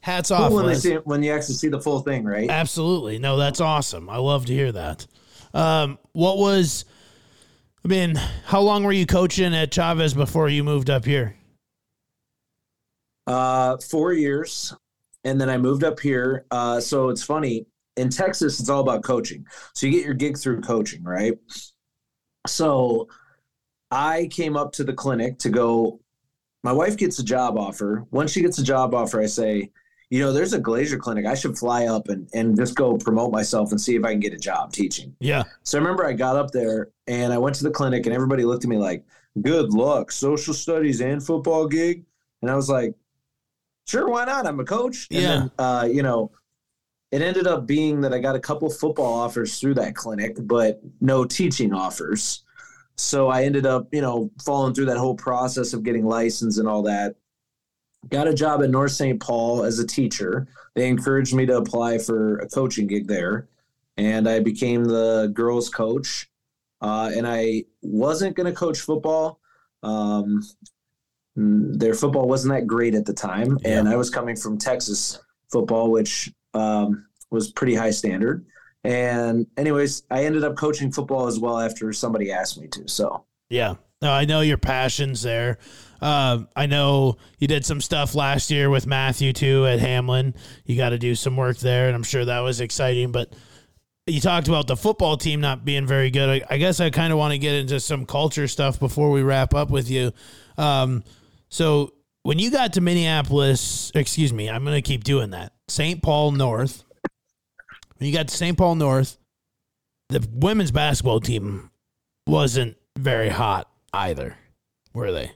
hats 0.01 0.31
off. 0.31 0.49
Cool 0.49 0.57
when 0.57 0.67
they 0.67 0.75
see 0.75 0.93
it, 0.93 1.07
when 1.07 1.23
you 1.23 1.31
actually 1.31 1.55
see 1.55 1.69
the 1.69 1.81
full 1.81 2.01
thing, 2.01 2.25
right? 2.25 2.49
Absolutely. 2.49 3.19
No, 3.19 3.37
that's 3.37 3.61
awesome. 3.61 4.09
I 4.09 4.17
love 4.17 4.45
to 4.47 4.53
hear 4.53 4.71
that. 4.71 5.07
Um, 5.53 5.97
what 6.11 6.37
was, 6.37 6.83
I 7.83 7.87
mean, 7.87 8.15
how 8.45 8.59
long 8.61 8.83
were 8.83 8.91
you 8.91 9.05
coaching 9.05 9.55
at 9.55 9.71
Chavez 9.71 10.13
before 10.13 10.49
you 10.49 10.63
moved 10.63 10.89
up 10.89 11.05
here? 11.05 11.37
Uh, 13.25 13.77
four 13.77 14.13
years, 14.13 14.75
and 15.25 15.41
then 15.41 15.49
I 15.49 15.57
moved 15.57 15.83
up 15.83 15.99
here. 15.99 16.45
Uh, 16.51 16.79
so 16.79 17.09
it's 17.09 17.23
funny 17.23 17.65
in 17.97 18.09
Texas, 18.09 18.59
it's 18.59 18.69
all 18.69 18.81
about 18.81 19.03
coaching. 19.03 19.45
So 19.73 19.87
you 19.87 19.91
get 19.91 20.05
your 20.05 20.13
gig 20.13 20.37
through 20.37 20.61
coaching, 20.61 21.03
right? 21.03 21.33
So 22.47 23.07
I 23.91 24.29
came 24.31 24.55
up 24.55 24.71
to 24.73 24.83
the 24.83 24.93
clinic 24.93 25.39
to 25.39 25.49
go. 25.49 25.99
My 26.63 26.71
wife 26.71 26.97
gets 26.97 27.19
a 27.19 27.23
job 27.23 27.57
offer. 27.57 28.05
Once 28.11 28.31
she 28.31 28.41
gets 28.41 28.57
a 28.59 28.63
job 28.63 28.93
offer, 28.93 29.21
I 29.21 29.27
say, 29.27 29.71
you 30.09 30.19
know, 30.19 30.33
there's 30.33 30.53
a 30.53 30.59
glazier 30.59 30.97
clinic. 30.97 31.25
I 31.25 31.35
should 31.35 31.57
fly 31.57 31.85
up 31.85 32.09
and, 32.09 32.29
and 32.33 32.55
just 32.55 32.75
go 32.75 32.97
promote 32.97 33.31
myself 33.31 33.71
and 33.71 33.79
see 33.79 33.95
if 33.95 34.03
I 34.03 34.11
can 34.11 34.19
get 34.19 34.33
a 34.33 34.37
job 34.37 34.71
teaching. 34.71 35.15
Yeah. 35.19 35.43
So 35.63 35.77
I 35.77 35.81
remember 35.81 36.05
I 36.05 36.13
got 36.13 36.35
up 36.35 36.51
there 36.51 36.89
and 37.07 37.31
I 37.33 37.37
went 37.37 37.55
to 37.57 37.63
the 37.63 37.71
clinic 37.71 38.05
and 38.05 38.13
everybody 38.13 38.43
looked 38.43 38.63
at 38.63 38.69
me 38.69 38.77
like, 38.77 39.03
good 39.41 39.73
luck, 39.73 40.11
social 40.11 40.53
studies 40.53 41.01
and 41.01 41.23
football 41.23 41.67
gig. 41.67 42.03
And 42.41 42.51
I 42.51 42.55
was 42.55 42.69
like, 42.69 42.93
sure, 43.85 44.09
why 44.09 44.25
not? 44.25 44.45
I'm 44.45 44.59
a 44.59 44.65
coach. 44.65 45.07
And 45.11 45.21
Yeah. 45.21 45.27
then, 45.39 45.51
uh, 45.59 45.87
you 45.91 46.03
know, 46.03 46.31
it 47.11 47.21
ended 47.21 47.47
up 47.47 47.65
being 47.65 48.01
that 48.01 48.13
I 48.13 48.19
got 48.19 48.35
a 48.35 48.39
couple 48.39 48.69
football 48.69 49.13
offers 49.13 49.59
through 49.59 49.75
that 49.75 49.95
clinic, 49.95 50.35
but 50.41 50.81
no 51.01 51.23
teaching 51.23 51.73
offers. 51.73 52.43
So 52.97 53.27
I 53.29 53.43
ended 53.43 53.65
up, 53.65 53.87
you 53.91 54.01
know, 54.01 54.31
following 54.43 54.73
through 54.73 54.85
that 54.85 54.97
whole 54.97 55.15
process 55.15 55.73
of 55.73 55.83
getting 55.83 56.05
licensed 56.05 56.57
and 56.59 56.67
all 56.67 56.81
that. 56.83 57.15
Got 58.09 58.27
a 58.27 58.33
job 58.33 58.61
at 58.63 58.69
North 58.69 58.91
St. 58.91 59.19
Paul 59.19 59.63
as 59.63 59.79
a 59.79 59.87
teacher. 59.87 60.47
They 60.75 60.87
encouraged 60.87 61.33
me 61.33 61.45
to 61.47 61.57
apply 61.57 61.97
for 61.97 62.37
a 62.39 62.47
coaching 62.47 62.87
gig 62.87 63.07
there, 63.07 63.47
and 63.97 64.27
I 64.29 64.39
became 64.39 64.85
the 64.85 65.31
girls' 65.33 65.69
coach. 65.69 66.29
Uh, 66.81 67.11
and 67.15 67.25
I 67.27 67.63
wasn't 67.81 68.35
going 68.35 68.45
to 68.45 68.53
coach 68.53 68.79
football. 68.79 69.39
Um, 69.81 70.43
their 71.35 71.93
football 71.93 72.27
wasn't 72.27 72.53
that 72.53 72.67
great 72.67 72.95
at 72.95 73.05
the 73.05 73.13
time, 73.13 73.57
and 73.65 73.89
I 73.89 73.95
was 73.95 74.09
coming 74.09 74.35
from 74.35 74.57
Texas 74.57 75.19
football, 75.51 75.91
which 75.91 76.31
um, 76.53 77.05
was 77.29 77.51
pretty 77.51 77.75
high 77.75 77.91
standard. 77.91 78.45
And 78.83 79.47
anyways, 79.57 80.03
I 80.11 80.25
ended 80.25 80.43
up 80.43 80.55
coaching 80.55 80.91
football 80.91 81.27
as 81.27 81.39
well 81.39 81.59
after 81.59 81.91
somebody 81.91 82.31
asked 82.31 82.59
me 82.59 82.67
to. 82.67 82.87
So 82.87 83.25
Yeah. 83.49 83.75
No, 84.01 84.11
I 84.11 84.25
know 84.25 84.41
your 84.41 84.57
passion's 84.57 85.21
there. 85.21 85.57
Um, 86.01 86.47
I 86.55 86.67
know 86.67 87.17
you 87.39 87.47
did 87.47 87.65
some 87.65 87.81
stuff 87.81 88.13
last 88.13 88.51
year 88.51 88.69
with 88.69 88.85
Matthew 88.85 89.33
too 89.33 89.65
at 89.65 89.79
Hamline. 89.79 90.35
You 90.65 90.75
got 90.75 90.89
to 90.89 90.99
do 90.99 91.15
some 91.15 91.35
work 91.35 91.57
there, 91.57 91.87
and 91.87 91.95
I'm 91.95 92.03
sure 92.03 92.25
that 92.25 92.41
was 92.41 92.61
exciting. 92.61 93.11
But 93.11 93.33
you 94.05 94.21
talked 94.21 94.47
about 94.47 94.67
the 94.67 94.75
football 94.75 95.17
team 95.17 95.41
not 95.41 95.65
being 95.65 95.87
very 95.87 96.11
good. 96.11 96.29
I, 96.29 96.53
I 96.53 96.57
guess 96.57 96.79
I 96.79 96.91
kind 96.91 97.11
of 97.11 97.17
want 97.17 97.31
to 97.31 97.39
get 97.39 97.55
into 97.55 97.79
some 97.79 98.05
culture 98.05 98.47
stuff 98.47 98.79
before 98.79 99.09
we 99.09 99.23
wrap 99.23 99.55
up 99.55 99.71
with 99.71 99.89
you. 99.89 100.11
Um, 100.57 101.03
so 101.49 101.93
when 102.23 102.39
you 102.39 102.49
got 102.51 102.73
to 102.73 102.81
Minneapolis, 102.81 103.91
excuse 103.95 104.33
me, 104.33 104.49
I'm 104.49 104.63
going 104.63 104.75
to 104.75 104.81
keep 104.81 105.03
doing 105.03 105.31
that. 105.31 105.53
St. 105.67 106.01
Paul 106.01 106.31
North. 106.31 106.83
When 107.97 108.07
you 108.09 108.13
got 108.13 108.27
to 108.27 108.35
St. 108.35 108.57
Paul 108.57 108.75
North, 108.75 109.17
the 110.09 110.27
women's 110.33 110.71
basketball 110.71 111.19
team 111.21 111.69
wasn't 112.27 112.77
very 112.97 113.29
hot 113.29 113.69
either, 113.93 114.35
were 114.93 115.11
they? 115.11 115.31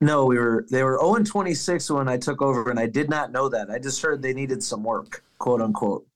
no, 0.00 0.26
we 0.26 0.38
were 0.38 0.66
they 0.70 0.82
were 0.82 0.98
0 1.00 1.14
and 1.14 1.26
26 1.26 1.90
when 1.90 2.08
I 2.08 2.16
took 2.18 2.42
over, 2.42 2.68
and 2.70 2.78
I 2.78 2.86
did 2.86 3.08
not 3.08 3.32
know 3.32 3.48
that. 3.48 3.70
I 3.70 3.78
just 3.78 4.02
heard 4.02 4.20
they 4.20 4.34
needed 4.34 4.62
some 4.62 4.82
work, 4.82 5.22
quote 5.38 5.60
unquote. 5.62 6.06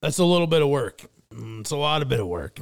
That's 0.00 0.18
a 0.18 0.24
little 0.24 0.46
bit 0.48 0.60
of 0.62 0.68
work. 0.68 1.02
Mm, 1.32 1.60
It's 1.60 1.70
a 1.70 1.76
lot 1.76 2.02
of 2.02 2.08
bit 2.08 2.18
of 2.20 2.26
work. 2.26 2.58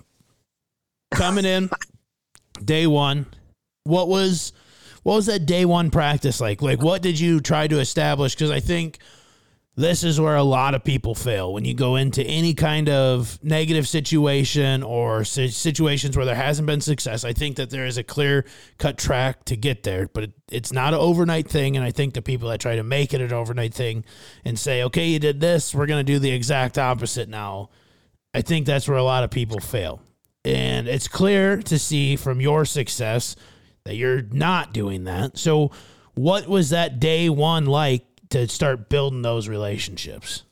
Coming 1.12 1.44
in 1.46 1.70
day 2.64 2.86
one, 2.86 3.26
what 3.84 4.08
was 4.08 4.52
what 5.02 5.14
was 5.16 5.26
that 5.26 5.46
day 5.46 5.64
one 5.64 5.90
practice 5.90 6.40
like? 6.40 6.62
Like 6.62 6.82
what 6.82 7.02
did 7.02 7.18
you 7.18 7.40
try 7.40 7.66
to 7.66 7.78
establish? 7.78 8.34
Because 8.34 8.50
I 8.50 8.60
think 8.60 8.98
this 9.76 10.04
is 10.04 10.20
where 10.20 10.36
a 10.36 10.42
lot 10.42 10.74
of 10.74 10.84
people 10.84 11.14
fail 11.14 11.52
when 11.52 11.64
you 11.64 11.74
go 11.74 11.96
into 11.96 12.22
any 12.24 12.54
kind 12.54 12.88
of 12.88 13.38
negative 13.42 13.88
situation 13.88 14.82
or 14.82 15.24
situations 15.24 16.16
where 16.16 16.26
there 16.26 16.34
hasn't 16.34 16.66
been 16.66 16.80
success. 16.80 17.24
I 17.24 17.32
think 17.32 17.56
that 17.56 17.70
there 17.70 17.86
is 17.86 17.96
a 17.96 18.02
clear 18.02 18.44
cut 18.78 18.98
track 18.98 19.44
to 19.46 19.56
get 19.56 19.84
there, 19.84 20.08
but 20.12 20.24
it, 20.24 20.32
it's 20.50 20.72
not 20.72 20.92
an 20.92 21.00
overnight 21.00 21.48
thing. 21.48 21.76
And 21.76 21.84
I 21.84 21.92
think 21.92 22.14
the 22.14 22.20
people 22.20 22.48
that 22.50 22.60
try 22.60 22.76
to 22.76 22.82
make 22.82 23.14
it 23.14 23.20
an 23.20 23.32
overnight 23.32 23.72
thing 23.72 24.04
and 24.44 24.58
say, 24.58 24.82
okay, 24.82 25.06
you 25.06 25.18
did 25.18 25.40
this, 25.40 25.74
we're 25.74 25.86
going 25.86 26.04
to 26.04 26.12
do 26.12 26.18
the 26.18 26.30
exact 26.30 26.76
opposite 26.76 27.28
now. 27.28 27.70
I 28.34 28.42
think 28.42 28.66
that's 28.66 28.86
where 28.86 28.98
a 28.98 29.02
lot 29.02 29.24
of 29.24 29.30
people 29.30 29.60
fail. 29.60 30.02
And 30.44 30.88
it's 30.88 31.08
clear 31.08 31.58
to 31.62 31.78
see 31.78 32.16
from 32.16 32.40
your 32.40 32.64
success 32.64 33.36
that 33.84 33.96
you're 33.96 34.22
not 34.22 34.72
doing 34.72 35.04
that. 35.04 35.38
So, 35.38 35.70
what 36.14 36.48
was 36.48 36.70
that 36.70 37.00
day 37.00 37.28
one 37.28 37.66
like 37.66 38.04
to 38.30 38.48
start 38.48 38.88
building 38.88 39.22
those 39.22 39.48
relationships? 39.48 40.44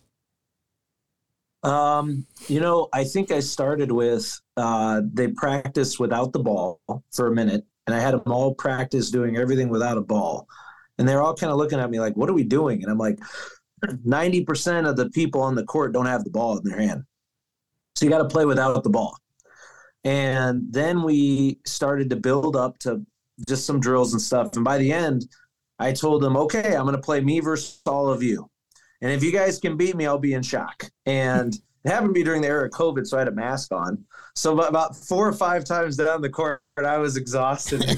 Um, 1.62 2.26
you 2.46 2.60
know, 2.60 2.88
I 2.92 3.04
think 3.04 3.32
I 3.32 3.40
started 3.40 3.90
with 3.90 4.40
uh, 4.56 5.02
they 5.12 5.28
practiced 5.28 5.98
without 5.98 6.32
the 6.32 6.38
ball 6.38 6.80
for 7.12 7.26
a 7.26 7.34
minute, 7.34 7.64
and 7.86 7.94
I 7.94 8.00
had 8.00 8.14
them 8.14 8.32
all 8.32 8.54
practice 8.54 9.10
doing 9.10 9.36
everything 9.36 9.68
without 9.68 9.98
a 9.98 10.02
ball, 10.02 10.46
and 10.98 11.08
they're 11.08 11.22
all 11.22 11.34
kind 11.34 11.50
of 11.50 11.58
looking 11.58 11.80
at 11.80 11.90
me 11.90 11.98
like, 11.98 12.16
"What 12.16 12.30
are 12.30 12.34
we 12.34 12.44
doing?" 12.44 12.82
And 12.82 12.92
I'm 12.92 12.98
like, 12.98 13.18
ninety 14.04 14.44
percent 14.44 14.86
of 14.86 14.96
the 14.96 15.10
people 15.10 15.40
on 15.40 15.56
the 15.56 15.64
court 15.64 15.92
don't 15.92 16.06
have 16.06 16.24
the 16.24 16.30
ball 16.30 16.56
in 16.58 16.64
their 16.64 16.78
hand, 16.78 17.02
so 17.96 18.04
you 18.04 18.10
got 18.10 18.18
to 18.18 18.28
play 18.28 18.44
without 18.44 18.82
the 18.84 18.90
ball. 18.90 19.16
And 20.04 20.72
then 20.72 21.02
we 21.02 21.58
started 21.66 22.08
to 22.10 22.16
build 22.16 22.54
up 22.54 22.78
to 22.80 23.04
just 23.46 23.66
some 23.66 23.80
drills 23.80 24.12
and 24.12 24.22
stuff, 24.22 24.54
and 24.56 24.64
by 24.64 24.78
the 24.78 24.92
end, 24.92 25.28
I 25.78 25.92
told 25.92 26.22
them, 26.22 26.36
"Okay, 26.36 26.74
I'm 26.74 26.84
going 26.84 26.96
to 26.96 27.02
play 27.02 27.20
me 27.20 27.40
versus 27.40 27.80
all 27.86 28.08
of 28.10 28.22
you." 28.22 28.50
And 29.00 29.12
if 29.12 29.22
you 29.22 29.30
guys 29.30 29.58
can 29.60 29.76
beat 29.76 29.96
me, 29.96 30.06
I'll 30.06 30.18
be 30.18 30.34
in 30.34 30.42
shock. 30.42 30.90
And 31.06 31.54
it 31.84 31.90
happened 31.90 32.10
to 32.10 32.14
be 32.14 32.24
during 32.24 32.42
the 32.42 32.48
era 32.48 32.66
of 32.66 32.72
COVID, 32.72 33.06
so 33.06 33.16
I 33.16 33.20
had 33.20 33.28
a 33.28 33.32
mask 33.32 33.72
on. 33.72 34.04
So 34.34 34.58
about- 34.60 34.96
four 34.96 35.28
or 35.28 35.32
five 35.32 35.64
times 35.64 35.96
down 35.96 36.22
the 36.22 36.28
court, 36.28 36.60
I 36.76 36.98
was 36.98 37.16
exhausted 37.16 37.82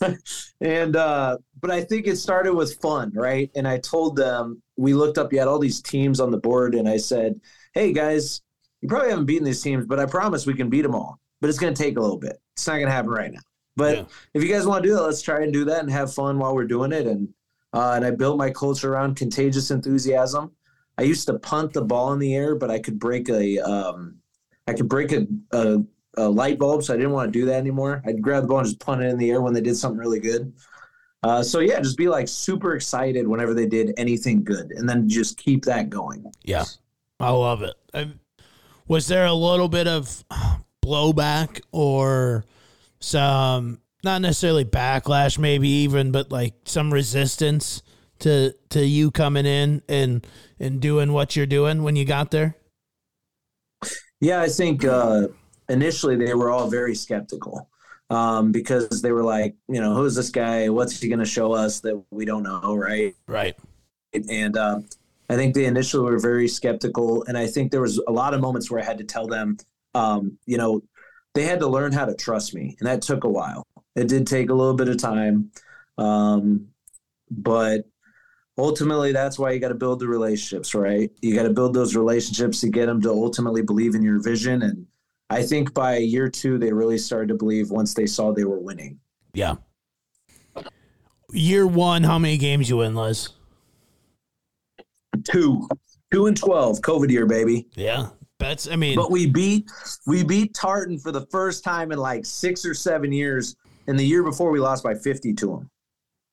and 0.60 0.96
uh, 0.96 1.38
but 1.60 1.70
I 1.70 1.82
think 1.82 2.06
it 2.06 2.16
started 2.16 2.54
with 2.54 2.80
fun, 2.80 3.12
right? 3.14 3.50
And 3.56 3.66
I 3.66 3.78
told 3.78 4.16
them 4.16 4.62
we 4.76 4.94
looked 4.94 5.18
up. 5.18 5.32
You 5.32 5.40
had 5.40 5.48
all 5.48 5.58
these 5.58 5.82
teams 5.82 6.20
on 6.20 6.30
the 6.30 6.38
board, 6.38 6.74
and 6.74 6.88
I 6.88 6.96
said, 6.96 7.40
"Hey 7.74 7.92
guys, 7.92 8.40
you 8.80 8.88
probably 8.88 9.10
haven't 9.10 9.26
beaten 9.26 9.44
these 9.44 9.62
teams, 9.62 9.86
but 9.86 9.98
I 9.98 10.06
promise 10.06 10.46
we 10.46 10.54
can 10.54 10.70
beat 10.70 10.82
them 10.82 10.94
all. 10.94 11.18
But 11.40 11.50
it's 11.50 11.58
going 11.58 11.74
to 11.74 11.82
take 11.82 11.96
a 11.96 12.00
little 12.00 12.18
bit. 12.18 12.40
It's 12.60 12.66
not 12.66 12.74
going 12.74 12.86
to 12.86 12.92
happen 12.92 13.10
right 13.10 13.32
now. 13.32 13.40
But 13.74 13.96
Yeah. 13.96 14.04
if 14.34 14.42
you 14.42 14.52
guys 14.52 14.66
want 14.66 14.82
to 14.82 14.88
do 14.90 14.94
that, 14.94 15.02
let's 15.02 15.22
try 15.22 15.42
and 15.42 15.50
do 15.52 15.64
that 15.64 15.80
and 15.80 15.90
have 15.90 16.12
fun 16.12 16.38
while 16.38 16.54
we're 16.54 16.66
doing 16.66 16.92
it. 16.92 17.06
And 17.06 17.28
uh, 17.72 17.92
and 17.94 18.04
I 18.04 18.10
built 18.10 18.36
my 18.36 18.50
culture 18.50 18.92
around 18.92 19.14
contagious 19.16 19.70
enthusiasm. 19.70 20.50
I 20.98 21.02
used 21.02 21.26
to 21.28 21.38
punt 21.38 21.72
the 21.72 21.82
ball 21.82 22.12
in 22.12 22.18
the 22.18 22.34
air, 22.34 22.54
but 22.56 22.70
I 22.70 22.78
could 22.80 22.98
break 22.98 23.28
a 23.30 23.58
um, 23.60 24.16
I 24.66 24.74
could 24.74 24.88
break 24.88 25.12
a, 25.12 25.26
a, 25.52 25.78
a 26.18 26.28
light 26.28 26.58
bulb, 26.58 26.82
so 26.82 26.92
I 26.92 26.96
didn't 26.98 27.12
want 27.12 27.32
to 27.32 27.38
do 27.38 27.46
that 27.46 27.54
anymore. 27.56 28.02
I'd 28.04 28.20
grab 28.20 28.42
the 28.42 28.48
ball 28.48 28.58
and 28.58 28.66
just 28.66 28.80
punt 28.80 29.02
it 29.02 29.06
in 29.06 29.16
the 29.18 29.30
air 29.30 29.40
when 29.40 29.54
they 29.54 29.60
did 29.62 29.76
something 29.76 29.98
really 29.98 30.20
good. 30.20 30.52
Uh, 31.22 31.42
so 31.42 31.60
yeah, 31.60 31.80
just 31.80 31.96
be 31.96 32.08
like 32.08 32.28
super 32.28 32.74
excited 32.74 33.26
whenever 33.26 33.54
they 33.54 33.66
did 33.66 33.94
anything 33.96 34.44
good, 34.44 34.72
and 34.72 34.86
then 34.88 35.08
just 35.08 35.38
keep 35.38 35.64
that 35.64 35.88
going. 35.88 36.30
Yeah, 36.42 36.64
I 37.20 37.30
love 37.30 37.62
it. 37.62 37.74
I, 37.94 38.10
was 38.88 39.06
there 39.06 39.26
a 39.26 39.32
little 39.32 39.68
bit 39.68 39.86
of 39.86 40.24
blowback 40.82 41.60
or 41.72 42.44
some, 43.00 43.80
not 44.02 44.22
necessarily 44.22 44.64
backlash, 44.64 45.38
maybe 45.38 45.68
even, 45.68 46.10
but 46.12 46.30
like 46.30 46.54
some 46.64 46.92
resistance 46.92 47.82
to 48.20 48.54
to 48.68 48.84
you 48.84 49.10
coming 49.10 49.46
in 49.46 49.82
and 49.88 50.26
and 50.58 50.80
doing 50.80 51.12
what 51.12 51.36
you're 51.36 51.46
doing 51.46 51.82
when 51.82 51.96
you 51.96 52.04
got 52.04 52.30
there? 52.30 52.56
Yeah, 54.20 54.42
I 54.42 54.48
think 54.48 54.84
uh, 54.84 55.28
initially 55.68 56.16
they 56.16 56.34
were 56.34 56.50
all 56.50 56.68
very 56.68 56.94
skeptical 56.94 57.68
um, 58.10 58.52
because 58.52 59.00
they 59.00 59.12
were 59.12 59.24
like, 59.24 59.54
you 59.68 59.80
know, 59.80 59.94
who's 59.94 60.14
this 60.14 60.28
guy? 60.30 60.68
What's 60.68 61.00
he 61.00 61.08
going 61.08 61.20
to 61.20 61.24
show 61.24 61.52
us 61.52 61.80
that 61.80 62.02
we 62.10 62.26
don't 62.26 62.42
know, 62.42 62.74
right? 62.74 63.14
Right. 63.26 63.56
And 64.12 64.56
um, 64.58 64.86
I 65.30 65.36
think 65.36 65.54
they 65.54 65.64
initially 65.64 66.04
were 66.04 66.18
very 66.18 66.48
skeptical, 66.48 67.24
and 67.24 67.38
I 67.38 67.46
think 67.46 67.70
there 67.70 67.80
was 67.80 67.98
a 68.08 68.12
lot 68.12 68.34
of 68.34 68.40
moments 68.40 68.70
where 68.70 68.82
I 68.82 68.84
had 68.84 68.98
to 68.98 69.04
tell 69.04 69.26
them, 69.26 69.56
um, 69.94 70.38
you 70.46 70.56
know, 70.58 70.82
they 71.34 71.44
had 71.44 71.60
to 71.60 71.66
learn 71.68 71.92
how 71.92 72.04
to 72.04 72.14
trust 72.14 72.54
me, 72.54 72.76
and 72.80 72.88
that 72.88 73.02
took 73.02 73.24
a 73.24 73.28
while. 73.28 73.66
It 73.96 74.08
did 74.08 74.26
take 74.26 74.50
a 74.50 74.54
little 74.54 74.74
bit 74.74 74.88
of 74.88 74.98
time, 74.98 75.50
um, 75.98 76.68
but 77.30 77.84
ultimately 78.58 79.12
that's 79.12 79.38
why 79.38 79.52
you 79.52 79.60
got 79.60 79.68
to 79.68 79.74
build 79.74 80.00
the 80.00 80.08
relationships 80.08 80.74
right 80.74 81.10
you 81.22 81.34
got 81.34 81.44
to 81.44 81.50
build 81.50 81.72
those 81.72 81.96
relationships 81.96 82.60
to 82.60 82.68
get 82.68 82.86
them 82.86 83.00
to 83.00 83.08
ultimately 83.08 83.62
believe 83.62 83.94
in 83.94 84.02
your 84.02 84.20
vision 84.20 84.60
and 84.62 84.86
i 85.30 85.40
think 85.42 85.72
by 85.72 85.96
year 85.96 86.28
two 86.28 86.58
they 86.58 86.70
really 86.70 86.98
started 86.98 87.28
to 87.28 87.34
believe 87.34 87.70
once 87.70 87.94
they 87.94 88.04
saw 88.04 88.32
they 88.32 88.44
were 88.44 88.58
winning 88.58 88.98
Yeah. 89.32 89.54
year 91.32 91.66
one, 91.66 92.02
how 92.02 92.18
many 92.18 92.36
games 92.36 92.68
you 92.68 92.78
win, 92.78 92.94
Liz? 92.94 93.30
Two, 95.24 95.66
two 96.12 96.26
and 96.26 96.36
twelve, 96.36 96.80
COVID 96.80 97.08
year, 97.10 97.24
baby. 97.26 97.66
Yeah, 97.74 98.08
that's. 98.40 98.68
I 98.68 98.76
mean, 98.76 98.96
But 98.96 99.10
we 99.10 99.26
beat 99.26 99.70
we 100.06 100.24
beat 100.24 100.54
Tartan 100.54 100.98
for 100.98 101.12
the 101.12 101.26
first 101.26 101.62
time 101.62 101.92
in 101.92 101.98
like 101.98 102.26
six 102.26 102.64
or 102.64 102.74
seven 102.74 103.12
years. 103.12 103.56
And 103.86 103.98
the 103.98 104.04
year 104.04 104.22
before, 104.22 104.50
we 104.50 104.58
lost 104.60 104.82
by 104.82 104.94
fifty 104.94 105.32
to 105.34 105.46
them. 105.46 105.70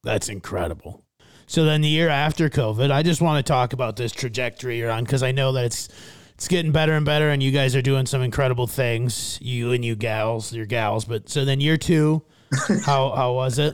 That's 0.04 0.30
incredible. 0.30 1.04
So 1.48 1.64
then 1.64 1.82
the 1.82 1.88
year 1.88 2.10
after 2.10 2.50
COVID, 2.50 2.92
I 2.92 3.04
just 3.04 3.22
want 3.22 3.46
to 3.46 3.50
talk 3.50 3.74
about 3.74 3.96
this 3.96 4.12
trajectory 4.12 4.80
you're 4.80 4.92
on 4.92 5.06
because 5.06 5.24
I 5.24 5.32
know 5.32 5.54
that 5.54 5.66
it's 5.66 5.90
it's 6.34 6.48
getting 6.48 6.72
better 6.72 6.94
and 6.94 7.06
better, 7.06 7.30
and 7.30 7.42
you 7.42 7.52
guys 7.52 7.76
are 7.76 7.82
doing 7.82 8.06
some 8.06 8.22
incredible 8.22 8.68
things. 8.68 9.40
You 9.42 9.72
and 9.72 9.84
you 9.84 9.96
gals, 9.96 10.54
your 10.54 10.66
gals. 10.66 11.06
But 11.06 11.30
so 11.30 11.46
then 11.46 11.60
year 11.60 11.78
two, 11.78 12.24
how 12.86 13.12
how 13.12 13.34
was 13.34 13.60
it? 13.60 13.74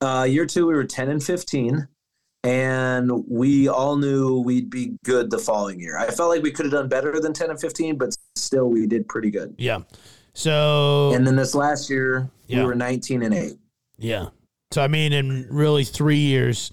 Uh, 0.00 0.26
year 0.28 0.46
two, 0.46 0.66
we 0.66 0.74
were 0.74 0.84
ten 0.84 1.10
and 1.10 1.22
fifteen, 1.22 1.86
and 2.44 3.10
we 3.28 3.68
all 3.68 3.96
knew 3.96 4.38
we'd 4.40 4.68
be 4.70 4.96
good 5.04 5.30
the 5.30 5.38
following 5.38 5.78
year. 5.80 5.96
I 5.98 6.10
felt 6.10 6.28
like 6.30 6.42
we 6.42 6.50
could 6.50 6.64
have 6.66 6.72
done 6.72 6.88
better 6.88 7.20
than 7.20 7.32
ten 7.32 7.50
and 7.50 7.60
fifteen, 7.60 7.96
but 7.96 8.16
still, 8.36 8.68
we 8.68 8.86
did 8.86 9.08
pretty 9.08 9.30
good. 9.30 9.54
Yeah. 9.58 9.80
So 10.34 11.12
And 11.14 11.26
then 11.26 11.36
this 11.36 11.54
last 11.54 11.90
year, 11.90 12.28
Yeah. 12.46 12.60
we 12.60 12.66
were 12.66 12.74
nineteen 12.74 13.22
and 13.22 13.34
eight. 13.34 13.54
yeah. 13.98 14.28
So 14.72 14.82
I 14.82 14.88
mean, 14.88 15.12
in 15.12 15.46
really 15.50 15.84
three 15.84 16.16
years, 16.18 16.70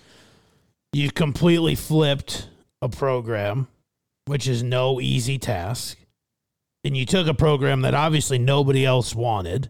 you 0.94 1.12
completely 1.12 1.76
flipped 1.76 2.48
a 2.82 2.88
program, 2.90 3.68
which 4.26 4.48
is 4.48 4.64
no 4.64 5.02
easy 5.02 5.38
task, 5.38 5.98
and 6.86 6.96
you 6.96 7.06
took 7.06 7.28
a 7.28 7.34
program 7.34 7.82
that 7.82 7.94
obviously 7.94 8.40
nobody 8.40 8.86
else 8.86 9.14
wanted. 9.14 9.70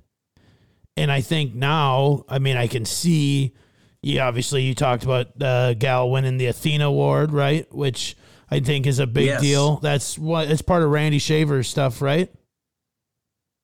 And 0.95 1.11
I 1.11 1.21
think 1.21 1.55
now, 1.55 2.23
I 2.29 2.39
mean, 2.39 2.55
I 2.57 2.67
can 2.67 2.85
see. 2.85 3.53
You 4.01 4.19
obviously 4.21 4.63
you 4.63 4.73
talked 4.75 5.03
about 5.03 5.27
uh, 5.41 5.73
Gal 5.73 6.09
winning 6.09 6.37
the 6.37 6.45
Athena 6.47 6.87
Award, 6.87 7.33
right? 7.33 7.71
Which 7.73 8.15
I 8.49 8.59
think 8.61 8.87
is 8.87 8.99
a 8.99 9.07
big 9.07 9.25
Yes. 9.27 9.41
deal. 9.41 9.77
That's 9.77 10.17
what 10.17 10.49
it's 10.49 10.61
part 10.61 10.83
of 10.83 10.89
Randy 10.89 11.19
Shaver's 11.19 11.67
stuff, 11.67 12.01
right? 12.01 12.31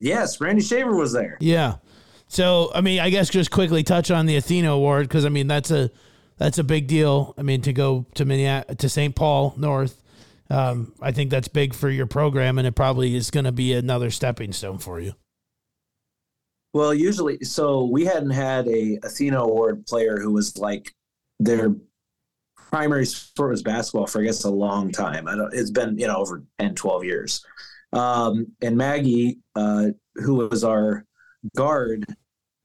Yes, 0.00 0.40
Randy 0.40 0.62
Shaver 0.62 0.94
was 0.94 1.12
there. 1.12 1.38
Yeah. 1.40 1.76
So 2.28 2.70
I 2.74 2.80
mean, 2.80 3.00
I 3.00 3.10
guess 3.10 3.30
just 3.30 3.50
quickly 3.50 3.82
touch 3.82 4.10
on 4.10 4.26
the 4.26 4.36
Athena 4.36 4.72
Award 4.72 5.08
because 5.08 5.24
I 5.24 5.30
mean 5.30 5.46
that's 5.46 5.70
a 5.70 5.90
that's 6.36 6.58
a 6.58 6.64
big 6.64 6.86
deal. 6.86 7.34
I 7.38 7.42
mean 7.42 7.62
to 7.62 7.72
go 7.72 8.04
to 8.14 8.24
Minneapolis 8.24 8.76
to 8.78 8.88
St. 8.90 9.14
Paul 9.14 9.54
North, 9.56 10.02
um, 10.50 10.92
I 11.00 11.12
think 11.12 11.30
that's 11.30 11.48
big 11.48 11.72
for 11.72 11.88
your 11.88 12.06
program, 12.06 12.58
and 12.58 12.66
it 12.66 12.72
probably 12.72 13.14
is 13.14 13.30
going 13.30 13.44
to 13.44 13.52
be 13.52 13.72
another 13.72 14.10
stepping 14.10 14.52
stone 14.52 14.78
for 14.78 15.00
you. 15.00 15.14
Well, 16.76 16.92
usually, 16.92 17.42
so 17.42 17.84
we 17.84 18.04
hadn't 18.04 18.32
had 18.32 18.68
a 18.68 18.98
Athena 19.02 19.40
Award 19.40 19.86
player 19.86 20.18
who 20.20 20.30
was 20.30 20.58
like 20.58 20.94
their 21.40 21.74
primary 22.54 23.06
sport 23.06 23.52
was 23.52 23.62
basketball 23.62 24.06
for 24.06 24.20
I 24.20 24.24
guess 24.24 24.44
a 24.44 24.50
long 24.50 24.92
time. 24.92 25.26
I 25.26 25.36
don't, 25.36 25.54
it's 25.54 25.70
been 25.70 25.98
you 25.98 26.06
know 26.06 26.16
over 26.16 26.44
10, 26.58 26.74
12 26.74 27.02
years. 27.02 27.42
Um, 27.94 28.48
and 28.60 28.76
Maggie, 28.76 29.38
uh, 29.54 29.86
who 30.16 30.34
was 30.34 30.64
our 30.64 31.06
guard, 31.56 32.04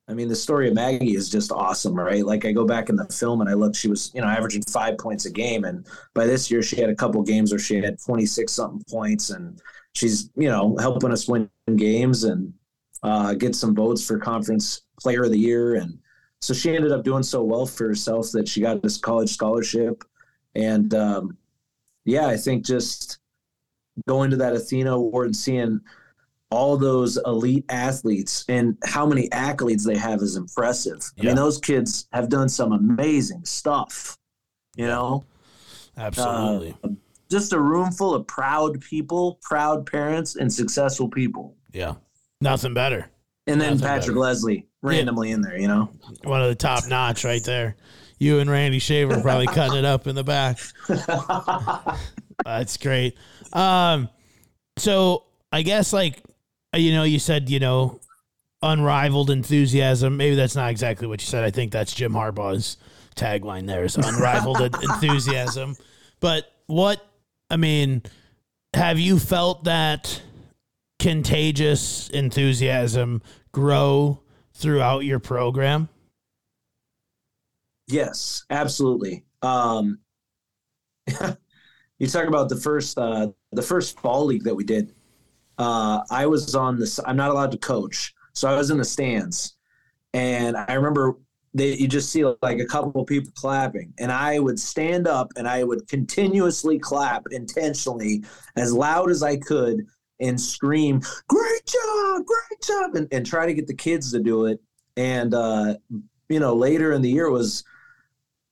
I 0.09 0.13
mean, 0.13 0.27
the 0.27 0.35
story 0.35 0.67
of 0.67 0.73
Maggie 0.73 1.15
is 1.15 1.29
just 1.29 1.53
awesome, 1.53 1.95
right? 1.95 2.25
Like 2.25 2.43
I 2.43 2.51
go 2.51 2.65
back 2.65 2.89
in 2.89 2.97
the 2.97 3.05
film 3.05 3.39
and 3.39 3.49
I 3.49 3.53
look, 3.53 3.77
she 3.77 3.87
was 3.87 4.11
you 4.13 4.19
know 4.19 4.27
averaging 4.27 4.63
five 4.63 4.97
points 4.97 5.25
a 5.25 5.31
game, 5.31 5.63
and 5.63 5.87
by 6.13 6.25
this 6.25 6.51
year 6.51 6.61
she 6.61 6.81
had 6.81 6.89
a 6.89 6.95
couple 6.95 7.23
games 7.23 7.53
where 7.53 7.59
she 7.59 7.77
had 7.77 7.97
twenty 8.05 8.25
six 8.25 8.51
something 8.51 8.83
points, 8.89 9.29
and 9.29 9.61
she's 9.95 10.29
you 10.35 10.49
know 10.49 10.75
helping 10.81 11.13
us 11.13 11.29
win 11.29 11.49
games 11.77 12.25
and 12.25 12.53
uh, 13.03 13.33
get 13.33 13.55
some 13.55 13.75
votes 13.75 14.05
for 14.05 14.17
conference 14.17 14.81
player 14.99 15.23
of 15.23 15.31
the 15.31 15.39
year. 15.39 15.75
And 15.75 15.97
so 16.39 16.53
she 16.53 16.75
ended 16.75 16.91
up 16.91 17.03
doing 17.03 17.23
so 17.23 17.43
well 17.43 17.65
for 17.65 17.87
herself 17.87 18.31
that 18.33 18.47
she 18.47 18.61
got 18.61 18.81
this 18.81 18.97
college 18.97 19.31
scholarship. 19.31 20.03
And 20.55 20.93
um, 20.93 21.37
yeah, 22.05 22.27
I 22.27 22.37
think 22.37 22.65
just 22.65 23.19
going 24.07 24.31
to 24.31 24.37
that 24.37 24.53
Athena 24.53 24.93
Award 24.93 25.27
and 25.27 25.35
seeing 25.35 25.81
all 26.49 26.75
those 26.77 27.17
elite 27.25 27.65
athletes 27.69 28.43
and 28.49 28.77
how 28.83 29.05
many 29.05 29.29
accolades 29.29 29.85
they 29.85 29.97
have 29.97 30.21
is 30.21 30.35
impressive. 30.35 30.99
I 31.19 31.23
mean, 31.23 31.35
those 31.35 31.59
kids 31.59 32.07
have 32.11 32.27
done 32.27 32.49
some 32.49 32.73
amazing 32.73 33.45
stuff, 33.45 34.17
you 34.75 34.85
know? 34.85 35.23
Absolutely. 35.97 36.75
Uh, 36.83 36.89
just 37.29 37.53
a 37.53 37.59
room 37.59 37.91
full 37.91 38.13
of 38.13 38.27
proud 38.27 38.81
people, 38.81 39.39
proud 39.41 39.85
parents, 39.85 40.35
and 40.35 40.51
successful 40.51 41.07
people. 41.07 41.55
yeah. 41.71 41.95
Nothing 42.41 42.73
better. 42.73 43.09
And 43.47 43.59
then 43.59 43.73
Nothing 43.73 43.87
Patrick 43.87 44.07
better. 44.07 44.19
Leslie 44.19 44.67
randomly 44.81 45.31
in 45.31 45.41
there, 45.41 45.57
you 45.57 45.67
know? 45.67 45.93
One 46.23 46.41
of 46.41 46.49
the 46.49 46.55
top 46.55 46.87
notch 46.87 47.23
right 47.23 47.43
there. 47.43 47.75
You 48.19 48.39
and 48.39 48.49
Randy 48.49 48.79
Shaver 48.79 49.21
probably 49.21 49.47
cutting 49.53 49.77
it 49.77 49.85
up 49.85 50.07
in 50.07 50.15
the 50.15 50.23
back. 50.23 50.59
That's 52.45 52.77
great. 52.77 53.17
Um, 53.53 54.09
so 54.77 55.25
I 55.51 55.61
guess 55.61 55.93
like 55.93 56.21
you 56.75 56.93
know, 56.93 57.03
you 57.03 57.19
said 57.19 57.49
you 57.49 57.59
know, 57.59 57.99
unrivaled 58.61 59.29
enthusiasm. 59.29 60.17
Maybe 60.17 60.35
that's 60.35 60.55
not 60.55 60.71
exactly 60.71 61.07
what 61.07 61.21
you 61.21 61.27
said. 61.27 61.43
I 61.43 61.51
think 61.51 61.71
that's 61.71 61.93
Jim 61.93 62.13
Harbaugh's 62.13 62.77
tagline. 63.15 63.67
There 63.67 63.83
is 63.83 63.95
unrivaled 63.97 64.61
enthusiasm. 64.83 65.75
But 66.19 66.51
what 66.67 67.05
I 67.49 67.57
mean, 67.57 68.03
have 68.73 68.99
you 68.99 69.19
felt 69.19 69.65
that 69.65 70.21
contagious 71.01 72.09
enthusiasm 72.09 73.23
grow 73.51 74.21
throughout 74.53 74.99
your 74.99 75.17
program? 75.17 75.89
Yes, 77.87 78.45
absolutely. 78.51 79.25
Um, 79.41 79.97
you 81.97 82.07
talk 82.07 82.27
about 82.27 82.49
the 82.49 82.55
first 82.55 82.97
uh, 82.99 83.29
the 83.51 83.63
first 83.63 83.99
fall 83.99 84.25
league 84.25 84.43
that 84.43 84.53
we 84.53 84.63
did. 84.63 84.93
Uh, 85.57 86.01
I 86.11 86.27
was 86.27 86.53
on 86.53 86.79
this. 86.79 86.99
I'm 87.05 87.17
not 87.17 87.31
allowed 87.31 87.51
to 87.51 87.57
coach, 87.57 88.13
so 88.33 88.47
I 88.47 88.55
was 88.55 88.69
in 88.69 88.77
the 88.77 88.85
stands, 88.85 89.55
and 90.13 90.55
I 90.55 90.75
remember 90.75 91.17
they 91.55 91.73
you 91.73 91.87
just 91.87 92.11
see 92.11 92.23
like 92.43 92.59
a 92.59 92.65
couple 92.65 93.01
of 93.01 93.07
people 93.07 93.31
clapping, 93.35 93.91
and 93.97 94.11
I 94.11 94.37
would 94.37 94.59
stand 94.59 95.07
up 95.07 95.33
and 95.35 95.47
I 95.47 95.63
would 95.63 95.87
continuously 95.87 96.77
clap 96.77 97.23
intentionally 97.31 98.23
as 98.55 98.71
loud 98.71 99.09
as 99.09 99.23
I 99.23 99.37
could 99.37 99.87
and 100.21 100.39
scream, 100.39 101.01
"Great 101.27 101.65
job, 101.65 102.25
great 102.25 102.61
job!" 102.61 102.95
and, 102.95 103.07
and 103.11 103.25
try 103.25 103.45
to 103.45 103.53
get 103.53 103.67
the 103.67 103.73
kids 103.73 104.11
to 104.11 104.19
do 104.19 104.45
it. 104.45 104.61
And 104.95 105.33
uh, 105.33 105.75
you 106.29 106.39
know, 106.39 106.55
later 106.55 106.93
in 106.93 107.01
the 107.01 107.09
year 107.09 107.29
was 107.29 107.63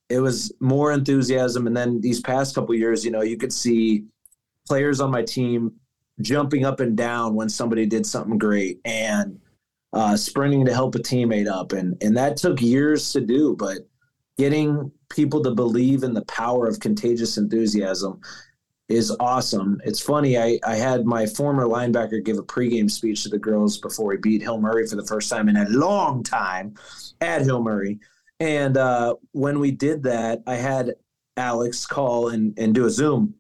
it 0.10 0.20
was 0.20 0.52
more 0.60 0.92
enthusiasm 0.92 1.68
and 1.68 1.78
then 1.78 2.02
these 2.02 2.20
past 2.20 2.56
couple 2.56 2.74
years 2.76 3.06
you 3.06 3.12
know 3.12 3.22
you 3.22 3.38
could 3.38 3.54
see 3.54 4.04
players 4.68 5.00
on 5.00 5.12
my 5.12 5.22
team 5.22 5.72
jumping 6.22 6.66
up 6.66 6.80
and 6.80 6.98
down 6.98 7.36
when 7.36 7.48
somebody 7.48 7.86
did 7.86 8.06
something 8.06 8.38
great 8.38 8.80
and 8.84 9.40
uh, 9.94 10.16
sprinting 10.16 10.66
to 10.66 10.74
help 10.74 10.94
a 10.96 11.00
teammate 11.00 11.48
up 11.48 11.72
and 11.72 11.96
and 12.02 12.18
that 12.18 12.38
took 12.38 12.62
years 12.62 13.12
to 13.12 13.22
do 13.22 13.56
but 13.58 13.88
getting 14.38 14.92
people 15.10 15.42
to 15.42 15.52
believe 15.52 16.04
in 16.04 16.14
the 16.14 16.26
power 16.26 16.68
of 16.68 16.80
contagious 16.80 17.38
enthusiasm 17.38 18.20
is 18.90 19.16
awesome 19.20 19.80
it's 19.86 20.02
funny 20.02 20.38
i 20.38 20.60
i 20.66 20.76
had 20.76 21.06
my 21.06 21.26
former 21.26 21.66
linebacker 21.66 22.24
give 22.24 22.38
a 22.38 22.44
pregame 22.44 22.90
speech 22.90 23.24
to 23.24 23.30
the 23.30 23.38
girls 23.38 23.78
before 23.78 24.08
we 24.08 24.18
beat 24.18 24.42
hill 24.42 24.60
murray 24.60 24.86
for 24.88 24.96
the 24.96 25.06
first 25.06 25.30
time 25.30 25.48
in 25.48 25.56
a 25.58 25.70
long 25.70 26.24
time 26.24 26.74
at 27.22 27.42
hill 27.44 27.62
murray 27.62 28.00
and 28.42 28.78
uh, 28.78 29.16
when 29.34 29.60
we 29.60 29.70
did 29.72 30.02
that, 30.04 30.42
I 30.48 30.56
had 30.56 30.94
Alex 31.36 31.86
call 31.86 32.30
and, 32.30 32.58
and 32.58 32.74
do 32.74 32.86
a 32.86 32.90
Zoom. 32.90 33.34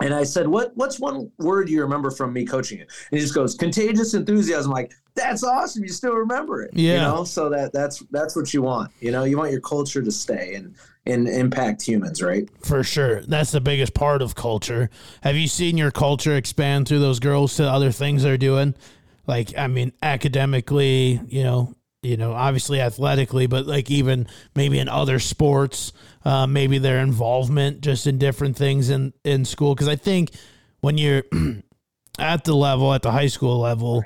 And 0.00 0.14
I 0.14 0.24
said, 0.24 0.48
"What 0.48 0.72
what's 0.74 0.98
one 0.98 1.30
word 1.38 1.68
you 1.68 1.82
remember 1.82 2.10
from 2.10 2.32
me 2.32 2.46
coaching 2.46 2.78
it?" 2.78 2.90
And 3.10 3.18
he 3.18 3.20
just 3.20 3.34
goes, 3.34 3.54
"Contagious 3.54 4.14
enthusiasm." 4.14 4.70
I'm 4.70 4.74
like, 4.74 4.92
that's 5.14 5.44
awesome. 5.44 5.82
You 5.84 5.90
still 5.90 6.14
remember 6.14 6.62
it, 6.62 6.70
You 6.74 6.94
Yeah. 6.94 7.00
know, 7.08 7.24
so 7.24 7.50
that 7.50 7.74
that's 7.74 8.02
that's 8.10 8.34
what 8.34 8.54
you 8.54 8.62
want. 8.62 8.90
You 9.00 9.12
know, 9.12 9.24
you 9.24 9.36
want 9.36 9.52
your 9.52 9.60
culture 9.60 10.00
to 10.00 10.10
stay 10.10 10.54
and 10.54 10.74
and 11.06 11.28
impact 11.28 11.82
humans, 11.82 12.22
right? 12.22 12.48
For 12.64 12.84
sure. 12.84 13.22
That's 13.22 13.50
the 13.50 13.60
biggest 13.60 13.94
part 13.94 14.22
of 14.22 14.34
culture. 14.34 14.90
Have 15.22 15.36
you 15.36 15.48
seen 15.48 15.76
your 15.76 15.90
culture 15.90 16.36
expand 16.36 16.86
through 16.86 17.00
those 17.00 17.18
girls 17.18 17.56
to 17.56 17.68
other 17.68 17.90
things 17.90 18.22
they're 18.22 18.38
doing? 18.38 18.74
Like, 19.26 19.56
I 19.56 19.66
mean, 19.66 19.92
academically, 20.02 21.20
you 21.26 21.42
know, 21.42 21.74
you 22.02 22.16
know, 22.16 22.32
obviously 22.32 22.80
athletically, 22.80 23.46
but 23.46 23.66
like 23.66 23.90
even 23.90 24.26
maybe 24.56 24.78
in 24.78 24.88
other 24.88 25.18
sports, 25.18 25.92
uh, 26.24 26.46
maybe 26.46 26.78
their 26.78 26.98
involvement 26.98 27.80
just 27.80 28.06
in 28.06 28.18
different 28.18 28.56
things 28.56 28.90
in, 28.90 29.12
in 29.24 29.44
school. 29.44 29.74
Cause 29.74 29.88
I 29.88 29.96
think 29.96 30.32
when 30.80 30.98
you're 30.98 31.22
at 32.18 32.44
the 32.44 32.54
level, 32.54 32.92
at 32.92 33.02
the 33.02 33.12
high 33.12 33.28
school 33.28 33.60
level, 33.60 34.04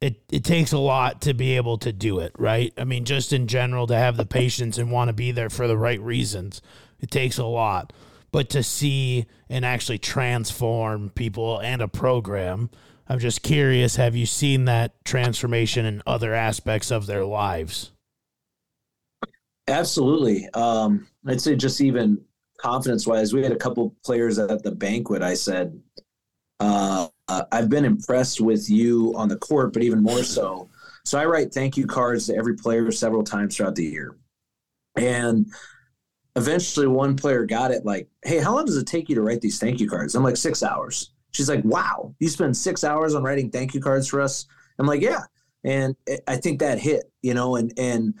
it, 0.00 0.22
it 0.30 0.44
takes 0.44 0.72
a 0.72 0.78
lot 0.78 1.22
to 1.22 1.34
be 1.34 1.56
able 1.56 1.78
to 1.78 1.92
do 1.92 2.18
it, 2.18 2.32
right? 2.38 2.72
I 2.76 2.84
mean, 2.84 3.04
just 3.04 3.32
in 3.32 3.46
general, 3.46 3.86
to 3.86 3.96
have 3.96 4.16
the 4.16 4.26
patience 4.26 4.78
and 4.78 4.90
want 4.90 5.08
to 5.08 5.14
be 5.14 5.32
there 5.32 5.50
for 5.50 5.66
the 5.66 5.78
right 5.78 6.00
reasons, 6.00 6.60
it 7.00 7.10
takes 7.10 7.38
a 7.38 7.44
lot. 7.44 7.92
But 8.30 8.50
to 8.50 8.62
see 8.62 9.26
and 9.48 9.64
actually 9.64 9.98
transform 9.98 11.10
people 11.10 11.58
and 11.60 11.80
a 11.80 11.88
program, 11.88 12.70
I'm 13.08 13.18
just 13.18 13.42
curious 13.42 13.96
have 13.96 14.16
you 14.16 14.26
seen 14.26 14.66
that 14.66 15.02
transformation 15.04 15.86
in 15.86 16.02
other 16.06 16.34
aspects 16.34 16.90
of 16.90 17.06
their 17.06 17.24
lives? 17.24 17.92
Absolutely. 19.68 20.48
Um, 20.54 21.06
I'd 21.26 21.40
say 21.40 21.56
just 21.56 21.80
even 21.80 22.20
confidence 22.58 23.06
wise, 23.06 23.32
we 23.32 23.42
had 23.42 23.52
a 23.52 23.56
couple 23.56 23.96
players 24.04 24.38
at 24.38 24.62
the 24.62 24.72
banquet. 24.72 25.22
I 25.22 25.34
said, 25.34 25.80
uh, 26.60 27.08
uh, 27.28 27.42
I've 27.52 27.68
been 27.68 27.84
impressed 27.84 28.40
with 28.40 28.70
you 28.70 29.12
on 29.16 29.28
the 29.28 29.36
court, 29.36 29.72
but 29.72 29.82
even 29.82 30.02
more 30.02 30.22
so. 30.22 30.70
So 31.04 31.18
I 31.18 31.24
write 31.24 31.52
thank 31.52 31.76
you 31.76 31.86
cards 31.86 32.26
to 32.26 32.36
every 32.36 32.56
player 32.56 32.90
several 32.90 33.22
times 33.22 33.56
throughout 33.56 33.76
the 33.76 33.84
year. 33.84 34.16
And 34.96 35.46
eventually 36.34 36.86
one 36.86 37.16
player 37.16 37.44
got 37.44 37.70
it 37.70 37.84
like, 37.84 38.08
Hey, 38.24 38.38
how 38.38 38.54
long 38.54 38.64
does 38.64 38.76
it 38.76 38.86
take 38.86 39.08
you 39.08 39.14
to 39.14 39.22
write 39.22 39.40
these 39.40 39.58
thank 39.58 39.80
you 39.80 39.88
cards? 39.88 40.14
I'm 40.14 40.24
like, 40.24 40.36
six 40.36 40.62
hours. 40.62 41.12
She's 41.32 41.48
like, 41.48 41.64
Wow, 41.64 42.14
you 42.18 42.28
spend 42.28 42.56
six 42.56 42.84
hours 42.84 43.14
on 43.14 43.22
writing 43.22 43.50
thank 43.50 43.74
you 43.74 43.80
cards 43.80 44.08
for 44.08 44.20
us? 44.20 44.46
I'm 44.78 44.86
like, 44.86 45.02
Yeah. 45.02 45.22
And 45.64 45.96
I 46.28 46.36
think 46.36 46.60
that 46.60 46.78
hit, 46.78 47.10
you 47.22 47.34
know, 47.34 47.56
and, 47.56 47.72
and, 47.76 48.14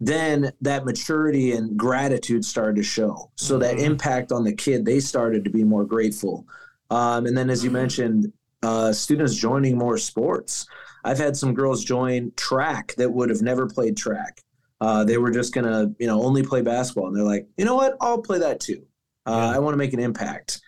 then 0.00 0.52
that 0.60 0.84
maturity 0.84 1.52
and 1.52 1.76
gratitude 1.76 2.44
started 2.44 2.76
to 2.76 2.82
show. 2.82 3.30
So 3.36 3.58
that 3.58 3.76
mm-hmm. 3.76 3.86
impact 3.86 4.32
on 4.32 4.44
the 4.44 4.52
kid, 4.52 4.84
they 4.84 5.00
started 5.00 5.44
to 5.44 5.50
be 5.50 5.64
more 5.64 5.84
grateful. 5.84 6.46
Um, 6.90 7.26
and 7.26 7.36
then, 7.36 7.50
as 7.50 7.64
you 7.64 7.70
mentioned, 7.70 8.32
uh, 8.62 8.92
students 8.92 9.34
joining 9.34 9.76
more 9.76 9.98
sports. 9.98 10.66
I've 11.04 11.18
had 11.18 11.36
some 11.36 11.54
girls 11.54 11.84
join 11.84 12.32
track 12.36 12.94
that 12.96 13.10
would 13.10 13.28
have 13.28 13.42
never 13.42 13.66
played 13.66 13.96
track. 13.96 14.40
Uh, 14.80 15.04
they 15.04 15.18
were 15.18 15.30
just 15.30 15.54
gonna, 15.54 15.92
you 15.98 16.06
know, 16.06 16.22
only 16.22 16.42
play 16.42 16.62
basketball, 16.62 17.08
and 17.08 17.16
they're 17.16 17.24
like, 17.24 17.46
you 17.56 17.64
know 17.64 17.74
what, 17.74 17.96
I'll 18.00 18.20
play 18.20 18.38
that 18.38 18.60
too. 18.60 18.84
Uh, 19.26 19.52
I 19.54 19.58
want 19.58 19.72
to 19.74 19.78
make 19.78 19.92
an 19.92 20.00
impact. 20.00 20.60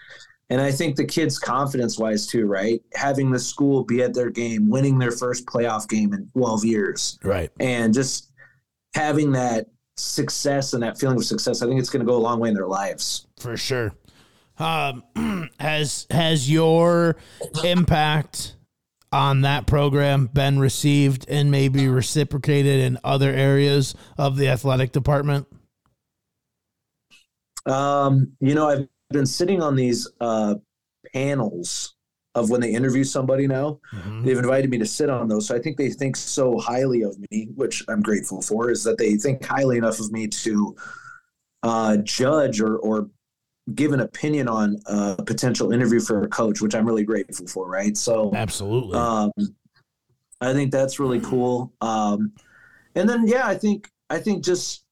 And 0.48 0.60
I 0.60 0.70
think 0.70 0.96
the 0.96 1.04
kids, 1.04 1.38
confidence 1.38 1.98
wise, 1.98 2.26
too, 2.26 2.46
right? 2.46 2.80
Having 2.94 3.32
the 3.32 3.38
school 3.38 3.84
be 3.84 4.02
at 4.02 4.14
their 4.14 4.30
game, 4.30 4.70
winning 4.70 4.98
their 4.98 5.10
first 5.10 5.44
playoff 5.46 5.88
game 5.88 6.12
in 6.12 6.28
12 6.34 6.64
years. 6.64 7.18
Right. 7.24 7.50
And 7.58 7.92
just 7.92 8.32
having 8.94 9.32
that 9.32 9.66
success 9.96 10.72
and 10.72 10.82
that 10.84 10.98
feeling 10.98 11.16
of 11.16 11.24
success, 11.24 11.62
I 11.62 11.66
think 11.66 11.80
it's 11.80 11.90
going 11.90 12.04
to 12.04 12.10
go 12.10 12.16
a 12.16 12.18
long 12.18 12.38
way 12.38 12.48
in 12.48 12.54
their 12.54 12.68
lives. 12.68 13.26
For 13.40 13.56
sure. 13.56 13.92
Um, 14.58 15.02
has 15.60 16.06
has 16.10 16.50
your 16.50 17.16
impact 17.64 18.56
on 19.12 19.42
that 19.42 19.66
program 19.66 20.26
been 20.26 20.58
received 20.58 21.26
and 21.28 21.50
maybe 21.50 21.88
reciprocated 21.88 22.80
in 22.80 22.98
other 23.04 23.30
areas 23.30 23.94
of 24.18 24.36
the 24.36 24.48
athletic 24.48 24.92
department? 24.92 25.46
Um, 27.66 28.32
you 28.40 28.54
know, 28.54 28.68
I've 28.68 28.88
been 29.10 29.26
sitting 29.26 29.62
on 29.62 29.76
these 29.76 30.08
uh, 30.20 30.56
panels 31.12 31.94
of 32.34 32.50
when 32.50 32.60
they 32.60 32.70
interview 32.70 33.02
somebody 33.02 33.46
now. 33.46 33.80
Mm-hmm. 33.94 34.24
They've 34.24 34.38
invited 34.38 34.70
me 34.70 34.78
to 34.78 34.86
sit 34.86 35.08
on 35.08 35.28
those. 35.28 35.48
So 35.48 35.56
I 35.56 35.58
think 35.58 35.78
they 35.78 35.88
think 35.88 36.16
so 36.16 36.58
highly 36.58 37.02
of 37.02 37.16
me, 37.30 37.48
which 37.54 37.82
I'm 37.88 38.02
grateful 38.02 38.42
for, 38.42 38.70
is 38.70 38.84
that 38.84 38.98
they 38.98 39.16
think 39.16 39.44
highly 39.44 39.78
enough 39.78 39.98
of 39.98 40.12
me 40.12 40.28
to 40.28 40.76
uh, 41.62 41.96
judge 41.98 42.60
or, 42.60 42.76
or 42.76 43.08
give 43.74 43.92
an 43.92 44.00
opinion 44.00 44.48
on 44.48 44.78
a 44.86 45.22
potential 45.24 45.72
interview 45.72 46.00
for 46.00 46.22
a 46.22 46.28
coach, 46.28 46.60
which 46.60 46.74
I'm 46.74 46.86
really 46.86 47.04
grateful 47.04 47.46
for. 47.46 47.68
Right. 47.68 47.96
So 47.96 48.32
absolutely. 48.34 48.96
Um, 48.96 49.32
I 50.40 50.52
think 50.52 50.70
that's 50.70 51.00
really 51.00 51.20
cool. 51.20 51.72
Um, 51.80 52.32
and 52.94 53.08
then, 53.08 53.26
yeah, 53.26 53.46
I 53.46 53.54
think, 53.54 53.90
I 54.10 54.18
think 54.18 54.44
just 54.44 54.84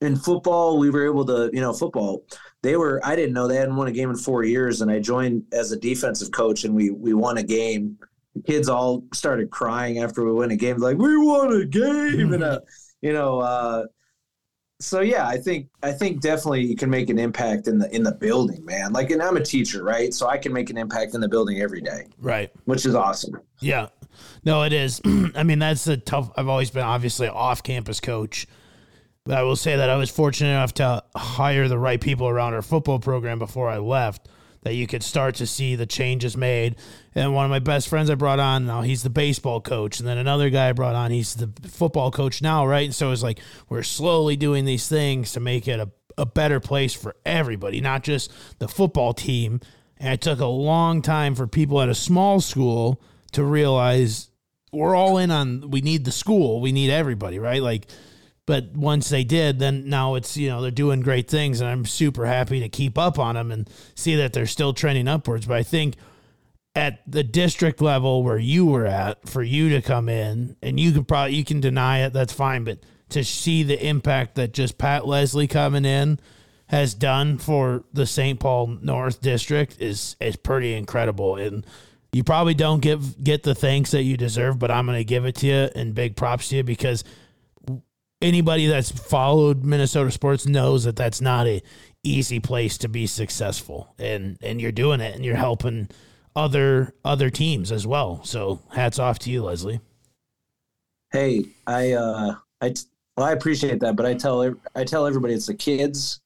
in 0.00 0.16
football, 0.16 0.78
we 0.78 0.90
were 0.90 1.06
able 1.06 1.24
to, 1.26 1.50
you 1.52 1.60
know, 1.60 1.72
football, 1.72 2.24
they 2.62 2.76
were, 2.76 3.00
I 3.04 3.16
didn't 3.16 3.34
know 3.34 3.48
they 3.48 3.56
hadn't 3.56 3.76
won 3.76 3.88
a 3.88 3.92
game 3.92 4.10
in 4.10 4.16
four 4.16 4.44
years. 4.44 4.80
And 4.80 4.90
I 4.90 4.98
joined 4.98 5.44
as 5.52 5.72
a 5.72 5.76
defensive 5.78 6.30
coach 6.30 6.64
and 6.64 6.74
we, 6.74 6.90
we 6.90 7.14
won 7.14 7.38
a 7.38 7.42
game. 7.42 7.98
The 8.34 8.42
kids 8.42 8.68
all 8.68 9.04
started 9.14 9.50
crying 9.50 9.98
after 9.98 10.24
we 10.24 10.32
won 10.32 10.50
a 10.50 10.56
game. 10.56 10.76
Like, 10.78 10.98
we 10.98 11.16
won 11.16 11.52
a 11.52 11.64
game. 11.64 12.32
and, 12.32 12.42
uh, 12.42 12.60
you 13.00 13.12
know, 13.12 13.38
uh, 13.38 13.84
so 14.80 15.00
yeah, 15.00 15.26
I 15.26 15.36
think 15.36 15.68
I 15.82 15.92
think 15.92 16.20
definitely 16.20 16.64
you 16.64 16.76
can 16.76 16.88
make 16.88 17.10
an 17.10 17.18
impact 17.18 17.66
in 17.66 17.78
the 17.78 17.94
in 17.94 18.02
the 18.02 18.12
building, 18.12 18.64
man. 18.64 18.92
Like, 18.92 19.10
and 19.10 19.20
I'm 19.20 19.36
a 19.36 19.42
teacher, 19.42 19.82
right? 19.82 20.14
So 20.14 20.28
I 20.28 20.38
can 20.38 20.52
make 20.52 20.70
an 20.70 20.76
impact 20.76 21.14
in 21.14 21.20
the 21.20 21.28
building 21.28 21.60
every 21.60 21.80
day, 21.80 22.06
right? 22.18 22.50
Which 22.64 22.86
is 22.86 22.94
awesome. 22.94 23.40
Yeah, 23.60 23.88
no, 24.44 24.62
it 24.62 24.72
is. 24.72 25.00
I 25.34 25.42
mean, 25.42 25.58
that's 25.58 25.84
the 25.84 25.96
tough. 25.96 26.30
I've 26.36 26.48
always 26.48 26.70
been 26.70 26.84
obviously 26.84 27.28
off-campus 27.28 28.00
coach, 28.00 28.46
but 29.24 29.36
I 29.36 29.42
will 29.42 29.56
say 29.56 29.76
that 29.76 29.90
I 29.90 29.96
was 29.96 30.10
fortunate 30.10 30.50
enough 30.50 30.74
to 30.74 31.02
hire 31.16 31.66
the 31.66 31.78
right 31.78 32.00
people 32.00 32.28
around 32.28 32.54
our 32.54 32.62
football 32.62 33.00
program 33.00 33.38
before 33.38 33.68
I 33.68 33.78
left 33.78 34.28
that 34.62 34.74
you 34.74 34.86
could 34.86 35.02
start 35.02 35.36
to 35.36 35.46
see 35.46 35.76
the 35.76 35.86
changes 35.86 36.36
made. 36.36 36.76
And 37.14 37.34
one 37.34 37.44
of 37.44 37.50
my 37.50 37.58
best 37.58 37.88
friends 37.88 38.10
I 38.10 38.14
brought 38.14 38.40
on 38.40 38.66
now, 38.66 38.82
he's 38.82 39.02
the 39.02 39.10
baseball 39.10 39.60
coach. 39.60 39.98
And 39.98 40.08
then 40.08 40.18
another 40.18 40.50
guy 40.50 40.68
I 40.68 40.72
brought 40.72 40.94
on, 40.94 41.10
he's 41.10 41.34
the 41.34 41.50
football 41.68 42.10
coach 42.10 42.42
now, 42.42 42.66
right? 42.66 42.84
And 42.84 42.94
so 42.94 43.12
it's 43.12 43.22
like 43.22 43.40
we're 43.68 43.82
slowly 43.82 44.36
doing 44.36 44.64
these 44.64 44.88
things 44.88 45.32
to 45.32 45.40
make 45.40 45.68
it 45.68 45.80
a, 45.80 45.90
a 46.16 46.26
better 46.26 46.60
place 46.60 46.94
for 46.94 47.16
everybody, 47.24 47.80
not 47.80 48.02
just 48.02 48.32
the 48.58 48.68
football 48.68 49.14
team. 49.14 49.60
And 49.98 50.14
it 50.14 50.20
took 50.20 50.40
a 50.40 50.46
long 50.46 51.02
time 51.02 51.34
for 51.34 51.46
people 51.46 51.80
at 51.80 51.88
a 51.88 51.94
small 51.94 52.40
school 52.40 53.00
to 53.32 53.44
realize 53.44 54.30
we're 54.72 54.94
all 54.94 55.18
in 55.18 55.30
on 55.30 55.70
we 55.70 55.80
need 55.80 56.04
the 56.04 56.12
school, 56.12 56.60
we 56.60 56.72
need 56.72 56.90
everybody, 56.90 57.38
right? 57.38 57.62
Like 57.62 57.88
but 58.48 58.74
once 58.74 59.10
they 59.10 59.24
did, 59.24 59.58
then 59.58 59.90
now 59.90 60.14
it's, 60.14 60.34
you 60.34 60.48
know, 60.48 60.62
they're 60.62 60.70
doing 60.70 61.02
great 61.02 61.28
things. 61.28 61.60
And 61.60 61.68
I'm 61.68 61.84
super 61.84 62.24
happy 62.24 62.60
to 62.60 62.70
keep 62.70 62.96
up 62.96 63.18
on 63.18 63.34
them 63.34 63.52
and 63.52 63.68
see 63.94 64.16
that 64.16 64.32
they're 64.32 64.46
still 64.46 64.72
trending 64.72 65.06
upwards. 65.06 65.44
But 65.44 65.58
I 65.58 65.62
think 65.62 65.96
at 66.74 67.02
the 67.06 67.22
district 67.22 67.82
level 67.82 68.22
where 68.22 68.38
you 68.38 68.64
were 68.64 68.86
at, 68.86 69.28
for 69.28 69.42
you 69.42 69.68
to 69.68 69.82
come 69.82 70.08
in, 70.08 70.56
and 70.62 70.80
you 70.80 70.92
can 70.92 71.04
probably, 71.04 71.34
you 71.34 71.44
can 71.44 71.60
deny 71.60 72.06
it, 72.06 72.14
that's 72.14 72.32
fine. 72.32 72.64
But 72.64 72.78
to 73.10 73.22
see 73.22 73.64
the 73.64 73.86
impact 73.86 74.36
that 74.36 74.54
just 74.54 74.78
Pat 74.78 75.06
Leslie 75.06 75.46
coming 75.46 75.84
in 75.84 76.18
has 76.68 76.94
done 76.94 77.36
for 77.36 77.84
the 77.92 78.06
St. 78.06 78.40
Paul 78.40 78.78
North 78.80 79.20
District 79.20 79.76
is 79.78 80.16
is 80.20 80.36
pretty 80.36 80.72
incredible. 80.72 81.36
And 81.36 81.66
you 82.14 82.24
probably 82.24 82.54
don't 82.54 82.80
give 82.80 83.22
get 83.22 83.42
the 83.42 83.54
thanks 83.54 83.90
that 83.90 84.04
you 84.04 84.16
deserve, 84.16 84.58
but 84.58 84.70
I'm 84.70 84.86
going 84.86 84.96
to 84.96 85.04
give 85.04 85.26
it 85.26 85.34
to 85.36 85.46
you 85.46 85.68
and 85.74 85.94
big 85.94 86.16
props 86.16 86.48
to 86.48 86.56
you 86.56 86.62
because 86.62 87.04
anybody 88.20 88.66
that's 88.66 88.90
followed 88.90 89.64
Minnesota 89.64 90.10
sports 90.10 90.46
knows 90.46 90.84
that 90.84 90.96
that's 90.96 91.20
not 91.20 91.46
a 91.46 91.62
easy 92.02 92.40
place 92.40 92.78
to 92.78 92.88
be 92.88 93.06
successful. 93.06 93.94
And 93.98 94.38
and 94.42 94.60
you're 94.60 94.72
doing 94.72 95.00
it 95.00 95.14
and 95.14 95.24
you're 95.24 95.36
helping 95.36 95.88
other 96.34 96.94
other 97.04 97.30
teams 97.30 97.72
as 97.72 97.86
well. 97.86 98.22
So 98.24 98.60
hats 98.72 98.98
off 98.98 99.18
to 99.20 99.30
you 99.30 99.44
leslie. 99.44 99.80
Hey 101.12 101.44
i 101.66 101.92
uh 101.92 102.34
i 102.60 102.74
well 103.16 103.26
i 103.26 103.32
appreciate 103.32 103.80
that 103.80 103.96
but 103.96 104.04
i 104.04 104.12
tell 104.12 104.54
i 104.74 104.84
tell 104.84 105.06
everybody 105.06 105.32
it's 105.32 105.46
the 105.46 105.54
kids 105.54 106.20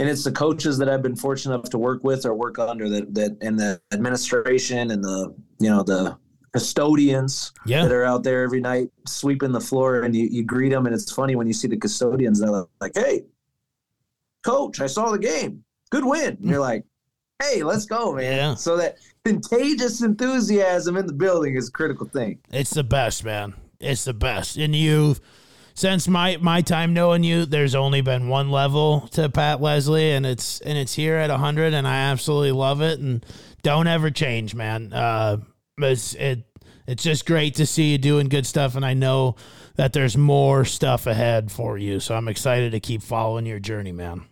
and 0.00 0.08
it's 0.08 0.24
the 0.24 0.32
coaches 0.32 0.78
that 0.78 0.88
i've 0.88 1.02
been 1.02 1.14
fortunate 1.14 1.54
enough 1.54 1.70
to 1.70 1.78
work 1.78 2.02
with 2.02 2.26
or 2.26 2.34
work 2.34 2.58
under 2.58 2.88
that 2.88 3.14
that 3.14 3.36
and 3.40 3.56
the 3.56 3.80
administration 3.92 4.90
and 4.90 5.04
the 5.04 5.32
you 5.60 5.70
know 5.70 5.84
the 5.84 6.18
custodians 6.52 7.52
yeah. 7.66 7.82
that 7.82 7.92
are 7.92 8.04
out 8.04 8.22
there 8.22 8.42
every 8.42 8.60
night 8.60 8.90
sweeping 9.06 9.52
the 9.52 9.60
floor 9.60 10.02
and 10.02 10.14
you, 10.14 10.26
you 10.30 10.44
greet 10.44 10.70
them 10.70 10.86
and 10.86 10.94
it's 10.94 11.12
funny 11.12 11.36
when 11.36 11.46
you 11.46 11.52
see 11.52 11.68
the 11.68 11.76
custodians 11.76 12.40
they're 12.40 12.50
like 12.80 12.92
hey 12.94 13.22
coach 14.44 14.80
i 14.80 14.86
saw 14.86 15.10
the 15.10 15.18
game. 15.18 15.64
Good 15.90 16.04
win. 16.04 16.36
And 16.40 16.44
you're 16.44 16.60
like 16.60 16.84
hey 17.42 17.62
let's 17.62 17.86
go 17.86 18.14
man. 18.14 18.32
Yeah. 18.32 18.54
so 18.54 18.76
that 18.76 18.96
contagious 19.24 20.02
enthusiasm 20.02 20.96
in 20.96 21.06
the 21.06 21.12
building 21.12 21.56
is 21.56 21.68
a 21.68 21.72
critical 21.72 22.06
thing. 22.06 22.38
It's 22.50 22.70
the 22.70 22.84
best 22.84 23.24
man. 23.24 23.54
It's 23.80 24.04
the 24.04 24.14
best. 24.14 24.56
And 24.56 24.74
you've 24.74 25.20
since 25.74 26.08
my 26.08 26.36
my 26.38 26.60
time 26.60 26.92
knowing 26.92 27.22
you 27.22 27.44
there's 27.44 27.74
only 27.74 28.00
been 28.00 28.28
one 28.28 28.50
level 28.50 29.06
to 29.12 29.28
pat 29.28 29.60
leslie 29.60 30.10
and 30.10 30.26
it's 30.26 30.60
and 30.62 30.76
it's 30.76 30.94
here 30.94 31.14
at 31.14 31.30
100 31.30 31.72
and 31.72 31.86
i 31.86 31.94
absolutely 32.10 32.50
love 32.50 32.82
it 32.82 32.98
and 32.98 33.24
don't 33.62 33.86
ever 33.86 34.10
change 34.10 34.54
man. 34.54 34.92
Uh 34.92 35.38
it's 35.82 36.14
it 36.14 36.44
it's 36.86 37.02
just 37.02 37.26
great 37.26 37.54
to 37.56 37.66
see 37.66 37.92
you 37.92 37.98
doing 37.98 38.28
good 38.28 38.46
stuff, 38.46 38.74
and 38.74 38.84
I 38.84 38.94
know 38.94 39.36
that 39.76 39.92
there's 39.92 40.16
more 40.16 40.64
stuff 40.64 41.06
ahead 41.06 41.52
for 41.52 41.76
you. 41.76 42.00
So 42.00 42.14
I'm 42.14 42.28
excited 42.28 42.72
to 42.72 42.80
keep 42.80 43.02
following 43.02 43.46
your 43.46 43.60
journey, 43.60 43.92
man. 43.92 44.24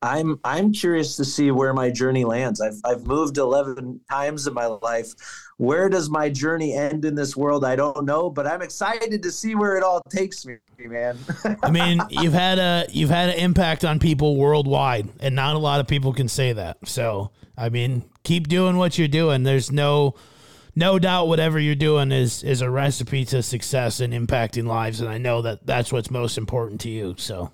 I'm 0.00 0.38
I'm 0.44 0.72
curious 0.72 1.16
to 1.16 1.24
see 1.24 1.50
where 1.50 1.74
my 1.74 1.90
journey 1.90 2.24
lands. 2.24 2.60
I've 2.60 2.76
I've 2.84 3.06
moved 3.06 3.38
11 3.38 4.00
times 4.08 4.46
in 4.46 4.54
my 4.54 4.66
life. 4.66 5.12
Where 5.56 5.88
does 5.88 6.08
my 6.08 6.28
journey 6.28 6.74
end 6.74 7.04
in 7.04 7.16
this 7.16 7.36
world? 7.36 7.64
I 7.64 7.74
don't 7.74 8.04
know, 8.04 8.30
but 8.30 8.46
I'm 8.46 8.62
excited 8.62 9.20
to 9.24 9.32
see 9.32 9.56
where 9.56 9.76
it 9.76 9.82
all 9.82 10.00
takes 10.08 10.46
me, 10.46 10.58
man. 10.78 11.18
I 11.64 11.72
mean, 11.72 12.00
you've 12.10 12.32
had 12.32 12.60
a 12.60 12.86
you've 12.90 13.10
had 13.10 13.30
an 13.30 13.38
impact 13.38 13.84
on 13.84 13.98
people 13.98 14.36
worldwide, 14.36 15.08
and 15.18 15.34
not 15.34 15.56
a 15.56 15.58
lot 15.58 15.80
of 15.80 15.88
people 15.88 16.12
can 16.12 16.28
say 16.28 16.52
that. 16.52 16.76
So, 16.84 17.32
I 17.58 17.68
mean, 17.68 18.04
keep 18.22 18.48
doing 18.48 18.76
what 18.76 18.98
you're 18.98 19.08
doing. 19.08 19.42
There's 19.42 19.72
no 19.72 20.14
no 20.74 20.98
doubt 20.98 21.26
whatever 21.26 21.58
you're 21.58 21.74
doing 21.74 22.12
is 22.12 22.42
is 22.44 22.60
a 22.60 22.70
recipe 22.70 23.24
to 23.26 23.42
success 23.42 24.00
and 24.00 24.12
impacting 24.12 24.66
lives 24.66 25.00
and 25.00 25.10
I 25.10 25.18
know 25.18 25.42
that 25.42 25.66
that's 25.66 25.92
what's 25.92 26.10
most 26.10 26.38
important 26.38 26.80
to 26.82 26.88
you. 26.88 27.16
So 27.18 27.52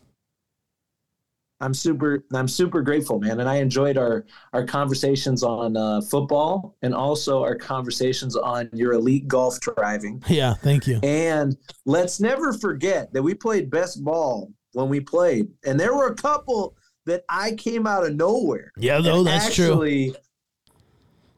I'm 1.60 1.72
super 1.72 2.24
I'm 2.34 2.48
super 2.48 2.82
grateful, 2.82 3.18
man, 3.18 3.40
and 3.40 3.48
I 3.48 3.56
enjoyed 3.56 3.96
our 3.96 4.26
our 4.52 4.64
conversations 4.64 5.42
on 5.42 5.76
uh, 5.76 6.02
football 6.02 6.76
and 6.82 6.94
also 6.94 7.42
our 7.42 7.54
conversations 7.54 8.36
on 8.36 8.68
your 8.74 8.92
elite 8.92 9.28
golf 9.28 9.58
driving. 9.60 10.22
Yeah, 10.28 10.54
thank 10.54 10.86
you. 10.86 11.00
And 11.02 11.56
let's 11.86 12.20
never 12.20 12.52
forget 12.52 13.12
that 13.14 13.22
we 13.22 13.34
played 13.34 13.70
best 13.70 14.04
ball 14.04 14.52
when 14.72 14.88
we 14.88 15.00
played, 15.00 15.48
and 15.64 15.80
there 15.80 15.94
were 15.94 16.08
a 16.08 16.14
couple 16.14 16.76
that 17.06 17.24
I 17.28 17.52
came 17.52 17.86
out 17.86 18.06
of 18.06 18.14
nowhere. 18.14 18.72
Yeah, 18.76 19.00
though 19.00 19.18
And 19.18 19.26
that's 19.26 19.54
true. 19.54 20.14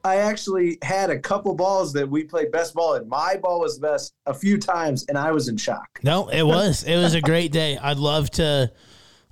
I 0.03 0.17
actually 0.17 0.77
had 0.83 1.09
a 1.09 1.19
couple 1.19 1.53
balls 1.53 1.91
that 1.93 2.09
we 2.09 2.23
played 2.23 2.51
best 2.51 2.73
ball, 2.73 2.93
and 2.95 3.09
my 3.09 3.35
ball 3.35 3.59
was 3.59 3.77
best 3.77 4.13
a 4.25 4.33
few 4.33 4.57
times, 4.57 5.05
and 5.09 5.17
I 5.17 5.31
was 5.31 5.49
in 5.49 5.57
shock. 5.57 5.99
No, 6.01 6.29
it 6.29 6.43
was. 6.43 6.83
It 6.83 6.95
was 6.95 7.13
a 7.13 7.19
great 7.19 7.51
day. 7.51 7.77
I'd 7.77 7.97
love 7.97 8.29
to. 8.31 8.71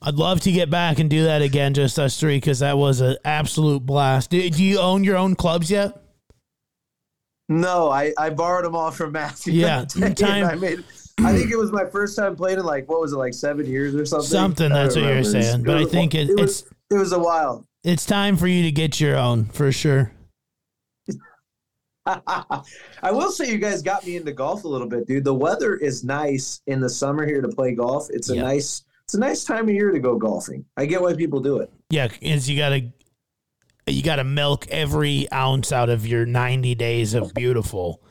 I'd 0.01 0.15
love 0.15 0.41
to 0.41 0.51
get 0.51 0.69
back 0.69 0.99
and 0.99 1.09
do 1.09 1.23
that 1.23 1.41
again, 1.41 1.73
just 1.73 1.97
us 1.97 2.19
three, 2.19 2.37
because 2.37 2.59
that 2.59 2.77
was 2.77 2.99
an 2.99 3.17
absolute 3.23 3.85
blast. 3.85 4.29
Do, 4.29 4.49
do 4.49 4.63
you 4.63 4.79
own 4.79 5.03
your 5.03 5.15
own 5.15 5.35
clubs 5.35 5.71
yet? 5.71 5.97
No, 7.47 7.89
I, 7.89 8.13
I 8.17 8.29
borrowed 8.29 8.65
them 8.65 8.75
all 8.75 8.91
from 8.91 9.13
Matthew. 9.13 9.53
Yeah, 9.53 9.85
time- 9.85 10.45
I 10.45 10.55
made. 10.55 10.83
I 11.19 11.35
think 11.37 11.49
it 11.51 11.57
was 11.57 11.71
my 11.71 11.85
first 11.85 12.17
time 12.17 12.35
playing 12.35 12.59
in 12.59 12.65
like 12.65 12.89
what 12.89 12.99
was 12.99 13.13
it 13.13 13.17
like 13.17 13.33
seven 13.33 13.65
years 13.65 13.95
or 13.95 14.05
something. 14.05 14.27
Something, 14.27 14.69
that's 14.69 14.95
what 14.95 15.01
you're 15.03 15.15
remember. 15.15 15.29
It 15.29 15.35
was- 15.37 15.47
saying, 15.49 15.63
but 15.63 15.77
I 15.77 15.85
think 15.85 16.13
it- 16.13 16.29
it 16.29 16.39
was 16.39 16.65
it 16.91 16.95
was 16.95 17.11
a 17.13 17.19
while. 17.19 17.65
It's 17.83 18.05
time 18.05 18.35
for 18.35 18.47
you 18.47 18.63
to 18.63 18.71
get 18.71 18.99
your 18.99 19.15
own 19.17 19.45
for 19.45 19.71
sure. 19.71 20.11
I 22.05 23.11
will 23.11 23.31
say 23.31 23.49
you 23.51 23.57
guys 23.57 23.81
got 23.81 24.05
me 24.05 24.15
into 24.17 24.31
golf 24.31 24.63
a 24.63 24.67
little 24.67 24.87
bit, 24.87 25.07
dude. 25.07 25.23
The 25.23 25.33
weather 25.33 25.75
is 25.75 26.03
nice 26.03 26.61
in 26.67 26.79
the 26.79 26.89
summer 26.89 27.25
here 27.25 27.41
to 27.41 27.47
play 27.47 27.73
golf. 27.73 28.07
It's 28.11 28.29
a 28.29 28.35
Yeah. 28.35 28.43
nice 28.43 28.83
it's 29.05 29.13
a 29.13 29.19
nice 29.19 29.43
time 29.43 29.65
of 29.69 29.73
year 29.75 29.91
to 29.91 29.99
go 29.99 30.17
golfing. 30.17 30.65
I 30.77 30.85
get 30.87 30.99
why 31.01 31.13
people 31.13 31.39
do 31.39 31.57
it. 31.59 31.71
Yeah, 31.91 32.07
is 32.21 32.49
you 32.49 32.57
gotta 32.57 32.91
you 33.87 34.01
gotta 34.03 34.23
milk 34.23 34.67
every 34.69 35.31
ounce 35.31 35.71
out 35.71 35.89
of 35.89 36.05
your 36.07 36.25
90 36.25 36.73
days 36.75 37.13
of 37.13 37.33
beautiful 37.33 38.01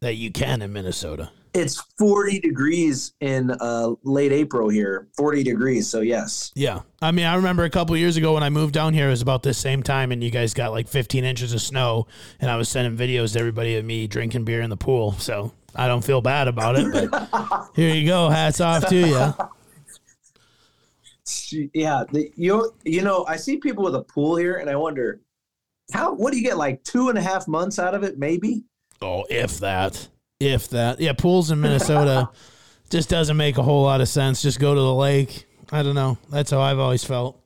that 0.00 0.14
you 0.16 0.30
can 0.32 0.60
in 0.62 0.72
Minnesota. 0.72 1.30
It's 1.52 1.80
40 1.98 2.40
degrees 2.40 3.12
in 3.20 3.50
uh, 3.50 3.94
late 4.04 4.30
April 4.30 4.68
here. 4.68 5.08
40 5.16 5.42
degrees, 5.42 5.88
so 5.88 6.00
yes. 6.00 6.52
Yeah. 6.54 6.80
I 7.02 7.10
mean, 7.10 7.26
I 7.26 7.34
remember 7.34 7.64
a 7.64 7.70
couple 7.70 7.96
years 7.96 8.16
ago 8.16 8.34
when 8.34 8.42
I 8.44 8.50
moved 8.50 8.72
down 8.72 8.94
here, 8.94 9.08
it 9.08 9.10
was 9.10 9.22
about 9.22 9.42
this 9.42 9.58
same 9.58 9.82
time, 9.82 10.12
and 10.12 10.22
you 10.22 10.30
guys 10.30 10.54
got 10.54 10.70
like 10.70 10.86
15 10.86 11.24
inches 11.24 11.52
of 11.52 11.60
snow, 11.60 12.06
and 12.40 12.50
I 12.50 12.56
was 12.56 12.68
sending 12.68 12.96
videos 12.96 13.32
to 13.32 13.40
everybody 13.40 13.76
of 13.76 13.84
me 13.84 14.06
drinking 14.06 14.44
beer 14.44 14.60
in 14.60 14.70
the 14.70 14.76
pool. 14.76 15.12
So 15.12 15.52
I 15.74 15.88
don't 15.88 16.04
feel 16.04 16.20
bad 16.20 16.46
about 16.46 16.76
it, 16.78 16.92
but 16.92 17.70
here 17.74 17.94
you 17.94 18.06
go. 18.06 18.28
Hats 18.28 18.60
off 18.60 18.86
to 18.88 18.96
you. 18.96 19.34
Yeah, 21.74 22.04
the, 22.10 22.30
you 22.36 22.72
you 22.84 23.02
know, 23.02 23.24
I 23.26 23.36
see 23.36 23.56
people 23.56 23.84
with 23.84 23.94
a 23.94 24.02
pool 24.02 24.36
here, 24.36 24.56
and 24.56 24.70
I 24.70 24.76
wonder 24.76 25.20
how. 25.92 26.14
What 26.14 26.32
do 26.32 26.38
you 26.38 26.44
get? 26.44 26.58
Like 26.58 26.82
two 26.84 27.08
and 27.08 27.18
a 27.18 27.22
half 27.22 27.48
months 27.48 27.78
out 27.78 27.94
of 27.94 28.04
it, 28.04 28.18
maybe. 28.18 28.64
Oh, 29.02 29.24
if 29.30 29.58
that. 29.58 30.08
If 30.40 30.68
that. 30.70 31.00
Yeah, 31.00 31.12
pools 31.12 31.50
in 31.50 31.60
Minnesota 31.60 32.30
just 32.90 33.08
doesn't 33.10 33.36
make 33.36 33.58
a 33.58 33.62
whole 33.62 33.82
lot 33.82 34.00
of 34.00 34.08
sense. 34.08 34.42
Just 34.42 34.58
go 34.58 34.74
to 34.74 34.80
the 34.80 34.94
lake. 34.94 35.46
I 35.70 35.82
don't 35.82 35.94
know. 35.94 36.18
That's 36.30 36.50
how 36.50 36.60
I've 36.60 36.78
always 36.78 37.04
felt. 37.04 37.36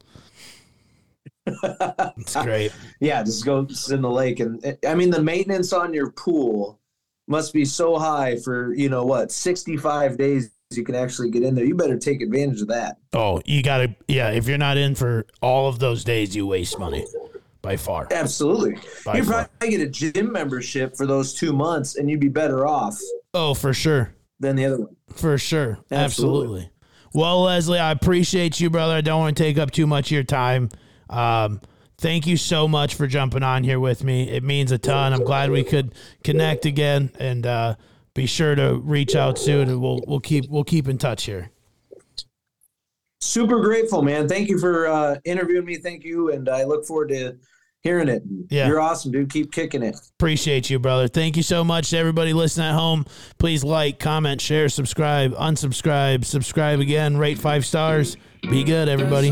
It's 1.47 2.36
great. 2.36 2.72
Yeah, 3.01 3.22
just 3.22 3.45
go 3.45 3.66
sit 3.66 3.97
in 3.97 4.03
the 4.03 4.11
lake, 4.11 4.40
and 4.40 4.78
I 4.86 4.95
mean, 4.95 5.11
the 5.11 5.22
maintenance 5.22 5.74
on 5.74 5.92
your 5.92 6.11
pool 6.12 6.80
must 7.26 7.53
be 7.53 7.66
so 7.66 7.99
high 7.99 8.36
for 8.36 8.72
you 8.72 8.88
know 8.88 9.05
what, 9.05 9.30
sixty 9.30 9.76
five 9.76 10.16
days 10.16 10.51
you 10.70 10.84
can 10.84 10.95
actually 10.95 11.30
get 11.30 11.42
in 11.42 11.55
there. 11.55 11.64
You 11.64 11.74
better 11.74 11.99
take 11.99 12.22
advantage 12.22 12.62
of 12.62 12.68
that. 12.68 12.97
Oh, 13.12 13.42
you 13.45 13.62
got 13.62 13.78
to, 13.78 13.95
yeah, 14.09 14.30
if 14.30 14.49
you're 14.49 14.59
not 14.59 14.76
in 14.78 14.95
for 14.95 15.26
all 15.42 15.68
of 15.68 15.78
those 15.78 16.03
days, 16.03 16.34
you 16.34 16.47
waste 16.47 16.78
money 16.78 17.05
by 17.64 17.76
far. 17.76 18.06
Absolutely, 18.10 18.76
By 19.04 19.16
you 19.16 19.24
far. 19.24 19.48
probably 19.58 19.76
get 19.76 19.80
a 19.80 19.88
gym 19.88 20.30
membership 20.30 20.96
for 20.96 21.06
those 21.06 21.32
two 21.32 21.52
months, 21.52 21.96
and 21.96 22.10
you'd 22.10 22.20
be 22.20 22.28
better 22.28 22.66
off 22.66 22.96
Oh, 23.32 23.54
for 23.54 23.72
sure. 23.72 24.14
than 24.38 24.54
the 24.56 24.66
other 24.66 24.78
one. 24.80 24.96
For 25.14 25.38
sure. 25.38 25.78
Absolutely. 25.90 25.96
Absolutely. 26.62 26.70
Well, 27.14 27.42
Leslie, 27.44 27.78
I 27.78 27.90
appreciate 27.92 28.60
you, 28.60 28.68
brother. 28.70 28.94
I 28.94 29.00
don't 29.00 29.20
want 29.20 29.36
to 29.36 29.42
take 29.42 29.56
up 29.56 29.70
too 29.70 29.86
much 29.86 30.08
of 30.08 30.12
your 30.12 30.24
time. 30.24 30.68
Um, 31.08 31.60
thank 31.98 32.26
you 32.26 32.36
so 32.36 32.68
much 32.68 32.96
for 32.96 33.06
jumping 33.06 33.42
on 33.42 33.64
here 33.64 33.78
with 33.80 34.04
me. 34.04 34.28
It 34.28 34.42
means 34.42 34.70
a 34.72 34.78
ton. 34.78 35.12
I'm 35.12 35.24
glad 35.24 35.50
we 35.50 35.62
could 35.64 35.94
connect 36.24 36.66
again 36.66 37.12
and 37.18 37.46
uh, 37.46 37.74
be 38.14 38.26
sure 38.26 38.54
to 38.56 38.76
reach 38.84 39.14
out 39.16 39.38
soon 39.38 39.68
and 39.70 39.80
we'll 39.80 40.00
we'll 40.06 40.20
keep 40.20 40.50
we'll 40.50 40.64
keep 40.64 40.88
in 40.88 40.98
touch 40.98 41.24
here. 41.24 41.50
Super 43.20 43.60
grateful, 43.60 44.02
man. 44.02 44.28
Thank 44.28 44.48
you 44.48 44.58
for 44.58 44.86
uh, 44.86 45.16
interviewing 45.24 45.64
me. 45.64 45.76
Thank 45.76 46.04
you, 46.04 46.30
and 46.32 46.48
I 46.48 46.64
look 46.64 46.84
forward 46.84 47.08
to 47.10 47.36
hearing 47.85 48.09
it. 48.09 48.22
Yeah. 48.49 48.66
You're 48.66 48.80
awesome, 48.80 49.12
dude. 49.12 49.30
Keep 49.30 49.53
kicking 49.53 49.82
it. 49.82 49.95
Appreciate 50.18 50.68
you, 50.70 50.78
brother. 50.78 51.07
Thank 51.07 51.37
you 51.37 51.43
so 51.43 51.62
much 51.62 51.91
to 51.91 51.99
everybody 51.99 52.32
listening 52.32 52.66
at 52.66 52.74
home. 52.74 53.05
Please 53.39 53.62
like, 53.62 54.01
comment, 54.01 54.41
share, 54.41 54.68
subscribe, 54.68 55.35
unsubscribe, 55.35 56.24
subscribe 56.24 56.80
again, 56.80 57.16
rate 57.16 57.39
five 57.39 57.64
stars. 57.64 58.16
Be 58.43 58.64
good, 58.64 58.89
everybody. 58.89 59.30